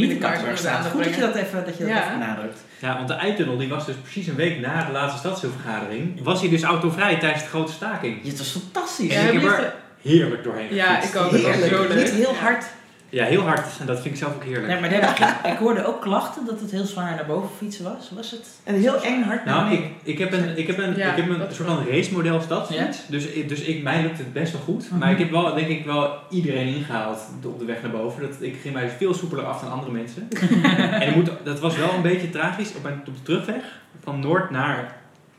Niet 0.00 0.20
de 0.20 0.26
eens 0.26 0.60
Goed 0.90 1.04
dat 1.04 1.14
je 1.14 1.20
dat 1.20 1.34
even, 1.34 1.64
dat 1.64 1.76
je 1.76 1.84
dat 1.84 1.92
Ja. 1.92 2.04
even 2.06 2.18
benadrukt. 2.18 2.58
Ja, 2.78 2.94
want 2.96 3.08
de 3.08 3.14
eitunnel 3.14 3.56
die 3.56 3.68
was 3.68 3.86
dus 3.86 3.94
precies 4.02 4.26
een 4.26 4.34
week 4.34 4.60
na 4.60 4.84
de 4.84 4.92
laatste 4.92 5.18
stadsdeelvergadering. 5.18 6.22
Was 6.22 6.40
hij 6.40 6.50
dus 6.50 6.62
autovrij 6.62 7.18
tijdens 7.18 7.42
de 7.42 7.48
grote 7.48 7.72
staking. 7.72 8.18
Ja, 8.22 8.28
het 8.28 8.38
was 8.38 8.50
fantastisch. 8.50 9.12
Ja, 9.12 9.20
ik 9.20 9.32
heb 9.32 9.42
heb 9.42 9.50
er 9.58 9.74
heerlijk 10.02 10.44
doorheen 10.44 10.74
Ja, 10.74 11.02
ik 11.02 11.16
ook. 11.16 11.30
Heerlijk. 11.30 11.72
zo 11.72 11.86
leuk. 11.88 11.94
Niet 11.96 12.10
heel 12.10 12.32
Ja. 12.32 12.38
hard. 12.40 12.64
Ja, 13.10 13.24
heel 13.24 13.42
hard. 13.42 13.66
En 13.80 13.86
dat 13.86 14.00
vind 14.00 14.14
ik 14.14 14.20
zelf 14.20 14.34
ook 14.34 14.44
heerlijk. 14.44 14.66
Nee, 14.66 14.80
maar 14.80 14.92
ik, 14.92 15.52
ik 15.52 15.58
hoorde 15.58 15.84
ook 15.86 16.00
klachten 16.00 16.44
dat 16.46 16.60
het 16.60 16.70
heel 16.70 16.84
zwaar 16.84 17.14
naar 17.14 17.26
boven 17.26 17.50
fietsen 17.56 17.84
was. 17.84 18.10
Was 18.14 18.30
het? 18.30 18.48
En 18.64 18.74
heel 18.74 19.02
eng 19.02 19.22
hard. 19.22 19.44
naar 19.44 19.54
Nou, 19.54 19.72
ik, 19.74 19.84
ik 20.02 20.18
heb 20.18 20.32
een, 20.32 20.58
ik 20.58 20.66
heb 20.66 20.78
een, 20.78 20.96
Ja, 20.96 21.10
ik 21.10 21.16
heb 21.16 21.28
een 21.28 21.54
soort 21.54 21.68
van 21.68 21.86
racemodel 21.88 22.40
stadsfiets. 22.40 22.80
Ja? 22.98 23.04
Dus, 23.08 23.26
ik- 23.26 23.48
dus 23.48 23.60
ik, 23.60 23.82
mij 23.82 24.02
lukt 24.02 24.18
het 24.18 24.32
best 24.32 24.52
wel 24.52 24.60
goed. 24.60 24.90
Mhm. 24.90 24.98
Maar 24.98 25.10
ik 25.10 25.18
heb 25.18 25.30
wel, 25.30 25.54
denk 25.54 25.68
ik, 25.68 25.84
wel 25.84 26.12
iedereen 26.30 26.74
ingehaald 26.74 27.18
op 27.44 27.58
de 27.58 27.64
weg 27.64 27.82
naar 27.82 27.90
boven. 27.90 28.22
Dat, 28.22 28.30
ik 28.40 28.56
ging 28.62 28.74
mij 28.74 28.88
veel 28.90 29.14
soepeler 29.14 29.44
af 29.44 29.60
dan 29.60 29.70
andere 29.72 29.92
mensen. 29.92 30.28
en 31.00 31.08
ik 31.08 31.14
moet, 31.14 31.30
dat 31.44 31.60
was 31.60 31.76
wel 31.76 31.94
een 31.94 32.02
beetje 32.02 32.30
tragisch. 32.30 32.74
Op, 32.76 32.82
mijn, 32.82 32.98
op 33.08 33.14
de 33.16 33.22
terugweg 33.22 33.62
van 34.02 34.20
Noord 34.20 34.50
naar 34.50 34.96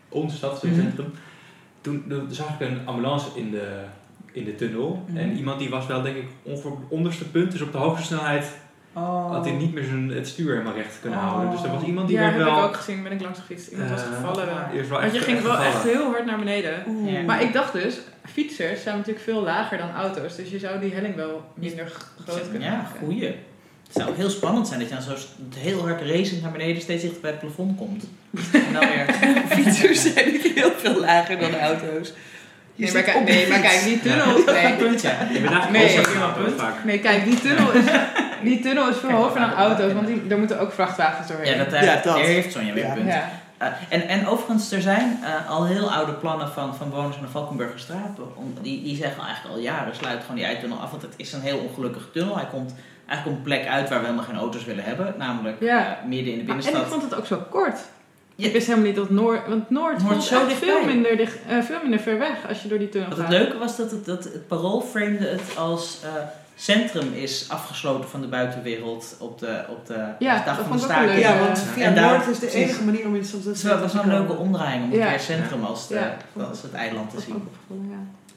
ons 0.10 0.36
stadscentrum. 0.36 1.13
Toen, 1.81 2.03
toen 2.10 2.27
zag 2.29 2.47
ik 2.60 2.67
een 2.67 2.79
ambulance 2.86 3.27
in 3.36 3.51
de, 3.51 3.67
in 4.32 4.44
de 4.46 4.56
tunnel. 4.56 5.04
Mhm. 5.08 5.17
En 5.17 5.38
iemand 5.38 5.60
die 5.60 5.70
was 5.70 5.88
wel, 5.88 6.02
denk 6.02 6.15
ik, 6.15 6.26
ongeveer 6.44 6.72
onderste 6.89 7.30
punt. 7.30 7.52
Dus 7.52 7.62
op 7.62 7.72
de 7.72 7.78
hoogste 7.78 8.06
snelheid 8.06 8.46
Oh. 8.94 9.32
had 9.32 9.46
hij 9.46 9.54
niet 9.54 9.74
meer 9.74 9.84
zijn, 9.84 10.10
het 10.10 10.28
stuur 10.28 10.52
helemaal 10.52 10.74
recht 10.74 10.98
kunnen 11.02 11.20
Oh. 11.20 11.28
houden. 11.28 11.52
Dus 11.52 11.63
er 11.63 11.72
was 11.72 11.84
iemand 11.84 12.08
die 12.08 12.15
Ja, 12.17 12.22
werd 12.24 12.36
heb 12.36 12.44
wel... 12.44 12.58
ik 12.58 12.63
ook 12.63 12.76
gezien. 12.76 13.04
Ben 13.04 13.12
ik 13.12 13.22
langs 13.22 13.39
gefietst. 13.39 13.67
Iemand 13.72 13.89
was 13.89 14.02
eh, 14.02 14.08
gevallen. 14.08 14.48
Want 14.89 15.12
je 15.12 15.17
echt- 15.17 15.24
ging 15.26 15.38
echt 15.38 15.46
wel 15.46 15.56
gevallen. 15.56 15.74
echt 15.74 15.84
heel 15.84 16.04
hard 16.12 16.26
naar 16.26 16.38
beneden. 16.39 17.06
Ja. 17.06 17.22
Maar 17.22 17.41
ik 17.41 17.54
dacht 17.54 17.74
dus, 17.74 17.98
fietsers 18.32 18.84
zijn 18.84 18.98
natuurlijk 18.98 19.24
veel 19.26 19.41
lager 19.41 19.78
dan 19.78 19.91
auto's. 19.91 20.36
Dus 20.36 20.50
je 20.50 20.60
zou 20.60 20.80
die 20.80 20.94
helling 20.94 21.15
wel 21.15 21.44
minder 21.54 21.91
groot 22.26 22.50
kunnen 22.50 22.67
Ja, 22.67 22.76
maken. 22.76 23.00
goeie. 23.00 23.26
Het 23.94 24.02
zou 24.02 24.15
heel 24.15 24.30
spannend 24.30 24.67
zijn 24.67 24.80
dat 24.80 24.89
je 24.89 24.96
dan 24.96 25.04
zo 25.04 25.15
heel 25.58 25.80
hard 25.88 26.02
racend 26.02 26.41
naar 26.41 26.52
beneden 26.52 26.82
steeds 26.82 27.02
dichter 27.02 27.22
bij 27.22 27.32
het 27.32 27.39
plafond 27.39 27.78
komt. 27.78 28.04
En 28.67 28.74
dan 28.74 28.88
weer... 28.89 29.06
Fietsers 29.58 30.13
zijn 30.13 30.32
niet 30.32 30.41
heel 30.56 30.72
veel 30.72 31.00
lager 31.00 31.39
dan 31.39 31.56
auto's. 31.70 32.13
Je 32.86 32.91
Nee 32.91 32.94
maar, 32.94 33.04
kijk, 33.04 33.17
op 33.17 33.26
de 33.26 33.32
nee, 33.34 33.48
maar 33.48 33.58
fiets. 33.58 33.70
kijk, 33.72 33.84
die 33.84 34.00
tunnel 34.00 34.38
is... 34.38 34.46
Nee, 34.46 34.74
punt, 34.74 35.02
ja. 35.02 35.10
Eigenlijk 35.10 35.70
Nee, 35.72 36.02
punt. 36.44 36.60
vaak. 36.62 36.84
nee, 36.84 37.00
kijk, 37.00 37.24
die 37.24 37.39
tunnel 37.41 37.72
is, 37.72 37.84
die 38.44 38.60
tunnel 38.60 38.89
is 38.89 38.98
veel 38.98 39.10
hoger 39.12 39.39
dan 39.39 39.54
auto's, 39.54 39.94
want 39.94 40.08
die, 40.08 40.28
daar 40.28 40.38
moeten 40.38 40.60
ook 40.60 40.72
vrachtwagens 40.74 41.28
doorheen. 41.28 41.58
Ja, 41.58 41.63
dat, 41.63 41.74
eh, 41.74 41.84
Ja, 41.84 42.00
dat. 42.04 42.17
heeft 42.20 42.52
Sonja 42.52 42.74
weer 42.74 42.86
een 42.86 42.94
punt. 42.94 43.08
Ja. 43.08 43.30
Eh, 43.58 43.67
en, 43.89 44.08
en 44.08 44.28
overigens, 44.28 44.72
er 44.72 44.82
zijn 44.82 45.20
eh, 45.24 45.50
al 45.50 45.65
heel 45.65 45.91
oude 45.91 46.13
plannen 46.13 46.50
van, 46.50 46.76
van 46.76 46.89
bewoners 46.89 47.15
aan 47.15 47.22
de 47.22 47.28
Valkenburgerstraat. 47.30 48.17
Om, 48.36 48.54
die, 48.62 48.84
die 48.84 48.96
zeggen 48.96 49.20
al 49.22 49.26
eigenlijk 49.28 49.56
al 49.56 49.62
jaren, 49.62 49.96
sluit 49.96 50.22
gewoon 50.22 50.36
die 50.36 50.46
eitunnel 50.46 50.78
af. 50.78 50.89
Want 50.89 51.02
het 51.02 51.13
is 51.17 51.34
een 51.34 51.41
heel 51.41 51.58
ongelukkige 51.58 52.12
tunnel. 52.12 52.36
Hij 52.36 52.46
komt 52.52 52.74
eigenlijk 53.08 53.26
op 53.39 53.46
een 53.46 53.52
plek 53.52 53.67
uit 53.67 53.89
waar 53.89 54.00
we 54.00 54.06
helemaal 54.06 54.28
geen 54.28 54.38
auto's 54.38 54.65
willen 54.65 54.84
hebben. 54.84 55.13
Namelijk 55.17 55.58
Ja. 55.60 55.98
midden 56.08 56.34
in 56.34 56.39
de 56.39 56.44
Ah, 56.46 56.50
en 56.52 56.58
ik 56.58 56.63
binnenstad. 56.63 56.88
vond 56.88 57.02
het 57.02 57.15
ook 57.15 57.26
zo 57.26 57.44
kort. 57.50 57.80
Ja. 58.41 58.47
Ik 58.47 58.54
wist 58.54 58.67
helemaal 58.67 58.88
niet 58.88 58.95
dat 58.95 59.10
Noord... 59.10 59.47
Want 59.47 59.69
Noord, 59.69 60.04
Noord 60.04 60.23
zo 60.23 60.41
veel 60.49 60.86
minder, 60.86 61.17
dicht, 61.17 61.38
eh, 61.47 61.62
veel 61.62 61.77
minder 61.82 61.99
ver 61.99 62.17
weg 62.17 62.47
als 62.49 62.62
je 62.62 62.67
door 62.67 62.77
die 62.80 62.89
tunnel 62.89 63.10
Wat 63.10 63.17
gaat. 63.19 63.27
het 63.27 63.38
leuke 63.38 63.58
was 63.58 63.77
dat 63.77 63.91
het, 63.91 64.06
dat 64.06 64.23
het 64.23 64.47
parool 64.47 64.82
framede 64.82 65.27
het 65.27 65.58
als 65.58 65.99
eh, 66.04 66.10
centrum 66.56 67.13
is 67.13 67.45
afgesloten 67.49 68.10
van 68.10 68.21
de 68.21 68.27
buitenwereld 68.27 69.15
op 69.19 69.39
de, 69.39 69.63
op 69.69 69.86
de, 69.88 70.06
Ja, 70.19 70.43
dag 70.45 70.56
van 70.56 70.63
de 70.63 70.69
vond 70.69 70.84
ik 70.84 70.89
ook 70.89 71.04
een 71.04 71.04
staking. 71.08 71.19
Ja, 71.25 71.39
want 71.39 71.58
Ja. 71.58 71.63
via 71.63 71.86
En 71.86 71.95
daar- 71.95 72.12
Noord 72.17 72.27
is 72.27 72.39
de 72.39 72.45
precies. 72.45 72.62
enige 72.69 72.84
manier 72.84 73.06
om 73.06 73.15
in 73.15 73.25
zo'n 73.25 73.41
Het 73.45 73.56
is 73.56 73.63
wel- 73.63 73.80
was 73.80 73.93
wel 73.93 74.04
een 74.04 74.10
leuke 74.10 74.34
omdraaiing 74.34 74.84
om 74.84 74.89
het 74.91 74.99
Ja. 74.99 75.10
weer 75.10 75.19
centrum 75.19 75.63
als, 75.63 75.88
de, 75.88 75.93
Ja. 75.95 76.17
als 76.49 76.62
het 76.62 76.73
eiland 76.73 77.10
te 77.10 77.21
zien. 77.21 77.47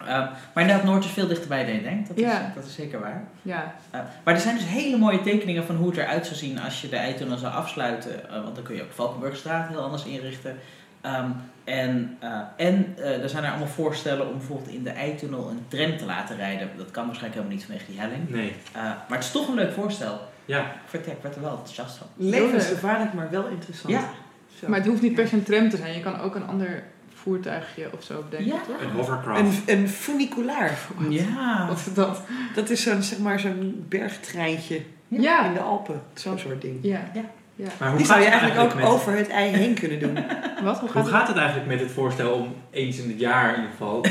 Eh, 0.06 0.18
maar 0.52 0.62
inderdaad, 0.62 0.84
Noord 0.84 1.04
is 1.04 1.10
veel 1.10 1.26
dichterbij 1.26 1.64
dan 1.64 1.74
je 1.74 1.82
denkt. 1.82 2.08
Dat, 2.08 2.18
Ja. 2.18 2.48
is, 2.48 2.54
dat 2.54 2.64
is 2.64 2.74
zeker 2.74 3.00
waar. 3.00 3.24
Ja, 3.42 3.74
Eh, 3.90 4.00
maar 4.24 4.34
er 4.34 4.40
zijn 4.40 4.54
dus 4.56 4.64
hele 4.66 4.96
mooie 4.96 5.20
tekeningen 5.20 5.64
van 5.64 5.76
hoe 5.76 5.88
het 5.88 5.96
eruit 5.96 6.24
zou 6.26 6.38
zien 6.38 6.60
als 6.60 6.80
je 6.80 6.88
de 6.88 6.96
eitunnel 6.96 7.36
zou 7.38 7.52
afsluiten. 7.54 8.28
Eh, 8.30 8.42
want 8.42 8.54
dan 8.54 8.64
kun 8.64 8.74
je 8.74 8.82
ook 8.82 8.92
Valkenburgstraat 8.92 9.68
heel 9.68 9.80
anders 9.82 10.04
inrichten. 10.04 10.56
Ehm, 11.00 11.30
en 11.64 12.16
eh, 12.20 12.38
en 12.56 12.94
eh, 12.98 13.22
er 13.22 13.28
zijn 13.28 13.44
er 13.44 13.50
allemaal 13.50 13.68
voorstellen 13.68 14.28
om 14.28 14.36
bijvoorbeeld 14.38 14.68
in 14.68 14.82
de 14.84 14.90
eitunnel 14.90 15.48
een 15.50 15.64
tram 15.68 15.96
te 15.96 16.04
laten 16.04 16.36
rijden. 16.36 16.68
Dat 16.76 16.90
kan 16.90 17.06
waarschijnlijk 17.06 17.34
helemaal 17.42 17.56
niet 17.56 17.64
vanwege 17.66 17.90
die 17.90 18.00
helling. 18.00 18.28
Nee. 18.30 18.52
Eh, 18.72 18.82
maar 18.82 19.18
het 19.18 19.24
is 19.24 19.30
toch 19.30 19.48
een 19.48 19.54
leuk 19.54 19.72
voorstel. 19.72 20.20
Ja. 20.44 20.72
Vertel, 20.86 21.12
ik 21.12 21.18
werd 21.22 21.34
er 21.34 21.40
wel 21.40 21.50
enthousiast 21.50 21.96
van. 21.96 22.06
Levensgevaarlijk, 22.16 23.12
maar 23.12 23.30
wel 23.30 23.46
interessant. 23.46 23.92
Ja. 23.94 24.08
Zo. 24.60 24.68
maar 24.68 24.78
het 24.78 24.88
hoeft 24.88 25.02
niet 25.02 25.14
per 25.14 25.28
se 25.28 25.34
een 25.34 25.42
tram 25.42 25.68
te 25.68 25.76
zijn. 25.76 25.94
Je 25.94 26.00
kan 26.00 26.20
ook 26.20 26.34
een 26.34 26.46
ander 26.46 26.82
voertuigje 27.24 27.88
of 27.96 28.02
zo 28.04 28.24
bedenken, 28.30 28.54
Ja. 28.54 28.60
toch? 28.66 28.80
Een 28.80 28.96
hovercraft. 28.96 29.40
Een, 29.40 29.78
een 29.78 29.88
funiculaar. 29.88 30.78
Ja. 31.08 31.66
Wat 31.68 31.76
is 31.86 31.94
dat? 31.94 32.20
Dat 32.54 32.70
is 32.70 32.82
zo'n 32.82 33.02
zeg 33.02 33.18
maar, 33.18 33.40
zo'n 33.40 33.84
bergtreintje 33.88 34.80
Ja. 35.08 35.44
in 35.46 35.52
de 35.52 35.60
Alpen. 35.60 36.02
Zo'n 36.14 36.38
soort 36.38 36.60
ding. 36.62 36.78
Ja. 36.82 37.02
Maar 37.78 37.88
hoe 37.88 37.96
Die 37.98 38.06
gaat 38.06 38.14
zou 38.16 38.20
je 38.20 38.26
eigenlijk 38.26 38.60
ook 38.60 38.74
met- 38.74 38.84
over 38.84 39.16
het 39.16 39.28
ei 39.28 39.50
heen 39.56 39.74
kunnen 39.74 40.00
doen. 40.00 40.14
Wat? 40.64 40.78
Hoe 40.78 40.88
gaat, 40.88 41.02
Hoe 41.02 41.10
gaat 41.12 41.28
het 41.28 41.36
eigenlijk 41.36 41.68
met 41.68 41.80
het 41.80 41.90
voorstel 41.90 42.32
om 42.32 42.54
eens 42.70 42.98
in 42.98 43.08
het 43.08 43.20
jaar 43.20 43.48
in 43.48 43.54
ieder 43.54 43.70
geval... 43.70 44.04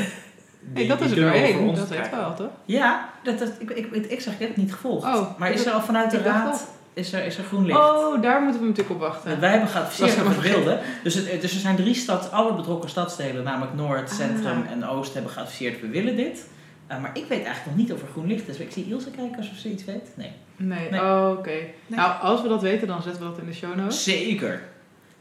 Hey, 0.74 0.86
dat 0.86 1.00
is 1.00 1.10
er 1.10 1.16
doorheen. 1.16 1.58
ons 1.58 1.78
Dat 1.78 1.88
krijgen? 1.88 2.16
wel, 2.18 2.34
toch? 2.34 2.50
Ja, 2.64 3.08
dat, 3.22 3.38
dat, 3.38 3.48
ik, 3.58 3.70
ik, 3.70 3.86
ik, 3.92 4.06
ik 4.06 4.20
zeg, 4.20 4.32
ik 4.34 4.38
heb 4.38 4.48
het 4.48 4.56
niet 4.56 4.72
gevolgd. 4.72 5.06
Oh, 5.06 5.38
maar 5.38 5.52
is 5.52 5.66
er 5.66 5.72
al 5.72 5.80
vanuit 5.80 6.10
de 6.10 6.22
raad 6.22 6.66
is 6.94 7.12
er, 7.12 7.24
is 7.24 7.38
er 7.38 7.44
groen 7.44 7.66
licht? 7.66 7.78
Oh, 7.78 8.22
daar 8.22 8.42
moeten 8.42 8.60
we 8.60 8.66
natuurlijk 8.66 8.94
op 8.94 9.00
wachten. 9.00 9.40
Wij 9.40 9.50
hebben 9.50 9.68
geadviseerd 9.68 10.16
Dat 10.16 10.26
over 10.26 10.42
wilde. 10.42 10.80
Dus, 11.02 11.14
het, 11.14 11.40
dus 11.40 11.54
er 11.54 11.60
zijn 11.60 11.76
drie 11.76 11.94
stad, 11.94 12.30
alle 12.32 12.54
betrokken 12.54 12.90
stadsdelen, 12.90 13.44
namelijk 13.44 13.74
Noord, 13.74 14.10
Ah. 14.10 14.16
Centrum 14.16 14.64
en 14.70 14.86
Oost, 14.88 15.14
hebben 15.14 15.32
geadviseerd 15.32 15.80
we 15.80 15.88
willen 15.88 16.16
dit. 16.16 16.46
Uh, 16.90 17.00
maar 17.00 17.10
ik 17.14 17.24
weet 17.28 17.44
eigenlijk 17.44 17.66
nog 17.66 17.76
niet 17.76 17.92
of 17.92 18.00
er 18.02 18.08
groen 18.12 18.26
licht 18.26 18.48
is. 18.48 18.56
Ik 18.58 18.72
zie 18.72 18.86
Ilse 18.88 19.10
kijken 19.10 19.36
alsof 19.36 19.56
ze 19.56 19.70
iets 19.70 19.84
weet. 19.84 20.10
Nee. 20.14 20.32
Nee, 20.56 20.90
Nee. 20.90 21.00
oh, 21.00 21.34
oké. 21.38 21.56
Nou, 21.86 22.20
als 22.22 22.42
we 22.42 22.48
dat 22.48 22.62
weten, 22.62 22.86
dan 22.86 23.02
zetten 23.02 23.22
we 23.22 23.28
dat 23.28 23.38
in 23.38 23.46
de 23.46 23.52
show 23.54 23.74
notes. 23.76 24.04
Zeker. 24.04 24.62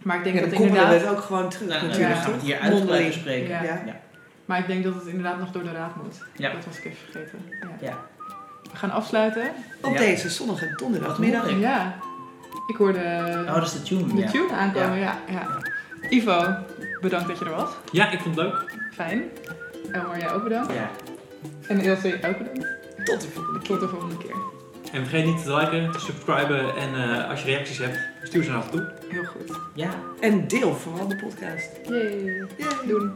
Maar 0.01 0.17
ik 0.17 0.23
denk 0.23 0.35
Ja, 0.35 0.41
dat 0.41 0.49
dan 0.51 0.61
inderdaad... 0.61 0.93
het 1.01 1.09
ook 1.09 1.21
gewoon 1.21 1.49
terug 1.49 1.67
Nou, 1.69 1.81
natuurlijk. 1.87 2.13
dan 2.13 2.21
gaan 2.21 2.31
we 2.31 2.37
het 2.37 2.45
hier 2.45 2.59
uitgebreid 2.59 3.07
bespreken. 3.07 3.49
Ja. 3.49 3.63
Ja. 3.63 3.81
Ja. 3.85 3.99
Maar 4.45 4.59
ik 4.59 4.67
denk 4.67 4.83
dat 4.83 4.93
het 4.93 5.05
inderdaad 5.05 5.39
nog 5.39 5.51
door 5.51 5.63
de 5.63 5.71
raad 5.71 5.95
moet. 6.03 6.17
Ja. 6.37 6.51
Dat 6.51 6.65
was 6.65 6.77
ik 6.77 6.85
even 6.85 6.97
vergeten. 7.11 7.39
Ja. 7.81 7.97
We 8.73 8.79
gaan 8.79 8.91
afsluiten. 8.91 9.51
Op 9.81 9.93
Ja. 9.93 9.97
deze 9.99 10.29
zonnige 10.29 10.73
donderdagmiddag. 10.75 11.59
Ja. 11.59 11.95
Ik 12.67 12.75
hoorde 12.75 12.99
Oh, 13.47 13.53
dat 13.55 13.63
is 13.63 13.71
de 13.71 13.81
tune. 13.81 14.07
de 14.13 14.21
ja. 14.21 14.29
tune 14.31 14.51
aankomen. 14.51 14.97
Ja. 14.99 15.17
Ja, 15.29 15.47
Ivo, 16.09 16.55
bedankt 17.01 17.27
dat 17.27 17.39
je 17.39 17.45
er 17.45 17.51
was. 17.55 17.69
Ja, 17.91 18.11
ik 18.11 18.19
vond 18.19 18.35
het 18.35 18.45
leuk. 18.45 18.75
Fijn. 18.93 19.23
Elmar, 19.91 20.19
jij 20.19 20.31
ook 20.31 20.43
bedankt. 20.43 20.73
Ja. 20.73 20.89
En 21.67 21.79
Ilse, 21.79 22.13
ook 22.13 22.37
bedankt. 22.37 22.67
Tot 23.03 23.21
de 23.21 23.27
volgende 23.33 23.59
keer. 23.59 23.67
Tot 23.67 23.79
de 23.79 23.87
volgende 23.87 24.17
keer. 24.17 24.35
En 24.91 25.05
vergeet 25.07 25.25
niet 25.25 25.43
te 25.43 25.55
liken, 25.55 25.91
te 25.91 25.99
subscriben 25.99 26.75
en 26.75 26.95
eh, 26.95 27.29
als 27.29 27.39
je 27.43 27.45
reacties 27.51 27.77
hebt, 27.77 27.99
stuur 28.23 28.43
ze 28.43 28.49
naar 28.49 28.57
ons 28.61 28.71
toe. 28.71 28.91
Heel 29.09 29.23
goed. 29.23 29.57
ja. 29.73 29.89
En 30.19 30.47
deel 30.47 30.75
vooral 30.75 31.07
de 31.07 31.15
podcast. 31.15 31.69
Yay. 31.87 32.47
Yay. 32.57 32.69
Doen. 32.87 33.11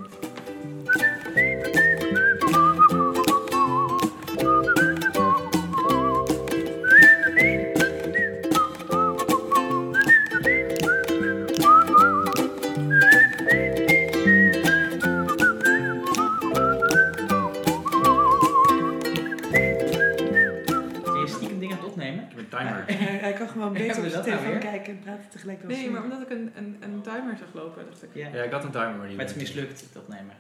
Nee, 25.64 25.90
maar 25.90 26.04
omdat 26.04 26.22
ik 26.22 26.30
een, 26.30 26.52
een, 26.56 26.78
een 26.82 27.02
timer 27.02 27.38
zag 27.38 27.54
lopen, 27.54 27.86
dacht 27.86 28.04
ik. 28.04 28.10
Ja. 28.14 28.28
Ja, 28.28 28.44
ik 28.44 28.52
had 28.52 28.64
een 28.64 28.72
timer, 28.72 28.96
maar 28.98 29.08
die 29.08 29.16
Maar 29.16 29.26
het 29.26 29.36
is 29.36 29.42
mislukt, 29.42 29.80
het 29.82 29.96
opnemen. 29.98 30.36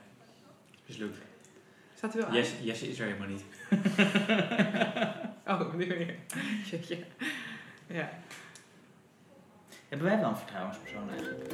mislukt. 0.85 1.17
Staat 1.95 2.13
er 2.13 2.19
wel 2.19 2.27
aan? 2.27 2.33
Jesse, 2.35 2.63
Jesse 2.63 2.89
is 2.89 2.99
er 2.99 3.05
helemaal 3.05 3.27
niet. 3.27 3.43
Oh, 5.47 5.59
op 5.59 5.77
die 5.77 5.87
manier. 5.87 6.15
Jeetje. 6.71 6.97
Ja. 7.87 8.09
Hebben 9.89 10.07
wij 10.07 10.19
wel 10.19 10.29
een 10.29 10.37
vertrouwenspersoon 10.37 11.09
eigenlijk? 11.09 11.53